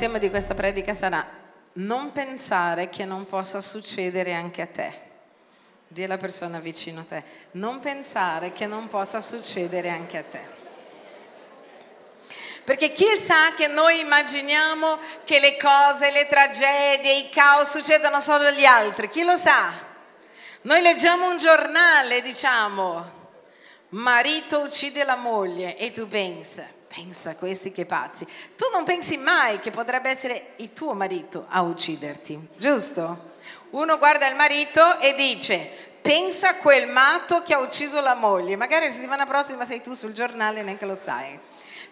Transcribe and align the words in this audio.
tema 0.00 0.16
di 0.16 0.30
questa 0.30 0.54
predica 0.54 0.94
sarà 0.94 1.22
non 1.74 2.10
pensare 2.12 2.88
che 2.88 3.04
non 3.04 3.26
possa 3.26 3.60
succedere 3.60 4.32
anche 4.32 4.62
a 4.62 4.66
te. 4.66 4.98
Dì 5.86 6.02
alla 6.02 6.16
persona 6.16 6.58
vicino 6.58 7.00
a 7.00 7.04
te, 7.04 7.22
non 7.52 7.80
pensare 7.80 8.52
che 8.52 8.66
non 8.66 8.88
possa 8.88 9.20
succedere 9.20 9.90
anche 9.90 10.16
a 10.16 10.22
te. 10.22 10.40
Perché 12.64 12.92
chi 12.92 13.04
sa 13.18 13.52
che 13.54 13.66
noi 13.66 14.00
immaginiamo 14.00 14.98
che 15.26 15.38
le 15.38 15.58
cose, 15.58 16.10
le 16.10 16.26
tragedie, 16.28 17.18
i 17.18 17.28
caos 17.28 17.68
succedano 17.68 18.20
solo 18.20 18.46
agli 18.46 18.64
altri? 18.64 19.10
Chi 19.10 19.22
lo 19.22 19.36
sa? 19.36 19.70
Noi 20.62 20.80
leggiamo 20.80 21.28
un 21.28 21.36
giornale, 21.36 22.22
diciamo, 22.22 23.18
marito 23.90 24.60
uccide 24.60 25.04
la 25.04 25.16
moglie 25.16 25.76
e 25.76 25.92
tu 25.92 26.08
pensi, 26.08 26.62
pensa 26.92 27.30
a 27.30 27.36
questi 27.36 27.70
che 27.70 27.86
pazzi. 27.86 28.26
Tu 28.56 28.68
non 28.72 28.82
pensi 28.82 29.16
mai 29.16 29.60
che 29.60 29.70
potrebbe 29.70 30.10
essere 30.10 30.54
il 30.56 30.72
tuo 30.72 30.92
marito 30.92 31.46
a 31.48 31.62
ucciderti, 31.62 32.48
giusto? 32.56 33.28
Uno 33.70 33.98
guarda 33.98 34.26
il 34.26 34.34
marito 34.34 34.98
e 34.98 35.14
dice, 35.14 35.70
pensa 36.02 36.50
a 36.50 36.56
quel 36.56 36.88
matto 36.88 37.42
che 37.42 37.54
ha 37.54 37.58
ucciso 37.58 38.00
la 38.00 38.14
moglie. 38.14 38.56
Magari 38.56 38.86
la 38.86 38.92
settimana 38.92 39.24
prossima 39.24 39.64
sei 39.64 39.80
tu 39.80 39.94
sul 39.94 40.12
giornale 40.12 40.60
e 40.60 40.62
neanche 40.64 40.86
lo 40.86 40.96
sai. 40.96 41.38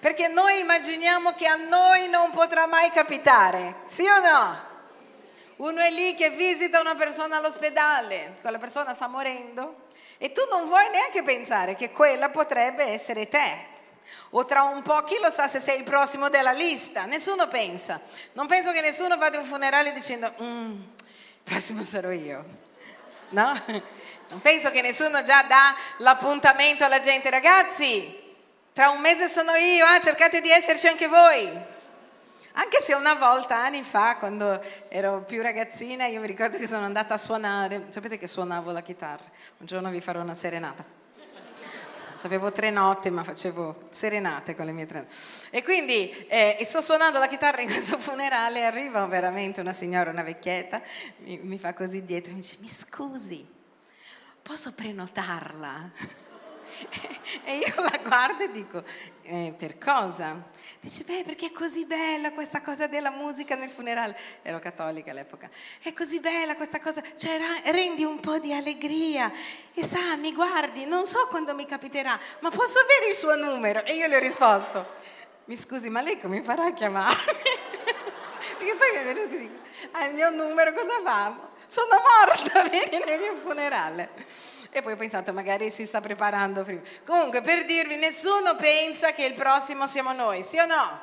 Perché 0.01 0.27
noi 0.29 0.61
immaginiamo 0.61 1.33
che 1.33 1.47
a 1.47 1.55
noi 1.55 2.09
non 2.09 2.31
potrà 2.31 2.67
mai 2.67 2.91
capitare, 2.91 3.77
sì 3.87 4.05
o 4.07 4.21
no? 4.21 4.67
Uno 5.57 5.81
è 5.81 5.91
lì 5.91 6.15
che 6.15 6.31
visita 6.31 6.81
una 6.81 6.95
persona 6.95 7.39
all'ospedale, 7.39 8.37
quella 8.41 8.59
persona 8.59 8.95
sta 8.95 9.09
morendo 9.09 9.87
e 10.19 10.31
tu 10.31 10.41
non 10.51 10.67
vuoi 10.67 10.89
neanche 10.91 11.25
pensare 11.25 11.75
che 11.75 11.91
quella 11.91 12.29
potrebbe 12.29 12.85
essere 12.85 13.29
te. 13.29 13.77
O 14.31 14.45
tra 14.45 14.63
un 14.63 14.83
po' 14.83 15.03
chi 15.05 15.19
lo 15.21 15.31
sa 15.31 15.49
se 15.49 15.61
sei 15.61 15.79
il 15.79 15.85
prossimo 15.85 16.29
della 16.29 16.53
lista? 16.53 17.07
Nessuno 17.07 17.49
pensa. 17.49 18.01
Non 18.33 18.47
penso 18.47 18.71
che 18.73 18.81
nessuno 18.81 19.17
vada 19.17 19.39
a 19.39 19.41
un 19.41 19.47
funerale 19.47 19.93
dicendo, 19.93 20.33
mm, 20.43 20.73
il 20.73 21.43
prossimo 21.43 21.83
sarò 21.83 22.11
io. 22.11 22.45
No? 23.31 23.53
Non 24.29 24.43
penso 24.43 24.71
che 24.71 24.83
nessuno 24.83 25.23
già 25.23 25.43
dà 25.45 25.75
l'appuntamento 25.99 26.85
alla 26.85 26.99
gente. 26.99 27.31
Ragazzi, 27.31 28.27
tra 28.75 28.91
un 28.91 29.01
mese 29.01 29.27
sono 29.27 29.55
io, 29.55 29.87
ah, 29.87 29.99
cercate 30.01 30.43
di 30.43 30.51
esserci 30.51 30.87
anche 30.87 31.09
voi. 31.09 31.47
Anche 32.61 32.83
se 32.83 32.93
una 32.93 33.15
volta, 33.15 33.57
anni 33.57 33.83
fa, 33.83 34.17
quando 34.17 34.61
ero 34.89 35.23
più 35.23 35.41
ragazzina, 35.41 36.07
io 36.07 36.21
mi 36.21 36.27
ricordo 36.27 36.59
che 36.59 36.67
sono 36.67 36.85
andata 36.85 37.15
a 37.15 37.17
suonare, 37.17 37.87
sapete 37.89 38.19
che 38.19 38.27
suonavo 38.27 38.71
la 38.73 38.83
chitarra, 38.83 39.25
un 39.59 39.67
giorno 39.67 39.91
vi 39.91 40.01
farò 40.01 40.21
una 40.21 40.35
serenata. 40.35 40.98
Sapevo 42.19 42.51
tre 42.51 42.71
note, 42.71 43.11
ma 43.11 43.23
facevo 43.23 43.91
serenate 43.91 44.57
con 44.57 44.67
le 44.67 44.73
mie 44.73 44.87
tre 44.87 44.99
note. 45.03 45.15
E 45.51 45.63
quindi 45.63 46.11
eh, 46.27 46.59
sto 46.69 46.81
suonando 46.81 47.21
la 47.21 47.29
chitarra 47.29 47.61
in 47.61 47.69
questo 47.71 47.97
funerale, 47.97 48.65
arriva 48.65 49.07
veramente 49.07 49.61
una 49.61 49.73
signora, 49.73 50.11
una 50.11 50.25
vecchietta, 50.25 50.83
mi, 51.19 51.39
mi 51.45 51.61
fa 51.61 51.75
così 51.75 52.05
dietro, 52.05 52.33
mi 52.33 52.41
dice, 52.41 52.57
mi 52.59 52.67
scusi, 52.67 53.47
posso 54.43 54.75
prenotarla? 54.75 55.93
e 57.45 57.57
io 57.57 57.75
la 57.77 58.01
guardo 58.03 58.43
e 58.43 58.51
dico, 58.51 58.83
eh, 59.29 59.55
per 59.57 59.79
cosa? 59.79 60.43
Dice, 60.81 61.05
beh, 61.05 61.25
perché 61.25 61.47
è 61.47 61.53
così 61.53 61.85
bella 61.85 62.33
questa 62.33 62.63
cosa 62.63 62.87
della 62.87 63.11
musica 63.11 63.55
nel 63.55 63.69
funerale. 63.69 64.17
Ero 64.43 64.59
cattolica 64.59 65.11
all'epoca. 65.11 65.51
È 65.83 65.93
così 65.93 66.19
bella 66.21 66.57
questa 66.57 66.81
cosa, 66.81 67.03
cioè 67.17 67.39
rendi 67.67 68.05
un 68.05 68.21
po' 68.21 68.39
di 68.39 68.55
allegria. 68.55 69.31
E 69.75 69.85
sa, 69.85 70.17
mi 70.17 70.33
guardi, 70.33 70.87
non 70.87 71.05
so 71.05 71.27
quando 71.29 71.55
mi 71.55 71.67
capiterà, 71.67 72.19
ma 72.41 72.51
posso 72.51 72.79
avere 72.79 73.09
il 73.09 73.15
suo 73.15 73.37
numero? 73.37 73.85
E 73.85 73.95
io 73.95 74.07
le 74.07 74.17
ho 74.17 74.21
risposto, 74.21 74.87
mi 75.45 75.57
scusi, 75.57 75.91
ma 75.91 76.01
lei 76.01 76.21
come 76.21 76.43
farà 76.43 76.67
a 76.67 76.73
chiamarmi? 76.73 77.15
perché 78.57 78.75
poi 78.75 78.91
mi 78.93 78.99
è 78.99 79.05
venuto 79.05 79.35
e 79.35 79.39
dico, 79.39 79.59
ha 79.93 80.07
il 80.07 80.15
mio 80.15 80.31
numero, 80.31 80.73
cosa 80.73 81.01
fa? 81.05 81.51
Sono 81.67 81.97
morta, 82.27 82.63
vieni 82.71 83.05
nel 83.05 83.21
mio 83.21 83.37
funerale. 83.37 84.11
E 84.71 84.83
poi 84.83 84.93
ho 84.93 84.97
pensato, 84.97 85.33
magari 85.33 85.71
si 85.71 85.87
sta 85.87 86.01
preparando 86.01 86.63
prima. 86.63 86.83
Comunque, 87.07 87.41
per 87.41 87.65
dirvi, 87.65 87.97
nessuno 87.97 88.55
pensa 88.57 89.13
che 89.13 89.25
il 89.25 89.35
prossimo 89.35 89.87
siamo 89.87 90.13
noi, 90.13 90.43
sì 90.43 90.59
o 90.59 90.67
no? 90.67 91.01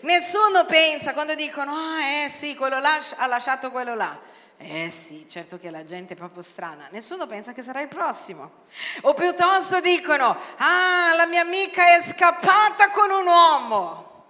Nessuno 0.00 0.64
pensa 0.64 1.12
quando 1.12 1.34
dicono, 1.34 1.74
ah, 1.74 2.02
eh 2.02 2.28
sì, 2.28 2.54
quello 2.54 2.78
là 2.78 2.98
ha 3.16 3.26
lasciato 3.26 3.70
quello 3.70 3.94
là. 3.94 4.18
Eh 4.56 4.90
sì, 4.90 5.26
certo 5.26 5.58
che 5.58 5.70
la 5.70 5.84
gente 5.84 6.12
è 6.12 6.16
proprio 6.16 6.42
strana. 6.42 6.88
Nessuno 6.90 7.26
pensa 7.26 7.52
che 7.52 7.62
sarà 7.62 7.80
il 7.80 7.88
prossimo. 7.88 8.66
O 9.02 9.14
piuttosto 9.14 9.80
dicono, 9.80 10.36
ah, 10.58 11.14
la 11.16 11.26
mia 11.26 11.40
amica 11.40 11.96
è 11.96 12.02
scappata 12.02 12.90
con 12.90 13.10
un 13.10 13.26
uomo. 13.26 14.24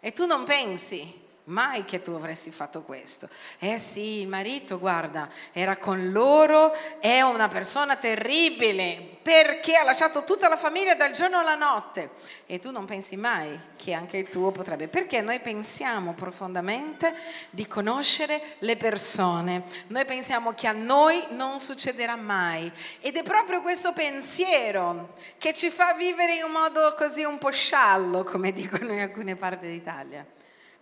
E 0.00 0.12
tu 0.12 0.26
non 0.26 0.44
pensi 0.44 1.17
Mai 1.48 1.86
che 1.86 2.02
tu 2.02 2.10
avresti 2.10 2.50
fatto 2.50 2.82
questo. 2.82 3.26
Eh 3.58 3.78
sì, 3.78 4.20
il 4.20 4.28
marito, 4.28 4.78
guarda, 4.78 5.30
era 5.52 5.78
con 5.78 6.12
loro, 6.12 6.74
è 7.00 7.22
una 7.22 7.48
persona 7.48 7.96
terribile 7.96 9.16
perché 9.22 9.74
ha 9.74 9.82
lasciato 9.82 10.24
tutta 10.24 10.46
la 10.48 10.58
famiglia 10.58 10.94
dal 10.94 11.12
giorno 11.12 11.38
alla 11.38 11.54
notte. 11.54 12.10
E 12.44 12.58
tu 12.58 12.70
non 12.70 12.84
pensi 12.84 13.16
mai 13.16 13.58
che 13.76 13.94
anche 13.94 14.18
il 14.18 14.28
tuo 14.28 14.50
potrebbe. 14.50 14.88
Perché 14.88 15.22
noi 15.22 15.40
pensiamo 15.40 16.12
profondamente 16.12 17.14
di 17.48 17.66
conoscere 17.66 18.56
le 18.58 18.76
persone. 18.76 19.62
Noi 19.86 20.04
pensiamo 20.04 20.52
che 20.52 20.66
a 20.66 20.72
noi 20.72 21.28
non 21.30 21.60
succederà 21.60 22.16
mai. 22.16 22.70
Ed 23.00 23.16
è 23.16 23.22
proprio 23.22 23.62
questo 23.62 23.94
pensiero 23.94 25.14
che 25.38 25.54
ci 25.54 25.70
fa 25.70 25.94
vivere 25.94 26.34
in 26.34 26.42
un 26.42 26.52
modo 26.52 26.94
così 26.94 27.24
un 27.24 27.38
po' 27.38 27.50
sciallo, 27.50 28.22
come 28.22 28.52
dicono 28.52 28.92
in 28.92 29.00
alcune 29.00 29.34
parti 29.34 29.66
d'Italia 29.66 30.36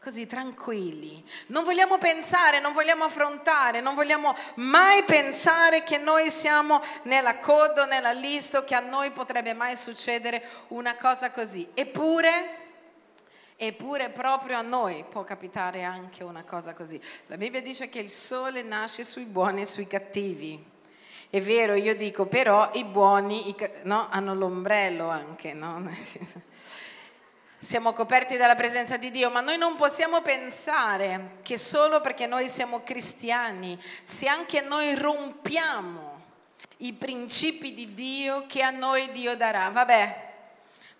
così 0.07 0.25
tranquilli. 0.25 1.21
Non 1.49 1.65
vogliamo 1.65 1.99
pensare, 1.99 2.61
non 2.61 2.73
vogliamo 2.73 3.03
affrontare, 3.03 3.81
non 3.81 3.97
vogliamo 3.97 4.37
mai 4.55 5.03
pensare 5.03 5.83
che 5.83 5.99
noi 5.99 6.31
siamo 6.31 6.81
nella 7.03 7.41
coda, 7.41 7.87
nella 7.87 8.13
lista, 8.13 8.63
che 8.63 8.77
a 8.77 8.81
noi 8.81 9.11
potrebbe 9.11 9.53
mai 9.53 9.77
succedere 9.77 10.45
una 10.69 10.95
cosa 10.95 11.33
così. 11.33 11.69
Eppure... 11.75 12.63
Eppure 13.59 14.11
proprio 14.11 14.59
a 14.59 14.63
noi 14.63 15.03
può 15.09 15.25
capitare 15.25 15.83
anche 15.83 16.23
una 16.23 16.45
cosa 16.45 16.75
così. 16.75 17.01
La 17.29 17.39
Bibbia 17.39 17.63
dice 17.63 17.89
che 17.89 18.01
il 18.01 18.11
sole 18.11 18.63
nasce 18.63 19.03
sui 19.03 19.25
buoni 19.25 19.63
e 19.63 19.67
sui 19.67 19.87
cattivi. 19.87 20.63
È 21.31 21.41
vero, 21.41 21.73
io 21.73 21.97
dico, 21.97 22.27
però 22.27 22.69
i 22.75 22.85
buoni 22.85 23.49
i, 23.49 23.57
no, 23.85 24.09
hanno 24.11 24.35
l'ombrello 24.35 25.09
anche, 25.09 25.55
no? 25.55 25.83
siamo 27.67 27.93
coperti 27.93 28.37
dalla 28.37 28.55
presenza 28.55 28.97
di 28.97 29.11
Dio, 29.11 29.29
ma 29.29 29.41
noi 29.41 29.59
non 29.59 29.75
possiamo 29.75 30.21
pensare 30.21 31.39
che 31.43 31.59
solo 31.59 32.01
perché 32.01 32.29
noi 32.29 32.49
siamo 32.49 32.85
cristiani, 32.85 33.77
se 34.05 34.29
anche 34.29 34.61
noi 34.61 34.95
rompiamo 34.95 36.23
i 36.77 36.93
principi 36.93 37.75
di 37.75 37.93
Dio 37.93 38.45
che 38.47 38.63
a 38.63 38.71
noi 38.71 39.11
Dio 39.11 39.35
darà, 39.35 39.69
vabbè, 39.71 40.25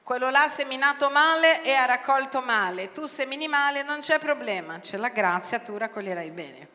quello 0.03 0.29
là 0.29 0.43
ha 0.43 0.49
seminato 0.49 1.09
male 1.09 1.63
e 1.63 1.73
ha 1.73 1.85
raccolto 1.85 2.41
male, 2.41 2.91
tu 2.91 3.07
semini 3.07 3.47
male, 3.47 3.85
non 3.85 4.01
c'è 4.01 4.19
problema, 4.19 4.81
c'è 4.81 4.97
la 4.97 5.11
grazia, 5.11 5.61
tu 5.61 5.77
raccoglierai 5.77 6.31
bene. 6.33 6.69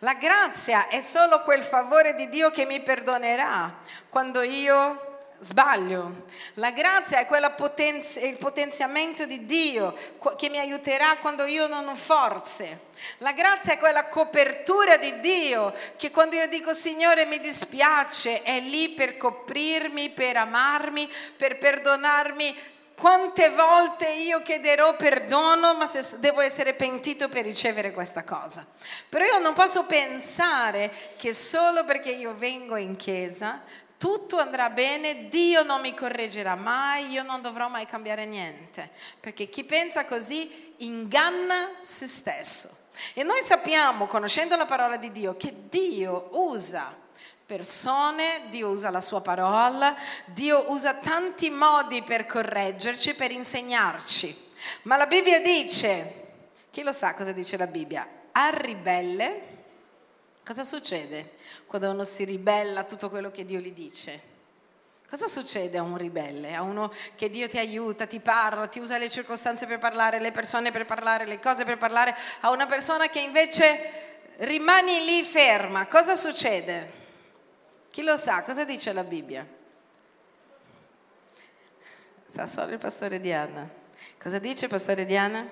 La 0.00 0.14
grazia 0.14 0.88
è 0.88 1.00
solo 1.02 1.42
quel 1.42 1.62
favore 1.62 2.16
di 2.16 2.28
Dio 2.28 2.50
che 2.50 2.66
mi 2.66 2.80
perdonerà 2.80 3.72
quando 4.08 4.42
io 4.42 5.15
Sbaglio. 5.38 6.24
La 6.54 6.70
grazia 6.70 7.18
è 7.18 7.26
potenzi- 7.54 8.24
il 8.24 8.38
potenziamento 8.38 9.26
di 9.26 9.44
Dio 9.44 9.94
che 10.36 10.48
mi 10.48 10.58
aiuterà 10.58 11.16
quando 11.20 11.44
io 11.44 11.66
non 11.66 11.86
ho 11.88 11.94
forze. 11.94 12.84
La 13.18 13.32
grazia 13.32 13.74
è 13.74 13.78
quella 13.78 14.06
copertura 14.06 14.96
di 14.96 15.20
Dio 15.20 15.74
che 15.96 16.10
quando 16.10 16.36
io 16.36 16.48
dico 16.48 16.72
Signore 16.72 17.26
mi 17.26 17.38
dispiace 17.38 18.42
è 18.42 18.60
lì 18.60 18.90
per 18.90 19.18
coprirmi, 19.18 20.08
per 20.10 20.38
amarmi, 20.38 21.10
per 21.36 21.58
perdonarmi. 21.58 22.74
Quante 22.98 23.50
volte 23.50 24.08
io 24.08 24.40
chiederò 24.40 24.96
perdono, 24.96 25.74
ma 25.74 25.86
devo 26.16 26.40
essere 26.40 26.72
pentito 26.72 27.28
per 27.28 27.44
ricevere 27.44 27.92
questa 27.92 28.24
cosa. 28.24 28.66
Però 29.10 29.22
io 29.22 29.38
non 29.38 29.52
posso 29.52 29.84
pensare 29.84 30.90
che 31.18 31.34
solo 31.34 31.84
perché 31.84 32.10
io 32.10 32.34
vengo 32.34 32.76
in 32.76 32.96
chiesa 32.96 33.60
tutto 33.98 34.38
andrà 34.38 34.70
bene, 34.70 35.28
Dio 35.28 35.62
non 35.62 35.80
mi 35.80 35.94
correggerà 35.94 36.54
mai, 36.54 37.10
io 37.10 37.22
non 37.22 37.40
dovrò 37.40 37.68
mai 37.68 37.86
cambiare 37.86 38.26
niente, 38.26 38.90
perché 39.20 39.48
chi 39.48 39.64
pensa 39.64 40.04
così 40.04 40.74
inganna 40.78 41.70
se 41.80 42.06
stesso. 42.06 42.84
E 43.14 43.22
noi 43.22 43.42
sappiamo, 43.42 44.06
conoscendo 44.06 44.56
la 44.56 44.66
parola 44.66 44.96
di 44.96 45.10
Dio, 45.10 45.36
che 45.36 45.68
Dio 45.68 46.28
usa 46.32 47.04
persone, 47.46 48.48
Dio 48.48 48.68
usa 48.68 48.90
la 48.90 49.00
sua 49.00 49.20
parola, 49.20 49.94
Dio 50.26 50.70
usa 50.70 50.94
tanti 50.94 51.48
modi 51.48 52.02
per 52.02 52.26
correggerci, 52.26 53.14
per 53.14 53.30
insegnarci. 53.30 54.44
Ma 54.82 54.96
la 54.96 55.06
Bibbia 55.06 55.40
dice, 55.40 56.24
chi 56.70 56.82
lo 56.82 56.92
sa 56.92 57.14
cosa 57.14 57.32
dice 57.32 57.56
la 57.56 57.68
Bibbia? 57.68 58.06
Al 58.32 58.52
ribelle, 58.52 59.42
cosa 60.44 60.64
succede? 60.64 61.35
Quando 61.66 61.90
uno 61.90 62.04
si 62.04 62.24
ribella 62.24 62.80
a 62.80 62.84
tutto 62.84 63.10
quello 63.10 63.30
che 63.30 63.44
Dio 63.44 63.58
gli 63.58 63.72
dice. 63.72 64.34
Cosa 65.08 65.28
succede 65.28 65.78
a 65.78 65.82
un 65.82 65.96
ribelle? 65.96 66.54
A 66.54 66.62
uno 66.62 66.92
che 67.14 67.30
Dio 67.30 67.48
ti 67.48 67.58
aiuta, 67.58 68.06
ti 68.06 68.18
parla, 68.18 68.66
ti 68.66 68.80
usa 68.80 68.98
le 68.98 69.08
circostanze 69.08 69.66
per 69.66 69.78
parlare, 69.78 70.18
le 70.18 70.32
persone 70.32 70.72
per 70.72 70.84
parlare, 70.84 71.26
le 71.26 71.38
cose 71.38 71.64
per 71.64 71.78
parlare, 71.78 72.14
a 72.40 72.50
una 72.50 72.66
persona 72.66 73.08
che 73.08 73.20
invece 73.20 74.24
rimani 74.38 75.04
lì 75.04 75.22
ferma. 75.22 75.86
Cosa 75.86 76.16
succede? 76.16 77.04
Chi 77.90 78.02
lo 78.02 78.16
sa? 78.16 78.42
Cosa 78.42 78.64
dice 78.64 78.92
la 78.92 79.04
Bibbia? 79.04 79.46
Sa 82.32 82.46
solo 82.48 82.72
il 82.72 82.78
pastore 82.78 83.20
Diana. 83.20 83.66
Cosa 84.20 84.38
dice 84.38 84.66
pastore 84.66 85.04
Diana? 85.04 85.48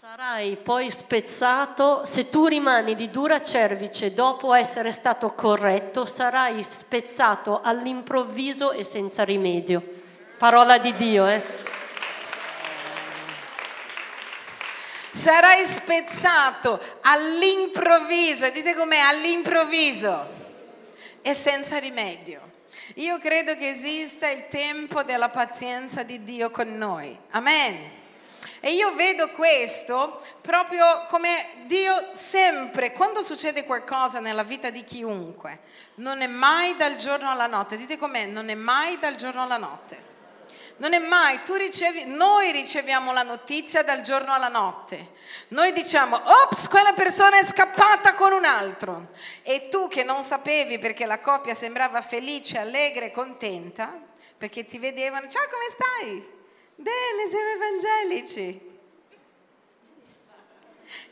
Sarai 0.00 0.56
poi 0.56 0.92
spezzato, 0.92 2.04
se 2.04 2.28
tu 2.28 2.46
rimani 2.46 2.94
di 2.94 3.10
dura 3.10 3.42
cervice 3.42 4.14
dopo 4.14 4.54
essere 4.54 4.92
stato 4.92 5.34
corretto, 5.34 6.04
sarai 6.04 6.62
spezzato 6.62 7.60
all'improvviso 7.60 8.70
e 8.70 8.84
senza 8.84 9.24
rimedio. 9.24 9.82
Parola 10.38 10.78
di 10.78 10.94
Dio, 10.94 11.26
eh? 11.26 11.42
Sarai 15.10 15.66
spezzato 15.66 16.80
all'improvviso, 17.00 18.48
dite 18.50 18.76
com'è, 18.76 18.98
all'improvviso 18.98 20.28
e 21.22 21.34
senza 21.34 21.78
rimedio. 21.78 22.40
Io 22.94 23.18
credo 23.18 23.56
che 23.56 23.70
esista 23.70 24.30
il 24.30 24.46
tempo 24.46 25.02
della 25.02 25.28
pazienza 25.28 26.04
di 26.04 26.22
Dio 26.22 26.50
con 26.50 26.76
noi. 26.76 27.18
Amen. 27.30 28.06
E 28.60 28.72
io 28.72 28.92
vedo 28.94 29.28
questo 29.30 30.20
proprio 30.40 31.06
come 31.08 31.46
Dio 31.66 32.10
sempre, 32.12 32.92
quando 32.92 33.22
succede 33.22 33.64
qualcosa 33.64 34.18
nella 34.18 34.42
vita 34.42 34.70
di 34.70 34.82
chiunque, 34.82 35.60
non 35.96 36.20
è 36.20 36.26
mai 36.26 36.76
dal 36.76 36.96
giorno 36.96 37.30
alla 37.30 37.46
notte. 37.46 37.76
Dite 37.76 37.96
com'è, 37.96 38.26
non 38.26 38.48
è 38.48 38.54
mai 38.54 38.98
dal 38.98 39.14
giorno 39.14 39.42
alla 39.42 39.58
notte. 39.58 40.06
Non 40.78 40.92
è 40.92 40.98
mai, 41.00 41.40
ricevi, 41.44 42.04
noi 42.06 42.52
riceviamo 42.52 43.12
la 43.12 43.24
notizia 43.24 43.82
dal 43.82 44.00
giorno 44.02 44.32
alla 44.32 44.48
notte. 44.48 45.10
Noi 45.48 45.72
diciamo, 45.72 46.20
ops, 46.44 46.68
quella 46.68 46.92
persona 46.92 47.38
è 47.38 47.44
scappata 47.44 48.14
con 48.14 48.32
un 48.32 48.44
altro. 48.44 49.08
E 49.42 49.68
tu 49.68 49.88
che 49.88 50.04
non 50.04 50.22
sapevi 50.22 50.78
perché 50.78 51.04
la 51.04 51.18
coppia 51.18 51.54
sembrava 51.54 52.00
felice, 52.00 52.58
allegra 52.58 53.04
e 53.04 53.10
contenta, 53.10 53.92
perché 54.36 54.64
ti 54.64 54.78
vedevano, 54.78 55.26
ciao 55.28 55.46
come 55.50 55.66
stai? 55.68 56.37
Bene, 56.80 57.28
siamo 57.28 57.48
evangelici. 57.48 58.66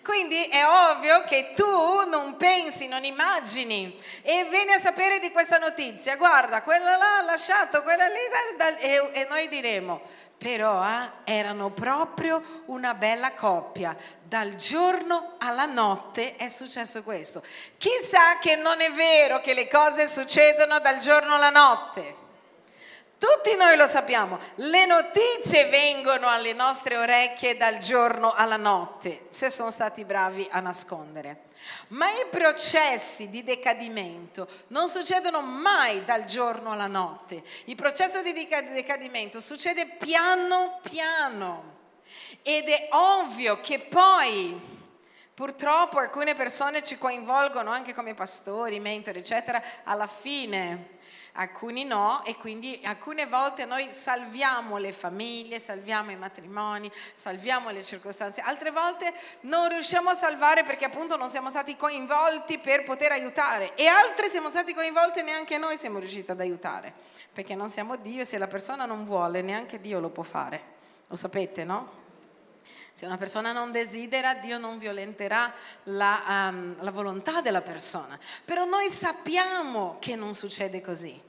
Quindi 0.00 0.44
è 0.44 0.64
ovvio 0.64 1.24
che 1.24 1.54
tu 1.56 2.08
non 2.08 2.36
pensi, 2.36 2.86
non 2.86 3.02
immagini 3.02 4.00
e 4.22 4.46
vieni 4.48 4.74
a 4.74 4.78
sapere 4.78 5.18
di 5.18 5.32
questa 5.32 5.58
notizia. 5.58 6.14
Guarda, 6.16 6.62
quella 6.62 6.96
là 6.96 7.18
ha 7.18 7.22
lasciato, 7.22 7.82
quella 7.82 8.06
lì, 8.06 8.78
e, 8.78 9.10
e, 9.12 9.26
noi 9.28 9.48
diremo, 9.48 10.02
però 10.38 10.86
eh, 10.86 11.10
erano 11.24 11.70
proprio 11.70 12.62
una 12.66 12.94
bella 12.94 13.32
coppia. 13.32 13.96
Dal 14.22 14.54
giorno 14.54 15.34
alla 15.38 15.66
notte 15.66 16.36
è 16.36 16.48
successo 16.48 17.02
questo. 17.02 17.42
Chissà 17.76 18.38
che 18.38 18.54
non 18.54 18.80
è 18.80 18.92
vero 18.92 19.40
che 19.40 19.52
le 19.52 19.66
cose 19.66 20.06
succedono 20.06 20.78
dal 20.78 20.98
giorno 20.98 21.34
alla 21.34 21.50
notte. 21.50 22.25
Tutti 23.18 23.56
noi 23.56 23.76
lo 23.76 23.86
sappiamo, 23.86 24.38
le 24.56 24.84
notizie 24.84 25.66
vengono 25.66 26.28
alle 26.28 26.52
nostre 26.52 26.98
orecchie 26.98 27.56
dal 27.56 27.78
giorno 27.78 28.32
alla 28.32 28.58
notte, 28.58 29.26
se 29.30 29.48
sono 29.48 29.70
stati 29.70 30.04
bravi 30.04 30.46
a 30.50 30.60
nascondere. 30.60 31.44
Ma 31.88 32.10
i 32.10 32.26
processi 32.30 33.30
di 33.30 33.42
decadimento 33.42 34.46
non 34.68 34.88
succedono 34.88 35.40
mai 35.40 36.04
dal 36.04 36.24
giorno 36.24 36.72
alla 36.72 36.86
notte. 36.86 37.42
Il 37.64 37.74
processo 37.74 38.20
di 38.20 38.32
decadimento 38.32 39.40
succede 39.40 39.86
piano 39.86 40.80
piano 40.82 41.74
ed 42.42 42.68
è 42.68 42.88
ovvio 42.90 43.60
che 43.60 43.78
poi 43.78 44.74
Purtroppo 45.36 45.98
alcune 45.98 46.34
persone 46.34 46.82
ci 46.82 46.96
coinvolgono 46.96 47.70
anche 47.70 47.92
come 47.92 48.14
pastori, 48.14 48.80
mentori, 48.80 49.18
eccetera, 49.18 49.62
alla 49.84 50.06
fine 50.06 50.95
alcuni 51.36 51.84
no 51.84 52.24
e 52.24 52.36
quindi 52.36 52.80
alcune 52.84 53.26
volte 53.26 53.64
noi 53.64 53.90
salviamo 53.90 54.76
le 54.78 54.92
famiglie, 54.92 55.58
salviamo 55.58 56.10
i 56.10 56.16
matrimoni, 56.16 56.90
salviamo 57.14 57.70
le 57.70 57.82
circostanze, 57.82 58.40
altre 58.40 58.70
volte 58.70 59.12
non 59.42 59.68
riusciamo 59.68 60.10
a 60.10 60.14
salvare 60.14 60.64
perché 60.64 60.84
appunto 60.84 61.16
non 61.16 61.28
siamo 61.28 61.48
stati 61.48 61.76
coinvolti 61.76 62.58
per 62.58 62.84
poter 62.84 63.12
aiutare 63.12 63.74
e 63.74 63.86
altre 63.86 64.28
siamo 64.28 64.48
stati 64.48 64.74
coinvolti 64.74 65.20
e 65.20 65.22
neanche 65.22 65.58
noi 65.58 65.76
siamo 65.76 65.98
riusciti 65.98 66.30
ad 66.30 66.40
aiutare 66.40 66.92
perché 67.32 67.54
non 67.54 67.68
siamo 67.68 67.96
Dio 67.96 68.22
e 68.22 68.24
se 68.24 68.38
la 68.38 68.46
persona 68.46 68.86
non 68.86 69.04
vuole 69.04 69.42
neanche 69.42 69.80
Dio 69.80 70.00
lo 70.00 70.08
può 70.08 70.22
fare, 70.22 70.62
lo 71.06 71.16
sapete 71.16 71.64
no? 71.64 72.04
Se 72.96 73.04
una 73.04 73.18
persona 73.18 73.52
non 73.52 73.72
desidera, 73.72 74.32
Dio 74.36 74.56
non 74.56 74.78
violenterà 74.78 75.52
la, 75.82 76.48
um, 76.48 76.82
la, 76.82 76.90
volontà 76.90 77.42
della 77.42 77.60
persona. 77.60 78.18
Però 78.42 78.64
noi 78.64 78.88
sappiamo 78.88 79.98
che 80.00 80.16
non 80.16 80.32
succede 80.32 80.80
così. 80.80 81.25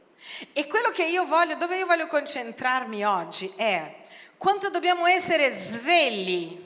E 0.53 0.67
quello 0.67 0.89
che 0.89 1.05
io 1.05 1.25
voglio, 1.25 1.55
dove 1.55 1.77
io 1.77 1.85
voglio 1.85 2.07
concentrarmi 2.07 3.05
oggi 3.05 3.51
è 3.55 3.95
quanto 4.37 4.69
dobbiamo 4.69 5.07
essere 5.07 5.51
svegli 5.51 6.65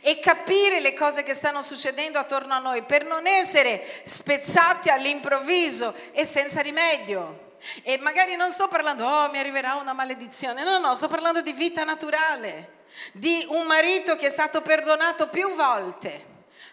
e 0.00 0.18
capire 0.18 0.80
le 0.80 0.94
cose 0.94 1.22
che 1.22 1.34
stanno 1.34 1.62
succedendo 1.62 2.18
attorno 2.18 2.54
a 2.54 2.58
noi 2.58 2.82
per 2.82 3.04
non 3.04 3.26
essere 3.26 3.84
spezzati 4.04 4.88
all'improvviso 4.88 5.94
e 6.12 6.26
senza 6.26 6.60
rimedio. 6.60 7.46
E 7.82 7.98
magari 7.98 8.36
non 8.36 8.50
sto 8.52 8.68
parlando, 8.68 9.04
oh 9.04 9.30
mi 9.30 9.38
arriverà 9.38 9.74
una 9.74 9.92
maledizione, 9.92 10.62
no, 10.62 10.78
no, 10.78 10.94
sto 10.94 11.08
parlando 11.08 11.40
di 11.40 11.52
vita 11.52 11.82
naturale 11.82 12.76
di 13.12 13.46
un 13.48 13.66
marito 13.66 14.16
che 14.16 14.28
è 14.28 14.30
stato 14.30 14.62
perdonato 14.62 15.28
più 15.28 15.54
volte. 15.54 16.26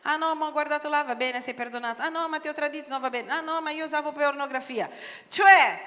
Ah 0.03 0.17
no, 0.17 0.35
ma 0.35 0.45
ho 0.47 0.51
guardato 0.51 0.87
là, 0.87 1.03
va 1.03 1.15
bene, 1.15 1.41
sei 1.41 1.55
perdonato. 1.55 2.03
Ah 2.03 2.09
no, 2.09 2.27
ma 2.27 2.39
ti 2.39 2.47
ho 2.47 2.53
tradito, 2.53 2.89
no, 2.89 2.99
va 2.99 3.09
bene. 3.09 3.31
Ah 3.31 3.41
no, 3.41 3.59
ma 3.61 3.71
io 3.71 3.85
usavo 3.85 4.11
pornografia. 4.11 4.87
Cioè, 5.27 5.79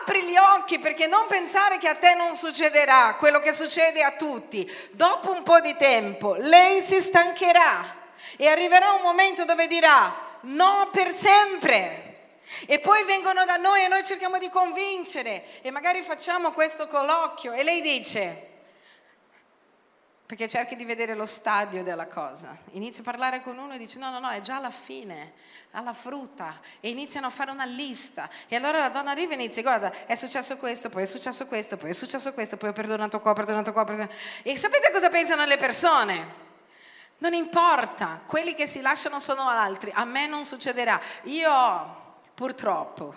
apri 0.00 0.22
gli 0.24 0.36
occhi 0.36 0.78
perché 0.78 1.06
non 1.06 1.26
pensare 1.28 1.78
che 1.78 1.88
a 1.88 1.94
te 1.94 2.14
non 2.14 2.34
succederà 2.34 3.16
quello 3.18 3.40
che 3.40 3.52
succede 3.52 4.02
a 4.02 4.12
tutti. 4.12 4.70
Dopo 4.92 5.32
un 5.32 5.42
po' 5.42 5.60
di 5.60 5.76
tempo 5.76 6.34
lei 6.34 6.80
si 6.80 7.00
stancherà 7.00 7.94
e 8.36 8.48
arriverà 8.48 8.92
un 8.92 9.02
momento 9.02 9.44
dove 9.44 9.66
dirà 9.66 10.14
no 10.42 10.88
per 10.90 11.12
sempre. 11.12 12.02
E 12.66 12.78
poi 12.78 13.02
vengono 13.04 13.44
da 13.44 13.56
noi 13.56 13.82
e 13.82 13.88
noi 13.88 14.04
cerchiamo 14.04 14.38
di 14.38 14.48
convincere 14.48 15.44
e 15.62 15.70
magari 15.70 16.02
facciamo 16.02 16.52
questo 16.52 16.86
colloquio 16.86 17.52
e 17.52 17.62
lei 17.64 17.80
dice 17.80 18.54
perché 20.26 20.48
cerchi 20.48 20.74
di 20.74 20.84
vedere 20.84 21.14
lo 21.14 21.24
stadio 21.24 21.84
della 21.84 22.08
cosa. 22.08 22.58
Inizia 22.72 23.02
a 23.02 23.04
parlare 23.04 23.42
con 23.42 23.56
uno 23.58 23.74
e 23.74 23.78
dice 23.78 24.00
no, 24.00 24.10
no, 24.10 24.18
no, 24.18 24.28
è 24.28 24.40
già 24.40 24.56
alla 24.56 24.70
fine, 24.70 25.34
alla 25.70 25.92
frutta. 25.92 26.60
E 26.80 26.88
iniziano 26.88 27.28
a 27.28 27.30
fare 27.30 27.52
una 27.52 27.64
lista. 27.64 28.28
E 28.48 28.56
allora 28.56 28.78
la 28.78 28.88
donna 28.88 29.12
arriva 29.12 29.32
e 29.32 29.34
inizia, 29.36 29.62
guarda, 29.62 29.92
è 30.04 30.16
successo 30.16 30.56
questo, 30.56 30.88
poi 30.88 31.04
è 31.04 31.06
successo 31.06 31.46
questo, 31.46 31.76
poi 31.76 31.90
è 31.90 31.92
successo 31.92 32.32
questo, 32.32 32.56
poi 32.56 32.70
ho 32.70 32.72
perdonato 32.72 33.20
qua, 33.20 33.30
ho 33.30 33.34
perdonato 33.34 33.72
qua. 33.72 33.84
Perdonato... 33.84 34.14
E 34.42 34.58
sapete 34.58 34.90
cosa 34.90 35.10
pensano 35.10 35.44
le 35.44 35.58
persone? 35.58 36.44
Non 37.18 37.32
importa, 37.32 38.20
quelli 38.26 38.54
che 38.54 38.66
si 38.66 38.80
lasciano 38.80 39.20
sono 39.20 39.48
altri, 39.48 39.92
a 39.94 40.04
me 40.04 40.26
non 40.26 40.44
succederà. 40.44 41.00
Io, 41.24 41.96
purtroppo, 42.34 43.14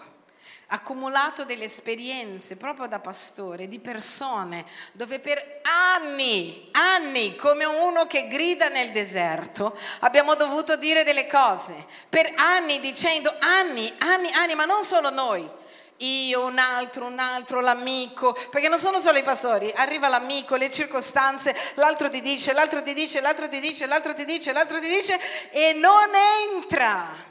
accumulato 0.71 1.45
delle 1.45 1.65
esperienze 1.65 2.55
proprio 2.55 2.87
da 2.87 2.99
pastore, 2.99 3.67
di 3.67 3.79
persone, 3.79 4.65
dove 4.91 5.19
per 5.19 5.61
anni, 5.63 6.69
anni, 6.71 7.35
come 7.35 7.65
uno 7.65 8.05
che 8.05 8.27
grida 8.27 8.69
nel 8.69 8.91
deserto, 8.91 9.77
abbiamo 9.99 10.35
dovuto 10.35 10.75
dire 10.75 11.03
delle 11.03 11.27
cose, 11.27 11.73
per 12.07 12.31
anni 12.35 12.79
dicendo 12.79 13.33
anni, 13.39 13.91
anni, 13.99 14.29
anni, 14.31 14.55
ma 14.55 14.65
non 14.65 14.83
solo 14.83 15.09
noi. 15.09 15.57
Io, 16.01 16.45
un 16.45 16.57
altro, 16.59 17.07
un 17.07 17.19
altro, 17.19 17.59
l'amico, 17.59 18.31
perché 18.51 18.69
non 18.69 18.79
sono 18.79 19.01
solo 19.01 19.17
i 19.17 19.23
pastori, 19.23 19.69
arriva 19.75 20.07
l'amico, 20.07 20.55
le 20.55 20.69
circostanze, 20.69 21.53
l'altro 21.75 22.09
ti 22.09 22.21
dice, 22.21 22.53
l'altro 22.53 22.81
ti 22.81 22.93
dice, 22.93 23.19
l'altro 23.19 23.49
ti 23.49 23.59
dice, 23.59 23.85
l'altro 23.85 24.13
ti 24.13 24.23
dice, 24.23 24.53
l'altro 24.53 24.79
ti 24.79 24.87
dice 24.87 25.19
e 25.49 25.73
non 25.73 26.09
entra 26.53 27.28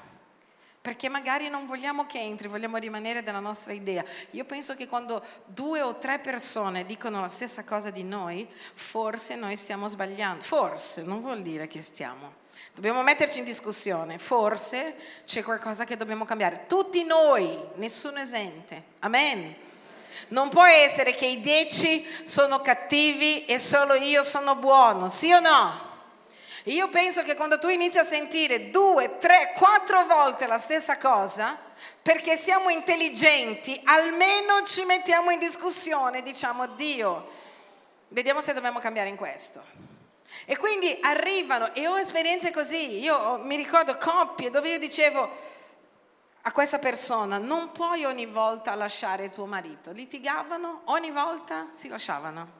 perché 0.89 1.11
magari 1.11 1.51
non 1.51 1.67
vogliamo 1.67 2.07
che 2.07 2.19
entri, 2.19 2.49
vogliamo 2.49 2.79
rimanere 2.79 3.23
della 3.23 3.41
nostra 3.41 3.75
idea. 3.75 4.03
Io 4.31 4.47
penso 4.47 4.75
che 4.75 4.87
quando 4.87 5.23
due 5.45 5.83
o 5.83 5.99
tre 5.99 6.19
persone 6.19 6.87
dicono 6.87 7.21
la 7.21 7.29
stessa 7.29 7.63
cosa 7.63 7.91
di 7.91 8.03
noi, 8.03 8.49
forse 8.73 9.35
noi 9.35 9.59
stiamo 9.59 9.87
sbagliando. 9.87 10.43
Forse, 10.43 11.03
non 11.03 11.21
vuol 11.21 11.43
dire 11.43 11.69
che 11.69 11.83
stiamo. 11.83 12.37
Dobbiamo 12.73 13.03
metterci 13.03 13.41
in 13.41 13.45
discussione, 13.45 14.19
forse 14.19 14.95
c'è 15.27 15.43
qualcosa 15.43 15.85
che 15.85 15.99
dobbiamo 15.99 16.25
cambiare. 16.25 16.65
Tutti 16.67 17.05
noi, 17.05 17.47
nessuno 17.75 18.21
esente. 18.21 18.83
Amen. 19.01 19.55
Non 20.29 20.49
può 20.49 20.65
essere 20.65 21.15
che 21.15 21.27
i 21.27 21.43
dieci 21.43 22.03
sono 22.25 22.63
cattivi 22.63 23.45
e 23.45 23.59
solo 23.59 23.93
io 23.93 24.23
sono 24.23 24.57
buono, 24.57 25.11
sì 25.11 25.31
o 25.33 25.41
no? 25.41 25.88
Io 26.73 26.89
penso 26.89 27.23
che 27.23 27.35
quando 27.35 27.59
tu 27.59 27.69
inizi 27.69 27.99
a 27.99 28.05
sentire 28.05 28.71
due, 28.71 29.17
tre, 29.17 29.53
quattro 29.55 30.05
volte 30.05 30.47
la 30.47 30.59
stessa 30.59 30.99
cosa, 30.99 31.59
perché 32.03 32.37
siamo 32.37 32.69
intelligenti, 32.69 33.81
almeno 33.85 34.63
ci 34.65 34.85
mettiamo 34.85 35.31
in 35.31 35.39
discussione, 35.39 36.21
diciamo 36.21 36.67
Dio, 36.67 37.31
vediamo 38.09 38.43
se 38.43 38.53
dobbiamo 38.53 38.81
cambiare 38.81 39.09
in 39.09 39.17
questo. 39.17 39.65
E 40.45 40.59
quindi 40.59 40.99
arrivano, 41.01 41.75
e 41.75 41.89
ho 41.89 41.99
esperienze 41.99 42.53
così, 42.53 42.99
io 42.99 43.39
mi 43.39 43.57
ricordo 43.57 43.97
coppie 43.97 44.51
dove 44.51 44.69
io 44.69 44.79
dicevo 44.79 45.31
a 46.43 46.53
questa 46.53 46.79
persona, 46.79 47.39
non 47.39 47.73
puoi 47.73 48.05
ogni 48.05 48.27
volta 48.27 48.75
lasciare 48.75 49.31
tuo 49.31 49.47
marito. 49.47 49.91
Litigavano, 49.93 50.83
ogni 50.85 51.11
volta 51.11 51.69
si 51.73 51.89
lasciavano. 51.89 52.57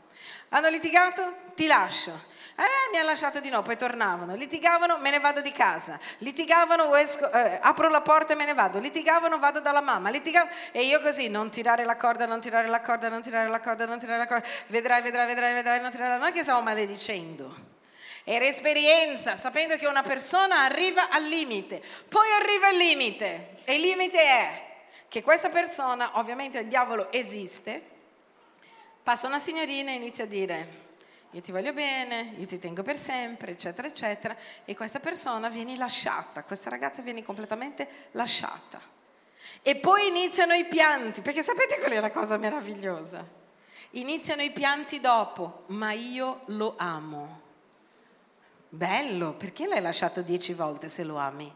Hanno 0.49 0.69
litigato? 0.69 1.35
Ti 1.55 1.67
lascio. 1.67 2.37
Eh, 2.61 2.91
mi 2.91 2.99
ha 2.99 3.05
lasciato 3.05 3.39
di 3.39 3.51
no, 3.51 3.63
poi 3.63 3.77
tornavano. 3.77 4.35
Litigavano, 4.35 4.99
me 4.99 5.11
ne 5.11 5.21
vado 5.21 5.41
di 5.41 5.53
casa. 5.53 5.97
Litigavano, 6.19 6.93
esco, 6.97 7.31
eh, 7.31 7.57
apro 7.63 7.89
la 7.89 8.01
porta 8.01 8.33
e 8.33 8.37
me 8.37 8.45
ne 8.45 8.53
vado. 8.53 8.81
Litigavano, 8.81 9.39
vado 9.39 9.61
dalla 9.61 9.81
mamma. 9.81 10.11
Litigavano, 10.11 10.53
e 10.73 10.83
io 10.83 11.01
così, 11.01 11.29
non 11.29 11.51
tirare 11.51 11.85
la 11.85 11.95
corda, 11.95 12.27
non 12.27 12.41
tirare 12.41 12.67
la 12.67 12.81
corda, 12.81 13.09
non 13.09 13.23
tirare 13.23 13.49
la 13.49 13.61
corda, 13.61 13.87
non 13.87 14.01
tirare 14.01 14.19
la 14.19 14.27
corda. 14.27 14.49
Vedrai, 14.67 15.03
vedrai, 15.03 15.27
vedrai, 15.27 15.55
vedrai, 15.55 15.81
non 15.81 15.91
tirare 15.93 16.09
la 16.09 16.17
corda. 16.17 16.27
Non 16.27 16.35
è 16.35 16.37
che 16.37 16.43
stavo 16.43 16.61
maledicendo. 16.63 17.55
Era 18.25 18.45
esperienza, 18.45 19.37
sapendo 19.37 19.77
che 19.77 19.87
una 19.87 20.03
persona 20.03 20.65
arriva 20.65 21.11
al 21.11 21.23
limite. 21.23 21.81
Poi 22.09 22.27
arriva 22.41 22.71
il 22.71 22.77
limite. 22.77 23.59
E 23.63 23.75
il 23.75 23.83
limite 23.83 24.21
è 24.21 24.63
che 25.07 25.23
questa 25.23 25.49
persona, 25.49 26.11
ovviamente 26.15 26.59
il 26.59 26.67
diavolo 26.67 27.13
esiste, 27.13 27.81
passa 29.01 29.29
una 29.29 29.39
signorina 29.39 29.93
e 29.93 29.95
inizia 29.95 30.25
a 30.25 30.27
dire 30.27 30.87
io 31.33 31.41
ti 31.43 31.53
voglio 31.53 31.75
bene, 31.75 32.33
io 32.39 32.47
ti 32.47 32.59
tengo 32.59 32.83
per 32.83 32.97
sempre, 32.97 33.53
eccetera, 33.53 33.87
eccetera, 33.87 34.37
e 34.65 34.75
questa 34.75 34.99
persona 34.99 35.51
viene 35.51 35.77
lasciata, 35.77 36.43
questa 36.43 36.71
ragazza 36.71 37.03
viene 37.03 37.23
completamente 37.23 37.87
lasciata. 38.13 38.81
E 39.61 39.77
poi 39.77 40.07
iniziano 40.07 40.55
i 40.55 40.65
pianti, 40.65 41.21
perché 41.21 41.43
sapete 41.43 41.79
qual 41.79 41.93
è 41.93 42.01
la 42.01 42.11
cosa 42.11 42.39
meravigliosa? 42.39 43.27
Iniziano 43.93 44.43
i 44.43 44.53
pianti 44.53 45.01
dopo, 45.01 45.65
ma 45.67 45.93
io 45.93 46.43
lo 46.47 46.75
amo. 46.79 47.41
Bello, 48.71 49.35
perché 49.35 49.67
l'hai 49.67 49.81
lasciato 49.81 50.23
dieci 50.23 50.55
volte 50.55 50.89
se 50.89 51.05
lo 51.05 51.17
ami? 51.17 51.53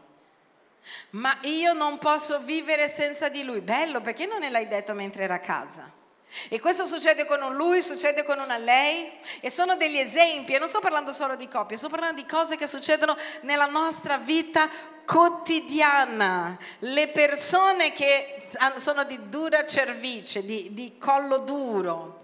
Ma 1.11 1.35
io 1.41 1.73
non 1.73 1.97
posso 1.97 2.39
vivere 2.41 2.89
senza 2.89 3.29
di 3.29 3.43
lui. 3.43 3.61
Bello, 3.61 4.01
perché 4.01 4.25
non 4.25 4.39
ne 4.39 4.49
l'hai 4.49 4.67
detto 4.67 4.93
mentre 4.93 5.23
era 5.23 5.35
a 5.35 5.39
casa? 5.39 6.01
E 6.49 6.59
questo 6.59 6.85
succede 6.85 7.25
con 7.25 7.41
un 7.41 7.55
lui, 7.55 7.81
succede 7.81 8.23
con 8.23 8.39
una 8.39 8.57
lei 8.57 9.11
e 9.39 9.49
sono 9.49 9.75
degli 9.75 9.97
esempi 9.97 10.53
e 10.53 10.59
non 10.59 10.67
sto 10.67 10.79
parlando 10.79 11.13
solo 11.13 11.35
di 11.35 11.47
coppie, 11.47 11.77
sto 11.77 11.89
parlando 11.89 12.21
di 12.21 12.27
cose 12.27 12.55
che 12.55 12.67
succedono 12.67 13.15
nella 13.41 13.67
nostra 13.67 14.17
vita 14.17 14.69
quotidiana. 15.05 16.57
Le 16.79 17.09
persone 17.09 17.93
che 17.93 18.47
sono 18.77 19.03
di 19.03 19.29
dura 19.29 19.65
cervice, 19.65 20.43
di, 20.43 20.73
di 20.73 20.97
collo 20.97 21.39
duro 21.39 22.21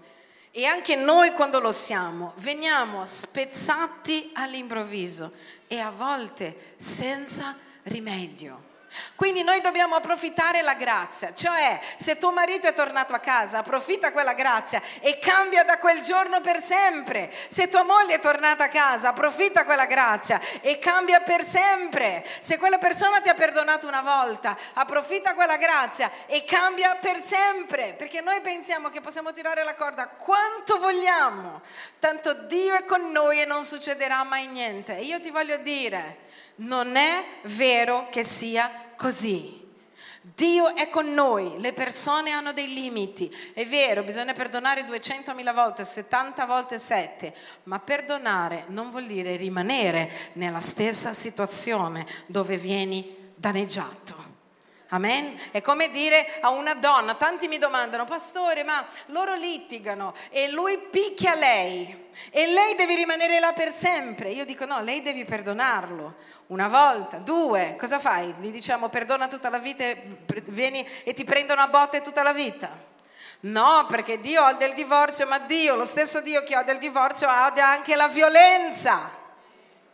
e 0.52 0.64
anche 0.64 0.96
noi 0.96 1.32
quando 1.32 1.60
lo 1.60 1.70
siamo, 1.70 2.32
veniamo 2.38 3.04
spezzati 3.04 4.32
all'improvviso 4.34 5.32
e 5.68 5.78
a 5.78 5.90
volte 5.90 6.74
senza 6.76 7.56
rimedio. 7.84 8.69
Quindi 9.14 9.42
noi 9.42 9.60
dobbiamo 9.60 9.96
approfittare 9.96 10.62
la 10.62 10.74
grazia, 10.74 11.32
cioè 11.32 11.78
se 11.96 12.16
tuo 12.16 12.32
marito 12.32 12.66
è 12.66 12.72
tornato 12.72 13.14
a 13.14 13.18
casa, 13.18 13.58
approfitta 13.58 14.12
quella 14.12 14.32
grazia 14.32 14.82
e 15.00 15.18
cambia 15.18 15.62
da 15.62 15.78
quel 15.78 16.00
giorno 16.00 16.40
per 16.40 16.62
sempre. 16.62 17.32
Se 17.48 17.68
tua 17.68 17.82
moglie 17.82 18.14
è 18.14 18.20
tornata 18.20 18.64
a 18.64 18.68
casa, 18.68 19.10
approfitta 19.10 19.64
quella 19.64 19.86
grazia 19.86 20.40
e 20.60 20.78
cambia 20.78 21.20
per 21.20 21.44
sempre. 21.44 22.26
Se 22.40 22.58
quella 22.58 22.78
persona 22.78 23.20
ti 23.20 23.28
ha 23.28 23.34
perdonato 23.34 23.86
una 23.86 24.02
volta, 24.02 24.56
approfitta 24.74 25.34
quella 25.34 25.56
grazia 25.56 26.10
e 26.26 26.44
cambia 26.44 26.96
per 26.96 27.20
sempre, 27.20 27.94
perché 27.96 28.20
noi 28.20 28.40
pensiamo 28.40 28.88
che 28.88 29.00
possiamo 29.00 29.32
tirare 29.32 29.62
la 29.64 29.74
corda 29.74 30.08
quanto 30.08 30.78
vogliamo, 30.78 31.60
tanto 31.98 32.32
Dio 32.32 32.74
è 32.74 32.84
con 32.84 33.10
noi 33.10 33.40
e 33.40 33.44
non 33.44 33.64
succederà 33.64 34.24
mai 34.24 34.46
niente. 34.46 34.94
Io 34.94 35.20
ti 35.20 35.30
voglio 35.30 35.56
dire, 35.58 36.28
non 36.56 36.96
è 36.96 37.24
vero 37.42 38.08
che 38.10 38.24
sia 38.24 38.70
così. 38.96 39.58
Dio 40.22 40.74
è 40.74 40.88
con 40.88 41.12
noi, 41.12 41.58
le 41.58 41.72
persone 41.72 42.30
hanno 42.30 42.52
dei 42.52 42.72
limiti. 42.72 43.34
È 43.52 43.66
vero, 43.66 44.02
bisogna 44.02 44.32
perdonare 44.32 44.82
200.000 44.82 45.54
volte, 45.54 45.84
70 45.84 46.46
volte 46.46 46.78
7, 46.78 47.34
ma 47.64 47.78
perdonare 47.78 48.64
non 48.68 48.90
vuol 48.90 49.06
dire 49.06 49.36
rimanere 49.36 50.10
nella 50.34 50.60
stessa 50.60 51.12
situazione 51.12 52.06
dove 52.26 52.56
vieni 52.56 53.32
danneggiato. 53.34 54.29
Amen? 54.92 55.36
È 55.52 55.60
come 55.60 55.88
dire 55.90 56.38
a 56.40 56.50
una 56.50 56.74
donna, 56.74 57.14
tanti 57.14 57.46
mi 57.46 57.58
domandano, 57.58 58.04
pastore, 58.04 58.64
ma 58.64 58.84
loro 59.06 59.34
litigano 59.34 60.12
e 60.30 60.50
lui 60.50 60.78
picchia 60.78 61.34
lei 61.34 62.08
e 62.30 62.46
lei 62.46 62.74
deve 62.74 62.96
rimanere 62.96 63.38
là 63.38 63.52
per 63.52 63.72
sempre. 63.72 64.30
Io 64.30 64.44
dico 64.44 64.64
no, 64.64 64.82
lei 64.82 65.00
devi 65.00 65.24
perdonarlo. 65.24 66.14
Una 66.48 66.66
volta, 66.66 67.18
due, 67.18 67.76
cosa 67.78 68.00
fai? 68.00 68.34
Gli 68.40 68.50
diciamo 68.50 68.88
perdona 68.88 69.28
tutta 69.28 69.48
la 69.48 69.58
vita 69.58 69.84
e 69.84 70.18
vieni 70.46 70.86
e 71.04 71.14
ti 71.14 71.22
prendono 71.22 71.60
a 71.60 71.68
botte 71.68 72.00
tutta 72.00 72.24
la 72.24 72.32
vita. 72.32 72.88
No, 73.42 73.86
perché 73.88 74.18
Dio 74.20 74.42
ha 74.42 74.54
del 74.54 74.74
divorzio, 74.74 75.26
ma 75.26 75.38
Dio, 75.38 75.76
lo 75.76 75.86
stesso 75.86 76.20
Dio 76.20 76.42
che 76.42 76.56
ha 76.56 76.64
del 76.64 76.78
divorzio, 76.78 77.28
ha 77.28 77.52
anche 77.54 77.94
la 77.94 78.08
violenza. 78.08 79.18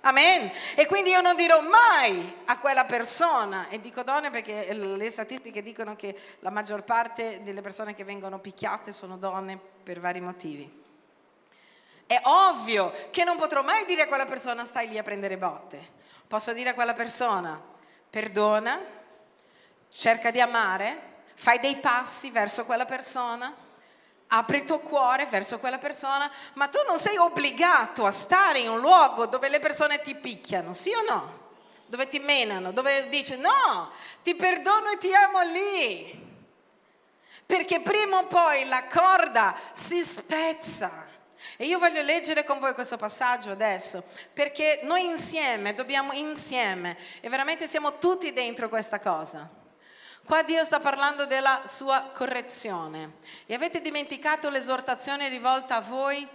Amen. 0.07 0.53
E 0.77 0.87
quindi 0.87 1.11
io 1.11 1.21
non 1.21 1.35
dirò 1.35 1.61
mai 1.63 2.43
a 2.45 2.59
quella 2.59 2.85
persona, 2.85 3.69
e 3.69 3.81
dico 3.81 4.05
donne 4.05 4.31
perché 4.31 4.73
le 4.73 5.11
statistiche 5.11 5.63
dicono 5.63 5.97
che 5.97 6.17
la 6.41 6.51
maggior 6.51 6.85
parte 6.85 7.43
delle 7.43 7.61
persone 7.61 7.93
che 7.93 8.05
vengono 8.05 8.39
picchiate 8.39 8.93
sono 8.93 9.19
donne 9.19 9.59
per 9.83 9.99
vari 9.99 10.21
motivi. 10.21 10.85
È 12.07 12.21
ovvio 12.23 12.93
che 13.11 13.25
non 13.25 13.37
potrò 13.37 13.65
mai 13.65 13.85
dire 13.85 14.03
a 14.03 14.07
quella 14.07 14.27
persona 14.27 14.65
stai 14.65 14.89
lì 14.89 14.97
a 14.97 15.03
prendere 15.03 15.39
botte. 15.39 15.95
Posso 16.29 16.53
dire 16.53 16.71
a 16.71 16.75
quella 16.75 16.95
persona 16.95 17.61
perdona, 18.09 18.79
cerca 19.91 20.31
di 20.31 20.41
amare, 20.41 21.15
fai 21.35 21.59
dei 21.59 21.79
passi 21.79 22.31
verso 22.31 22.65
quella 22.65 22.85
persona, 22.85 23.53
apri 24.29 24.59
il 24.59 24.65
tuo 24.65 24.81
cuore 24.81 25.27
verso 25.27 25.59
quella 25.59 25.79
persona, 25.79 26.31
ma 26.55 26.69
tu 26.69 26.79
non 26.87 26.99
sei 26.99 27.17
obbligato 27.17 28.07
a 28.07 28.13
stare 28.13 28.61
in 28.61 28.69
un 28.69 28.81
luogo 28.81 29.27
dove 29.27 29.49
le 29.49 29.61
persone 29.61 30.01
ti 30.01 30.15
picchiano, 30.15 30.73
sì 30.73 30.91
o 30.93 31.03
no? 31.03 31.45
Dove 31.87 32.09
ti 32.09 32.19
menano, 32.19 32.73
dove 32.73 33.09
dici 33.09 33.37
no, 33.37 33.91
ti 34.23 34.35
perdono 34.35 34.91
e 34.91 34.99
ti 34.99 35.15
amo 35.15 35.41
lì. 35.43 36.25
Perché 37.47 37.81
prima 37.81 38.19
o 38.19 38.27
poi 38.27 38.67
la 38.67 38.87
corda 38.87 39.57
si 39.73 40.03
spezza. 40.03 41.05
E 41.57 41.67
io 41.67 41.79
voglio 41.79 42.03
leggere 42.03 42.45
con 42.45 42.59
voi 42.59 42.73
questo 42.73 42.97
passaggio 42.97 43.51
adesso, 43.51 44.03
perché 44.33 44.81
noi 44.83 45.05
insieme, 45.05 45.75
dobbiamo 45.75 46.13
insieme, 46.13 46.97
e 47.21 47.29
veramente 47.29 47.69
siamo 47.69 47.99
tutti 47.99 48.33
dentro 48.33 48.69
questa 48.69 48.99
cosa. 48.99 49.49
Qua 50.27 50.43
Dio 50.43 50.65
sta 50.65 50.81
parlando 50.81 51.25
della 51.25 51.63
sua 51.67 52.11
correzione. 52.13 53.19
E 53.47 53.55
avete 53.55 53.81
dimenticato 53.81 54.51
l'esortazione 54.51 55.29
rivolta 55.29 55.77
a 55.77 55.81
voi 55.81 56.27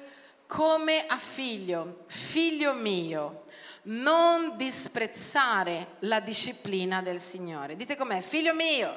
come 0.48 1.06
a 1.08 1.18
figlio, 1.18 2.06
figlio 2.08 2.72
mio, 2.72 3.44
non 3.84 4.56
disprezzare 4.56 5.96
la 6.00 6.22
disciplina 6.22 7.02
del 7.02 7.20
Signore. 7.20 7.76
Dite 7.76 7.98
com'è, 7.98 8.22
figlio 8.22 8.54
mio. 8.54 8.94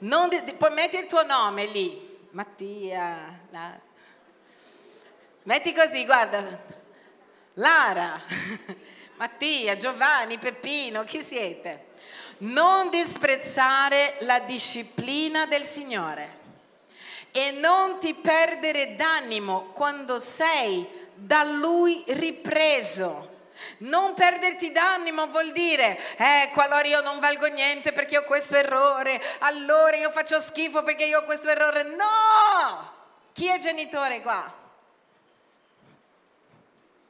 Non 0.00 0.28
di, 0.28 0.38
puoi 0.58 0.72
mettere 0.74 1.04
il 1.04 1.08
tuo 1.08 1.24
nome 1.24 1.64
lì, 1.64 2.18
Mattia. 2.32 3.40
La... 3.48 3.80
Metti 5.44 5.72
così, 5.72 6.04
guarda, 6.04 6.60
Lara, 7.54 8.20
Mattia, 9.16 9.76
Giovanni, 9.76 10.36
Peppino, 10.36 11.04
chi 11.04 11.22
siete? 11.22 11.90
Non 12.42 12.88
disprezzare 12.90 14.16
la 14.20 14.40
disciplina 14.40 15.46
del 15.46 15.64
Signore 15.64 16.40
e 17.30 17.50
non 17.52 17.98
ti 17.98 18.14
perdere 18.14 18.96
d'animo 18.96 19.70
quando 19.72 20.18
sei 20.18 20.86
da 21.14 21.42
Lui 21.44 22.02
ripreso. 22.08 23.30
Non 23.78 24.14
perderti 24.14 24.72
d'animo 24.72 25.28
vuol 25.28 25.52
dire, 25.52 25.98
ecco 26.16 26.62
allora 26.62 26.86
io 26.86 27.00
non 27.00 27.20
valgo 27.20 27.46
niente 27.46 27.92
perché 27.92 28.18
ho 28.18 28.24
questo 28.24 28.56
errore, 28.56 29.22
allora 29.40 29.96
io 29.96 30.10
faccio 30.10 30.40
schifo 30.40 30.82
perché 30.82 31.04
io 31.04 31.20
ho 31.20 31.24
questo 31.24 31.48
errore. 31.48 31.84
No! 31.84 32.90
Chi 33.32 33.48
è 33.48 33.58
genitore 33.58 34.20
qua? 34.20 34.60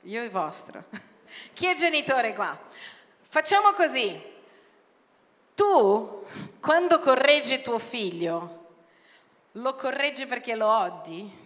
Io 0.02 0.22
il 0.22 0.30
vostro. 0.30 0.84
Chi 1.54 1.66
è 1.66 1.74
genitore 1.74 2.34
qua? 2.34 2.58
Facciamo 3.28 3.72
così, 3.72 4.31
tu, 5.62 6.26
quando 6.60 6.98
correggi 6.98 7.62
tuo 7.62 7.78
figlio, 7.78 8.70
lo 9.52 9.76
correggi 9.76 10.26
perché 10.26 10.56
lo 10.56 10.66
odi? 10.66 11.40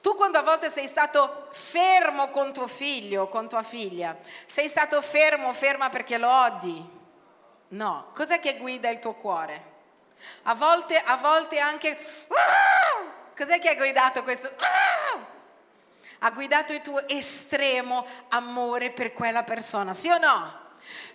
Tu 0.00 0.14
quando 0.14 0.38
a 0.38 0.42
volte 0.42 0.70
sei 0.70 0.86
stato 0.86 1.48
fermo 1.50 2.30
con 2.30 2.50
tuo 2.52 2.66
figlio 2.66 3.28
con 3.28 3.46
tua 3.46 3.62
figlia, 3.62 4.16
sei 4.46 4.68
stato 4.68 5.02
fermo 5.02 5.52
ferma 5.52 5.90
perché 5.90 6.16
lo 6.16 6.30
odi? 6.30 6.96
No, 7.68 8.10
cos'è 8.14 8.40
che 8.40 8.56
guida 8.56 8.88
il 8.88 9.00
tuo 9.00 9.12
cuore? 9.12 9.76
A 10.44 10.54
volte, 10.54 10.98
a 10.98 11.16
volte 11.18 11.58
anche... 11.58 11.90
Ah! 12.28 13.04
Cos'è 13.36 13.60
che 13.60 13.68
ha 13.68 13.74
guidato 13.74 14.22
questo? 14.22 14.50
Ah! 14.56 15.26
Ha 16.20 16.30
guidato 16.30 16.72
il 16.72 16.80
tuo 16.80 17.06
estremo 17.06 18.06
amore 18.30 18.90
per 18.90 19.12
quella 19.12 19.42
persona, 19.42 19.92
sì 19.92 20.08
o 20.08 20.18
no? 20.18 20.66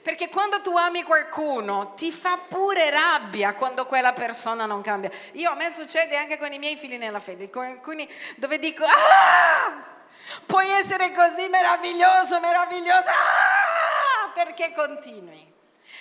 Perché 0.01 0.29
quando 0.29 0.61
tu 0.61 0.75
ami 0.75 1.03
qualcuno 1.03 1.93
ti 1.95 2.11
fa 2.11 2.37
pure 2.47 2.89
rabbia 2.89 3.53
quando 3.53 3.85
quella 3.85 4.13
persona 4.13 4.65
non 4.65 4.81
cambia. 4.81 5.09
Io 5.33 5.51
a 5.51 5.55
me 5.55 5.71
succede 5.71 6.17
anche 6.17 6.37
con 6.37 6.51
i 6.51 6.59
miei 6.59 6.75
figli 6.75 6.97
nella 6.97 7.19
fede, 7.19 7.49
con 7.49 7.65
alcuni 7.65 8.07
dove 8.35 8.59
dico, 8.59 8.83
ah, 8.83 9.83
puoi 10.45 10.69
essere 10.69 11.11
così 11.11 11.47
meraviglioso, 11.47 12.39
meravigliosa, 12.39 13.11
ah, 13.11 14.31
perché 14.33 14.73
continui. 14.73 15.52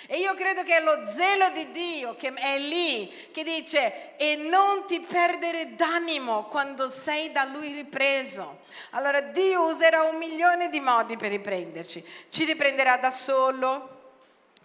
E 0.07 0.17
io 0.17 0.33
credo 0.33 0.63
che 0.63 0.77
è 0.77 0.81
lo 0.81 1.05
zelo 1.05 1.49
di 1.49 1.71
Dio 1.71 2.15
che 2.15 2.33
è 2.33 2.57
lì, 2.57 3.11
che 3.31 3.43
dice, 3.43 4.15
e 4.17 4.35
non 4.35 4.85
ti 4.85 4.99
perdere 5.01 5.75
d'animo 5.75 6.45
quando 6.45 6.89
sei 6.89 7.31
da 7.31 7.45
Lui 7.45 7.71
ripreso. 7.71 8.59
Allora 8.91 9.21
Dio 9.21 9.65
userà 9.65 10.03
un 10.03 10.17
milione 10.17 10.69
di 10.69 10.79
modi 10.79 11.17
per 11.17 11.29
riprenderci. 11.29 12.03
Ci 12.29 12.45
riprenderà 12.45 12.97
da 12.97 13.09
solo, 13.09 13.92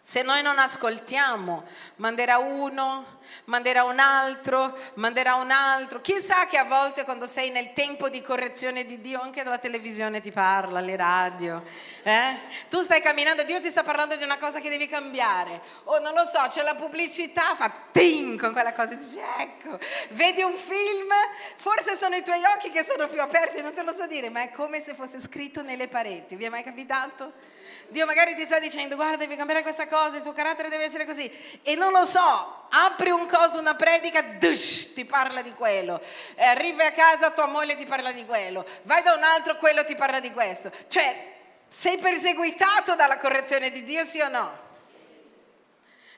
se 0.09 0.23
noi 0.23 0.41
non 0.41 0.59
ascoltiamo, 0.59 1.65
manderà 1.97 2.39
uno, 2.39 3.19
manderà 3.45 3.85
un 3.85 3.99
altro, 3.99 4.75
manderà 4.95 5.35
un 5.35 5.51
altro. 5.51 6.01
Chissà 6.01 6.47
che 6.47 6.57
a 6.57 6.65
volte 6.65 7.05
quando 7.05 7.27
sei 7.27 7.51
nel 7.51 7.75
tempo 7.75 8.09
di 8.09 8.23
correzione 8.23 8.87
di 8.87 9.03
Dio, 9.03 9.21
anche 9.21 9.45
la 9.45 9.59
televisione 9.59 10.21
ti 10.21 10.33
parla, 10.33 10.81
le 10.81 10.97
radio. 10.97 11.63
Eh? 12.03 12.39
Tu 12.71 12.81
stai 12.81 13.03
camminando, 13.03 13.43
Dio 13.43 13.61
ti 13.61 13.69
sta 13.69 13.83
parlando 13.83 14.17
di 14.17 14.25
una 14.25 14.39
cosa 14.39 14.61
che 14.61 14.71
devi 14.71 14.89
cambiare. 14.89 15.61
O 15.85 15.99
non 15.99 16.15
lo 16.15 16.25
so, 16.25 16.41
c'è 16.49 16.63
la 16.63 16.75
pubblicità, 16.75 17.55
fa 17.55 17.71
ting 17.93 18.41
con 18.41 18.53
quella 18.55 18.73
cosa 18.73 18.95
dici 18.95 19.19
ecco, 19.41 19.79
vedi 20.13 20.41
un 20.41 20.57
film, 20.57 21.13
forse 21.57 21.99
sono 21.99 22.17
i 22.17 22.23
tuoi 22.23 22.41
occhi 22.57 22.71
che 22.71 22.83
sono 22.83 23.09
più 23.09 23.21
aperti, 23.21 23.61
non 23.61 23.75
te 23.75 23.83
lo 23.83 23.93
so 23.93 24.07
dire, 24.07 24.31
ma 24.31 24.41
è 24.41 24.51
come 24.53 24.81
se 24.81 24.95
fosse 24.95 25.21
scritto 25.21 25.61
nelle 25.61 25.87
pareti. 25.87 26.35
Vi 26.35 26.47
è 26.47 26.49
mai 26.49 26.63
capitato? 26.63 27.57
Dio 27.89 28.05
magari 28.05 28.35
ti 28.35 28.45
sta 28.45 28.59
dicendo 28.59 28.97
guarda 28.97 29.17
devi 29.17 29.37
cambiare 29.37 29.63
questa 29.63 29.87
cosa, 29.87 30.17
il 30.17 30.23
tuo 30.23 30.33
carattere 30.33 30.69
deve 30.69 30.85
essere 30.85 31.07
così 31.07 31.31
e 31.63 31.75
non 31.75 31.91
lo 31.91 32.05
so, 32.05 32.67
apri 32.69 33.11
un 33.11 33.27
coso, 33.27 33.59
una 33.59 33.75
predica, 33.75 34.21
dush, 34.21 34.93
ti 34.93 35.05
parla 35.05 35.41
di 35.41 35.53
quello, 35.53 36.01
eh, 36.35 36.45
arrivi 36.45 36.83
a 36.83 36.93
casa 36.93 37.31
tua 37.31 37.47
moglie 37.47 37.77
ti 37.77 37.87
parla 37.87 38.13
di 38.13 38.27
quello, 38.27 38.65
vai 38.83 39.03
da 39.03 39.15
un 39.15 39.23
altro, 39.23 39.57
quello 39.57 39.85
ti 39.85 39.95
parla 39.95 40.21
di 40.21 40.31
questo, 40.33 40.71
cioè 40.87 41.37
sei 41.69 41.99
perseguitato 41.99 42.95
dalla 42.95 43.17
correzione 43.17 43.71
di 43.71 43.83
Dio 43.85 44.05
sì 44.05 44.21
o 44.21 44.29
no? 44.29 44.67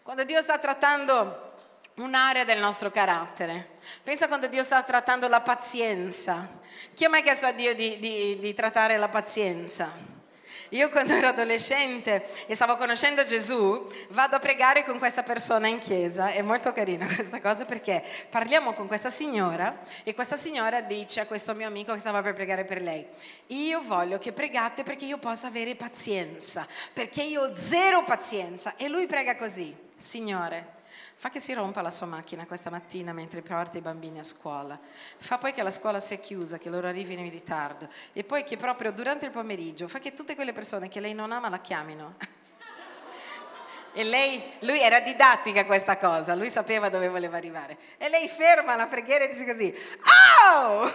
Quando 0.02 0.24
Dio 0.24 0.42
sta 0.42 0.58
trattando 0.58 1.48
un'area 1.96 2.44
del 2.44 2.58
nostro 2.58 2.90
carattere. 2.90 3.78
Pensa 4.02 4.26
quando 4.26 4.46
Dio 4.46 4.64
sta 4.64 4.82
trattando 4.82 5.28
la 5.28 5.40
pazienza. 5.40 6.48
Chi 6.94 7.04
ha 7.04 7.08
mai 7.08 7.22
chiesto 7.22 7.46
a 7.46 7.52
Dio 7.52 7.74
di, 7.74 7.98
di, 7.98 8.38
di 8.38 8.54
trattare 8.54 8.96
la 8.96 9.08
pazienza? 9.08 10.09
Io 10.70 10.90
quando 10.90 11.14
ero 11.14 11.28
adolescente 11.28 12.26
e 12.46 12.54
stavo 12.54 12.76
conoscendo 12.76 13.24
Gesù, 13.24 13.86
vado 14.10 14.36
a 14.36 14.38
pregare 14.38 14.84
con 14.84 14.98
questa 14.98 15.22
persona 15.22 15.68
in 15.68 15.78
chiesa, 15.78 16.30
è 16.30 16.42
molto 16.42 16.72
carina 16.72 17.06
questa 17.06 17.40
cosa 17.40 17.64
perché 17.64 18.02
parliamo 18.28 18.72
con 18.72 18.86
questa 18.86 19.10
signora 19.10 19.80
e 20.02 20.14
questa 20.14 20.36
signora 20.36 20.80
dice 20.80 21.20
a 21.20 21.26
questo 21.26 21.54
mio 21.54 21.66
amico 21.66 21.92
che 21.92 22.00
stava 22.00 22.22
per 22.22 22.34
pregare 22.34 22.64
per 22.64 22.82
lei, 22.82 23.06
io 23.48 23.82
voglio 23.82 24.18
che 24.18 24.32
pregate 24.32 24.82
perché 24.82 25.04
io 25.04 25.18
possa 25.18 25.46
avere 25.46 25.74
pazienza, 25.74 26.66
perché 26.92 27.22
io 27.22 27.42
ho 27.42 27.54
zero 27.54 28.04
pazienza. 28.04 28.74
E 28.76 28.88
lui 28.88 29.06
prega 29.06 29.36
così, 29.36 29.74
Signore, 29.96 30.78
Fa 31.20 31.28
che 31.28 31.38
si 31.38 31.52
rompa 31.52 31.82
la 31.82 31.90
sua 31.90 32.06
macchina 32.06 32.46
questa 32.46 32.70
mattina 32.70 33.12
mentre 33.12 33.42
porta 33.42 33.76
i 33.76 33.82
bambini 33.82 34.20
a 34.20 34.24
scuola. 34.24 34.80
Fa 35.18 35.36
poi 35.36 35.52
che 35.52 35.62
la 35.62 35.70
scuola 35.70 36.00
sia 36.00 36.16
chiusa, 36.16 36.56
che 36.56 36.70
loro 36.70 36.86
arrivino 36.86 37.20
in 37.20 37.28
ritardo. 37.28 37.86
E 38.14 38.24
poi 38.24 38.42
che 38.42 38.56
proprio 38.56 38.90
durante 38.90 39.26
il 39.26 39.30
pomeriggio 39.30 39.86
fa 39.86 39.98
che 39.98 40.14
tutte 40.14 40.34
quelle 40.34 40.54
persone 40.54 40.88
che 40.88 40.98
lei 40.98 41.12
non 41.12 41.30
ama 41.30 41.50
la 41.50 41.60
chiamino. 41.60 42.14
E 43.92 44.04
lei, 44.04 44.40
lui 44.60 44.80
era 44.80 45.00
didattica 45.00 45.66
questa 45.66 45.96
cosa, 45.96 46.36
lui 46.36 46.48
sapeva 46.48 46.88
dove 46.88 47.08
voleva 47.08 47.36
arrivare. 47.36 47.76
E 47.98 48.08
lei 48.08 48.28
ferma 48.28 48.76
la 48.76 48.86
preghiera 48.86 49.24
e 49.24 49.28
dice 49.28 49.44
così, 49.44 49.74
oh! 50.54 50.88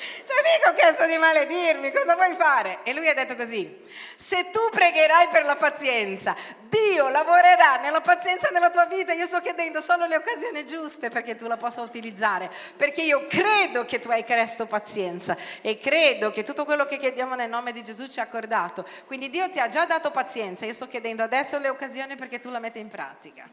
Cioè 0.00 0.36
mica 0.56 0.70
ho 0.70 0.74
chiesto 0.74 1.06
di 1.06 1.16
maledirmi, 1.18 1.92
cosa 1.92 2.14
vuoi 2.14 2.34
fare? 2.38 2.78
E 2.84 2.92
lui 2.94 3.08
ha 3.08 3.14
detto 3.14 3.36
così, 3.36 3.84
se 4.16 4.50
tu 4.50 4.60
pregherai 4.70 5.28
per 5.28 5.44
la 5.44 5.56
pazienza, 5.56 6.34
Dio 6.68 7.08
lavorerà 7.08 7.76
nella 7.76 8.00
pazienza 8.00 8.48
nella 8.50 8.70
tua 8.70 8.86
vita, 8.86 9.12
io 9.12 9.26
sto 9.26 9.40
chiedendo 9.40 9.80
solo 9.80 10.06
le 10.06 10.16
occasioni 10.16 10.64
giuste 10.64 11.10
perché 11.10 11.34
tu 11.34 11.46
la 11.46 11.56
possa 11.56 11.82
utilizzare, 11.82 12.50
perché 12.76 13.02
io 13.02 13.26
credo 13.26 13.84
che 13.84 14.00
tu 14.00 14.10
hai 14.10 14.24
chiesto 14.24 14.66
pazienza 14.66 15.36
e 15.60 15.78
credo 15.78 16.30
che 16.30 16.44
tutto 16.44 16.64
quello 16.64 16.86
che 16.86 16.98
chiediamo 16.98 17.34
nel 17.34 17.50
nome 17.50 17.72
di 17.72 17.82
Gesù 17.82 18.06
ci 18.06 18.20
ha 18.20 18.22
accordato. 18.22 18.86
Quindi 19.06 19.30
Dio 19.30 19.50
ti 19.50 19.58
ha 19.58 19.68
già 19.68 19.84
dato 19.84 20.10
pazienza, 20.10 20.64
io 20.64 20.72
sto 20.72 20.88
chiedendo 20.88 21.22
adesso 21.22 21.58
le 21.58 21.68
occasioni 21.68 22.16
perché 22.16 22.38
tu 22.38 22.50
la 22.50 22.58
metti 22.58 22.78
in 22.78 22.88
pratica. 22.88 23.48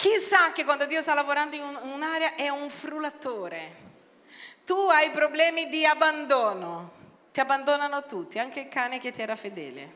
Chissà 0.00 0.52
che 0.52 0.64
quando 0.64 0.86
Dio 0.86 1.02
sta 1.02 1.12
lavorando 1.12 1.56
in 1.56 1.78
un'area 1.82 2.34
è 2.34 2.48
un 2.48 2.70
frullatore. 2.70 3.76
Tu 4.64 4.74
hai 4.74 5.10
problemi 5.10 5.68
di 5.68 5.84
abbandono, 5.84 6.92
ti 7.30 7.38
abbandonano 7.40 8.06
tutti, 8.06 8.38
anche 8.38 8.60
il 8.60 8.68
cane 8.68 8.98
che 8.98 9.12
ti 9.12 9.20
era 9.20 9.36
fedele. 9.36 9.94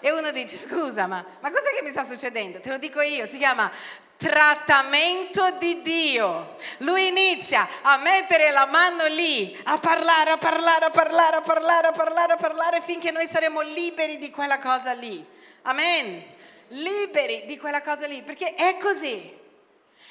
E 0.00 0.12
uno 0.12 0.30
dice, 0.30 0.56
scusa, 0.56 1.06
ma, 1.06 1.22
ma 1.40 1.50
cos'è 1.50 1.74
che 1.76 1.82
mi 1.82 1.90
sta 1.90 2.04
succedendo? 2.04 2.58
Te 2.60 2.70
lo 2.70 2.78
dico 2.78 3.02
io, 3.02 3.26
si 3.26 3.36
chiama 3.36 3.70
trattamento 4.16 5.50
di 5.58 5.82
Dio. 5.82 6.54
Lui 6.78 7.08
inizia 7.08 7.68
a 7.82 7.98
mettere 7.98 8.50
la 8.50 8.64
mano 8.64 9.04
lì, 9.08 9.54
a 9.64 9.76
parlare, 9.76 10.30
a 10.30 10.38
parlare, 10.38 10.86
a 10.86 10.90
parlare, 10.90 11.36
a 11.36 11.42
parlare, 11.42 11.88
a 11.88 11.92
parlare, 11.92 12.32
a 12.32 12.36
parlare, 12.36 12.80
finché 12.80 13.10
noi 13.10 13.26
saremo 13.26 13.60
liberi 13.60 14.16
di 14.16 14.30
quella 14.30 14.58
cosa 14.58 14.94
lì. 14.94 15.22
Amen 15.64 16.34
liberi 16.68 17.44
di 17.46 17.58
quella 17.58 17.82
cosa 17.82 18.06
lì, 18.06 18.22
perché 18.22 18.54
è 18.54 18.76
così. 18.78 19.34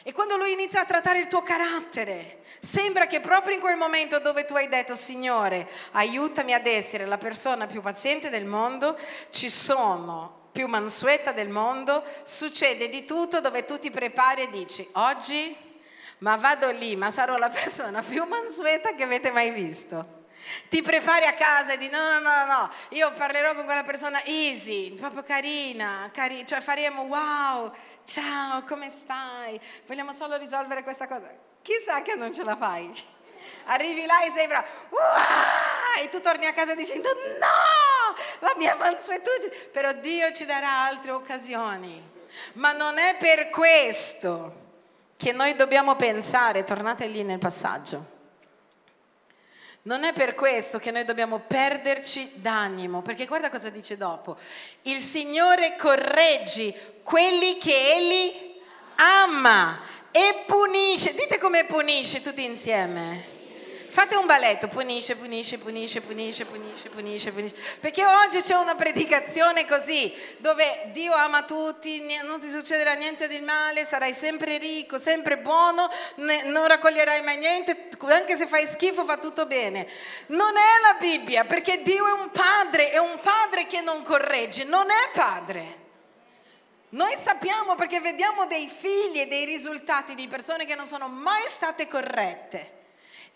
E 0.08 0.12
quando 0.12 0.38
lui 0.38 0.52
inizia 0.52 0.82
a 0.82 0.86
trattare 0.86 1.18
il 1.20 1.28
tuo 1.28 1.41
carattere, 1.41 2.44
sembra 2.62 3.08
che 3.08 3.20
proprio 3.20 3.56
in 3.56 3.60
quel 3.60 3.76
momento 3.76 4.20
dove 4.20 4.46
tu 4.46 4.54
hai 4.54 4.68
detto, 4.68 4.96
Signore, 4.96 5.68
aiutami 5.94 6.54
ad 6.54 6.68
essere 6.68 7.06
la 7.06 7.18
persona 7.18 7.65
più 7.65 7.82
paziente 7.82 8.30
del 8.30 8.46
mondo, 8.46 8.96
ci 9.32 9.50
sono 9.50 10.50
più 10.52 10.68
mansueta 10.68 11.32
del 11.32 11.50
mondo, 11.50 12.04
succede 12.24 12.88
di 12.88 13.04
tutto 13.04 13.41
dove 13.41 13.65
tu 13.65 13.80
ti 13.80 13.89
prepari 13.89 14.44
e 14.44 14.50
dici, 14.52 14.88
oggi, 14.94 15.56
ma 16.20 16.36
vado 16.36 16.70
lì, 16.70 16.96
ma 16.96 17.10
sarò 17.10 17.38
la 17.38 17.50
persona 17.50 18.04
più 18.04 18.24
mansueta 18.26 18.94
che 18.94 19.04
avete 19.04 19.32
mai 19.32 19.50
visto. 19.52 20.24
Ti 20.69 20.81
prepari 20.81 21.25
a 21.25 21.34
casa 21.34 21.73
e 21.73 21.77
dici 21.77 21.91
no, 21.91 22.19
no, 22.19 22.19
no, 22.19 22.45
no, 22.45 22.69
io 22.89 23.12
parlerò 23.13 23.55
con 23.55 23.65
quella 23.65 23.84
persona 23.84 24.23
easy, 24.25 24.91
proprio 24.91 25.23
carina, 25.23 26.10
cari- 26.13 26.45
cioè 26.45 26.62
faremo 26.62 27.03
wow, 27.03 27.73
ciao, 28.03 28.63
come 28.63 28.89
stai? 28.89 29.60
Vogliamo 29.88 30.13
solo 30.13 30.38
risolvere 30.38 30.84
questa 30.84 31.08
cosa. 31.08 31.34
Chissà 31.62 32.01
che 32.03 32.15
non 32.15 32.31
ce 32.34 32.43
la 32.43 32.55
fai. 32.55 33.13
Arrivi 33.65 34.05
là 34.05 34.23
e 34.23 34.31
sembra 34.36 34.63
wow, 34.89 36.03
e 36.03 36.10
tu 36.10 36.21
torni 36.21 36.45
a 36.45 36.53
casa 36.53 36.75
dicendo 36.75 37.10
no, 37.39 38.15
la 38.39 38.53
mia 38.58 38.75
mansuetudine, 38.75 39.51
però 39.71 39.93
Dio 39.93 40.31
ci 40.31 40.45
darà 40.45 40.86
altre 40.86 41.12
occasioni. 41.12 42.13
Ma 42.53 42.71
non 42.73 42.97
è 42.97 43.15
per 43.17 43.49
questo 43.49 44.63
che 45.17 45.31
noi 45.31 45.55
dobbiamo 45.55 45.95
pensare, 45.95 46.63
tornate 46.63 47.08
lì 47.08 47.23
nel 47.23 47.39
passaggio 47.39 48.13
non 49.86 50.04
è 50.04 50.13
per 50.13 50.34
questo 50.34 50.80
che 50.80 50.91
noi 50.91 51.04
dobbiamo 51.04 51.39
perderci 51.39 52.34
d'animo, 52.36 53.02
perché 53.02 53.26
guarda 53.26 53.50
cosa 53.50 53.69
dice 53.69 53.98
dopo. 53.98 54.38
Il 54.84 55.00
Signore 55.00 55.76
correggi 55.78 56.74
quelli 57.04 57.58
che 57.58 57.93
Egli 57.93 58.56
ama 58.95 59.80
e 60.12 60.43
punisce. 60.48 61.13
Dite 61.13 61.38
come 61.38 61.65
punisce 61.65 62.21
tutti 62.21 62.43
insieme. 62.43 63.35
Fate 63.95 64.17
un 64.17 64.25
balletto, 64.25 64.67
punisce, 64.67 65.15
punisce, 65.15 65.58
punisce, 65.58 66.01
punisce, 66.01 66.43
punisce, 66.43 66.89
punisce, 66.89 67.31
punisce. 67.31 67.55
Perché 67.79 68.05
oggi 68.05 68.41
c'è 68.41 68.55
una 68.55 68.75
predicazione 68.75 69.65
così, 69.65 70.13
dove 70.39 70.89
Dio 70.91 71.13
ama 71.13 71.43
tutti, 71.43 72.05
non 72.23 72.41
ti 72.41 72.49
succederà 72.49 72.91
niente 72.95 73.29
di 73.29 73.39
male, 73.39 73.86
sarai 73.86 74.12
sempre 74.12 74.58
ricco, 74.58 74.97
sempre 74.97 75.38
buono, 75.38 75.89
non 76.15 76.67
raccoglierai 76.67 77.21
mai 77.21 77.38
niente, 77.38 77.88
anche 78.10 78.36
se 78.36 78.47
fai 78.47 78.67
schifo 78.67 79.05
fa 79.05 79.15
tutto 79.15 79.45
bene. 79.45 79.88
Non 80.25 80.58
è 80.58 80.81
la 80.81 80.97
Bibbia, 80.99 81.45
perché 81.45 81.81
Dio 81.81 82.05
è 82.05 82.12
un 82.12 82.31
padre, 82.31 82.91
è 82.91 82.97
un 82.97 83.17
padre 83.21 83.65
che 83.65 83.79
non 83.79 84.03
corregge, 84.03 84.65
non 84.65 84.89
è 84.89 85.17
padre. 85.17 85.84
Noi 86.89 87.15
sappiamo 87.17 87.75
perché 87.75 88.01
vediamo 88.01 88.45
dei 88.45 88.67
figli 88.67 89.21
e 89.21 89.27
dei 89.27 89.45
risultati 89.45 90.15
di 90.15 90.27
persone 90.27 90.65
che 90.65 90.75
non 90.75 90.86
sono 90.86 91.08
mai 91.08 91.43
state 91.47 91.88
corrette. 91.88 92.74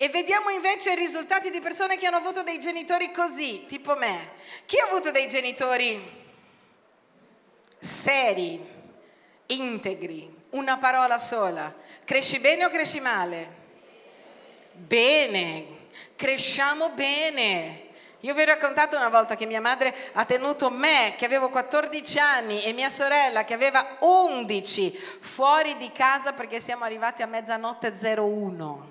E 0.02 0.08
vediamo 0.08 0.50
invece 0.50 0.94
i 0.94 0.96
risultati 0.96 1.50
di 1.50 1.60
persone 1.60 1.98
che 1.98 2.06
hanno 2.06 2.16
avuto 2.16 2.42
dei 2.42 2.58
genitori 2.58 3.12
così, 3.12 3.66
tipo 3.66 3.98
me. 3.98 4.32
Chi 4.66 4.80
ha 4.80 4.86
avuto 4.86 5.12
dei 5.12 5.28
genitori 5.28 6.02
seri, 7.78 8.66
integri, 9.48 10.34
una 10.52 10.78
parola 10.78 11.18
sola? 11.18 11.76
Cresci 12.06 12.40
bene 12.40 12.64
o 12.64 12.70
cresci 12.70 13.02
male? 13.02 13.56
Bene, 14.72 15.66
cresciamo 16.16 16.92
bene. 16.92 17.88
Io 18.22 18.34
vi 18.34 18.42
ho 18.44 18.46
raccontato 18.46 18.96
una 18.96 19.10
volta 19.10 19.36
che 19.36 19.46
mia 19.46 19.60
madre 19.60 19.94
ha 20.14 20.24
tenuto 20.24 20.70
me, 20.70 21.16
che 21.18 21.26
avevo 21.26 21.50
14 21.50 22.20
anni, 22.20 22.64
e 22.64 22.72
mia 22.72 22.90
sorella, 22.90 23.44
che 23.44 23.54
aveva 23.54 23.98
11, 24.00 24.98
fuori 25.20 25.76
di 25.76 25.92
casa 25.92 26.32
perché 26.32 26.62
siamo 26.62 26.86
arrivati 26.86 27.22
a 27.22 27.28
mezzanotte 27.28 27.92
01. 27.92 28.89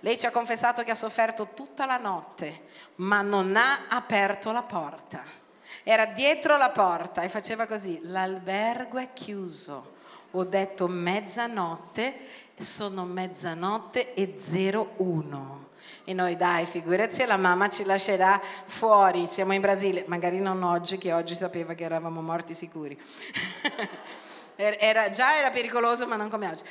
Lei 0.00 0.18
ci 0.18 0.26
ha 0.26 0.30
confessato 0.30 0.82
che 0.82 0.92
ha 0.92 0.96
sofferto 0.96 1.48
tutta 1.54 1.84
la 1.84 1.98
notte, 1.98 2.62
ma 2.96 3.20
non 3.20 3.54
ha 3.56 3.86
aperto 3.88 4.50
la 4.50 4.62
porta. 4.62 5.22
Era 5.82 6.06
dietro 6.06 6.56
la 6.56 6.70
porta 6.70 7.22
e 7.22 7.28
faceva 7.28 7.66
così, 7.66 8.00
l'albergo 8.04 8.98
è 8.98 9.12
chiuso. 9.12 9.98
Ho 10.32 10.44
detto 10.44 10.88
mezzanotte, 10.88 12.14
sono 12.58 13.04
mezzanotte 13.04 14.14
e 14.14 14.34
01. 14.36 15.68
E 16.04 16.14
noi 16.14 16.36
dai, 16.36 16.64
figurati, 16.66 17.24
la 17.26 17.36
mamma 17.36 17.68
ci 17.68 17.84
lascerà 17.84 18.40
fuori, 18.64 19.26
siamo 19.26 19.52
in 19.52 19.60
Brasile, 19.60 20.04
magari 20.06 20.38
non 20.38 20.62
oggi, 20.62 20.96
che 20.96 21.12
oggi 21.12 21.34
sapeva 21.34 21.74
che 21.74 21.84
eravamo 21.84 22.22
morti 22.22 22.54
sicuri. 22.54 22.98
era, 24.56 25.10
già 25.10 25.36
era 25.36 25.50
pericoloso, 25.50 26.06
ma 26.06 26.16
non 26.16 26.30
come 26.30 26.48
oggi 26.48 26.62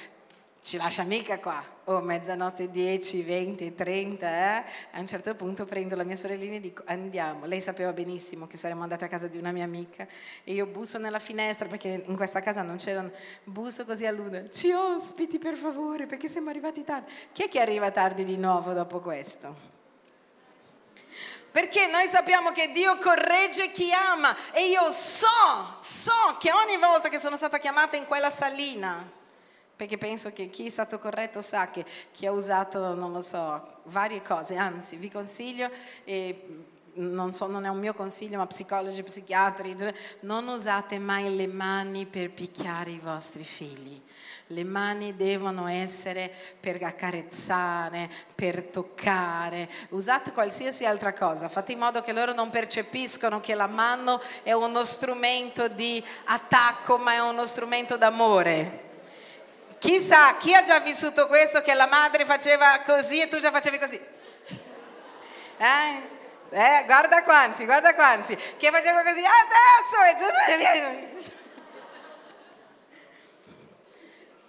ci 0.61 0.77
lascia 0.77 1.03
mica 1.03 1.39
qua, 1.39 1.63
oh 1.85 2.01
mezzanotte 2.01 2.69
10, 2.69 3.23
20, 3.23 3.73
30, 3.73 4.27
eh? 4.27 4.63
a 4.91 4.99
un 4.99 5.07
certo 5.07 5.33
punto 5.33 5.65
prendo 5.65 5.95
la 5.95 6.03
mia 6.03 6.15
sorellina 6.15 6.55
e 6.55 6.59
dico 6.59 6.83
andiamo, 6.85 7.45
lei 7.45 7.61
sapeva 7.61 7.93
benissimo 7.93 8.45
che 8.45 8.57
saremmo 8.57 8.83
andate 8.83 9.05
a 9.05 9.07
casa 9.07 9.27
di 9.27 9.37
una 9.37 9.51
mia 9.51 9.63
amica 9.63 10.05
e 10.43 10.53
io 10.53 10.65
busso 10.65 10.97
nella 10.97 11.19
finestra 11.19 11.67
perché 11.67 12.03
in 12.05 12.15
questa 12.15 12.41
casa 12.41 12.61
non 12.61 12.77
c'erano, 12.77 13.11
busso 13.43 13.85
così 13.85 14.05
a 14.05 14.11
Luna, 14.11 14.49
ci 14.49 14.71
ospiti 14.71 15.39
per 15.39 15.55
favore 15.55 16.05
perché 16.05 16.27
siamo 16.27 16.49
arrivati 16.49 16.83
tardi, 16.83 17.11
chi 17.31 17.43
è 17.43 17.47
che 17.47 17.61
arriva 17.61 17.89
tardi 17.89 18.23
di 18.23 18.37
nuovo 18.37 18.73
dopo 18.73 18.99
questo? 18.99 19.77
Perché 21.51 21.87
noi 21.87 22.05
sappiamo 22.05 22.51
che 22.51 22.69
Dio 22.71 22.97
corregge 22.99 23.71
chi 23.71 23.91
ama 23.91 24.35
e 24.51 24.67
io 24.67 24.91
so, 24.91 25.25
so 25.79 26.37
che 26.39 26.51
ogni 26.51 26.77
volta 26.77 27.09
che 27.09 27.17
sono 27.17 27.37
stata 27.37 27.57
chiamata 27.57 27.97
in 27.97 28.05
quella 28.05 28.29
salina, 28.29 29.17
perché 29.79 29.97
penso 29.97 30.33
che 30.33 30.49
chi 30.49 30.65
è 30.65 30.69
stato 30.69 30.99
corretto 30.99 31.39
sa 31.39 31.69
che 31.69 31.85
chi 32.11 32.25
ha 32.25 32.33
usato, 32.33 32.95
non 32.95 33.13
lo 33.13 33.21
so, 33.21 33.63
varie 33.83 34.21
cose, 34.21 34.57
anzi 34.57 34.97
vi 34.97 35.09
consiglio, 35.09 35.69
e 36.03 36.65
non, 36.95 37.31
so, 37.31 37.47
non 37.47 37.63
è 37.63 37.69
un 37.69 37.79
mio 37.79 37.93
consiglio, 37.93 38.39
ma 38.39 38.45
psicologi, 38.45 39.01
psichiatri, 39.03 39.77
non 40.23 40.49
usate 40.49 40.99
mai 40.99 41.33
le 41.33 41.47
mani 41.47 42.05
per 42.05 42.29
picchiare 42.31 42.91
i 42.91 42.99
vostri 42.99 43.45
figli. 43.45 44.01
Le 44.47 44.63
mani 44.65 45.15
devono 45.15 45.65
essere 45.67 46.29
per 46.59 46.83
accarezzare, 46.83 48.09
per 48.35 48.63
toccare, 48.63 49.69
usate 49.91 50.33
qualsiasi 50.33 50.85
altra 50.85 51.13
cosa, 51.13 51.47
fate 51.47 51.71
in 51.71 51.79
modo 51.79 52.01
che 52.01 52.11
loro 52.11 52.33
non 52.33 52.49
percepiscono 52.49 53.39
che 53.39 53.55
la 53.55 53.67
mano 53.67 54.19
è 54.43 54.51
uno 54.51 54.83
strumento 54.83 55.69
di 55.69 56.03
attacco, 56.25 56.97
ma 56.97 57.13
è 57.13 57.19
uno 57.19 57.45
strumento 57.45 57.95
d'amore. 57.95 58.87
Chissà, 59.79 60.35
chi 60.37 60.53
ha 60.53 60.61
già 60.61 60.79
vissuto 60.79 61.27
questo 61.27 61.61
che 61.61 61.73
la 61.73 61.87
madre 61.87 62.25
faceva 62.25 62.81
così 62.85 63.21
e 63.21 63.27
tu 63.27 63.37
già 63.39 63.49
facevi 63.49 63.79
così? 63.79 63.99
Eh? 65.57 66.17
Eh, 66.51 66.83
guarda 66.85 67.23
quanti, 67.23 67.65
guarda 67.65 67.93
quanti, 67.93 68.35
che 68.35 68.71
faceva 68.71 69.01
così, 69.03 69.23
adesso 69.23 70.01
è 70.03 70.15
giusto. 70.17 71.37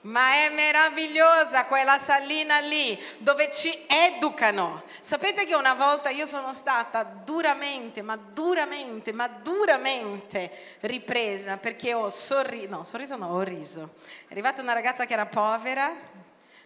Ma 0.02 0.32
è 0.32 0.50
meravigliosa 0.50 1.66
quella 1.66 1.98
salina 1.98 2.58
lì 2.58 2.98
dove 3.18 3.50
ci 3.52 3.70
educano. 3.86 4.82
Sapete 5.00 5.44
che 5.44 5.54
una 5.54 5.74
volta 5.74 6.08
io 6.08 6.24
sono 6.24 6.54
stata 6.54 7.02
duramente, 7.02 8.00
ma 8.00 8.16
duramente, 8.16 9.12
ma 9.12 9.28
duramente 9.28 10.50
ripresa 10.80 11.58
perché 11.58 11.92
ho 11.92 12.08
sorriso, 12.08 12.68
no, 12.68 12.82
sorriso 12.82 13.16
no, 13.16 13.26
ho 13.26 13.42
riso. 13.42 13.96
È 14.26 14.32
arrivata 14.32 14.62
una 14.62 14.72
ragazza 14.72 15.04
che 15.04 15.12
era 15.12 15.26
povera 15.26 15.92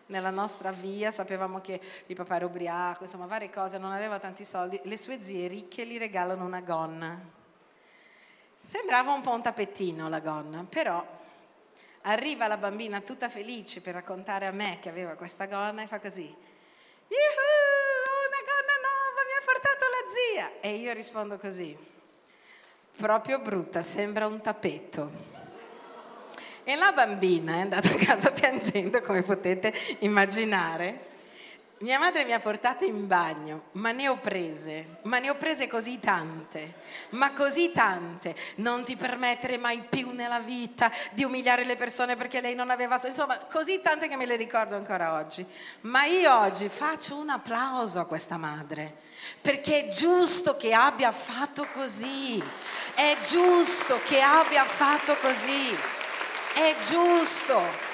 nella 0.07 0.31
nostra 0.31 0.71
via, 0.71 1.11
sapevamo 1.11 1.61
che 1.61 1.81
il 2.07 2.15
papà 2.15 2.37
era 2.37 2.47
ubriaco, 2.47 3.03
insomma 3.03 3.27
varie 3.27 3.51
cose, 3.51 3.79
non 3.79 3.91
aveva 3.91 4.21
tanti 4.21 4.45
soldi. 4.45 4.79
Le 4.85 4.97
sue 4.97 5.21
zie 5.21 5.49
ricche 5.49 5.85
gli 5.85 5.99
regalano 5.99 6.45
una 6.45 6.61
gonna. 6.61 7.19
Sembrava 8.63 9.13
un 9.13 9.23
po' 9.23 9.33
un 9.33 9.43
tapettino 9.43 10.09
la 10.09 10.21
gonna, 10.21 10.65
però 10.69 11.05
Arriva 12.07 12.47
la 12.47 12.59
bambina 12.59 13.01
tutta 13.01 13.31
felice 13.31 13.81
per 13.81 13.95
raccontare 13.95 14.47
a 14.47 14.51
me 14.51 14.79
che 14.81 14.91
aveva 14.91 15.15
questa 15.15 15.47
gonna 15.47 15.83
e 15.83 15.87
fa 15.87 16.01
così. 16.01 16.23
Yuhu, 16.23 17.45
una 18.29 18.41
gonna 18.45 18.77
nuova, 18.83 19.25
mi 19.25 19.33
ha 19.39 19.43
portato 19.45 19.85
la 19.89 20.05
zia. 20.13 20.61
E 20.61 20.75
io 20.75 20.93
rispondo 20.93 21.39
così. 21.39 21.75
Proprio 22.97 23.39
brutta, 23.41 23.83
sembra 23.83 24.27
un 24.27 24.41
tappeto. 24.43 25.11
E 26.63 26.77
la 26.77 26.93
bambina 26.93 27.55
è 27.55 27.61
andata 27.61 27.89
a 27.89 27.97
casa 27.97 28.33
piangendo, 28.33 29.01
come 29.01 29.23
potete 29.23 29.73
immaginare. 30.01 31.13
Mia 31.85 31.99
madre 31.99 32.25
mi 32.25 32.33
ha 32.33 32.41
portato 32.41 32.87
in 32.87 33.07
bagno, 33.07 33.65
ma 33.73 33.93
ne 33.93 34.09
ho 34.09 34.17
prese, 34.17 35.01
ma 35.03 35.19
ne 35.19 35.29
ho 35.29 35.37
prese 35.37 35.67
così 35.67 36.01
tante, 36.01 36.77
ma 37.11 37.35
così 37.35 37.73
tante. 37.73 38.35
Non 38.57 38.85
ti 38.85 38.97
permettere 38.97 39.59
mai 39.59 39.83
più 39.87 40.13
nella 40.13 40.39
vita 40.39 40.91
di 41.11 41.25
umiliare 41.25 41.63
le 41.63 41.77
persone 41.77 42.17
perché 42.17 42.41
lei 42.41 42.55
non 42.55 42.71
aveva... 42.71 42.99
Insomma, 43.05 43.37
così 43.37 43.83
tante 43.83 44.09
che 44.09 44.17
me 44.17 44.25
le 44.25 44.37
ricordo 44.37 44.77
ancora 44.77 45.13
oggi. 45.13 45.47
Ma 45.83 46.07
io 46.07 46.35
oggi 46.35 46.71
faccio 46.71 47.19
un 47.19 47.29
applauso 47.29 48.01
a 48.01 48.07
questa 48.07 48.39
madre, 48.39 49.01
perché 49.43 49.81
è 49.81 49.89
giusto 49.89 50.57
che 50.57 50.73
abbia 50.73 51.13
fatto 51.13 51.69
così. 51.71 52.43
È 52.95 53.19
giusto 53.21 54.01
che 54.07 54.23
abbia 54.23 54.65
fatto 54.65 55.19
così. 55.19 55.77
È 56.55 56.77
giusto. 56.79 57.93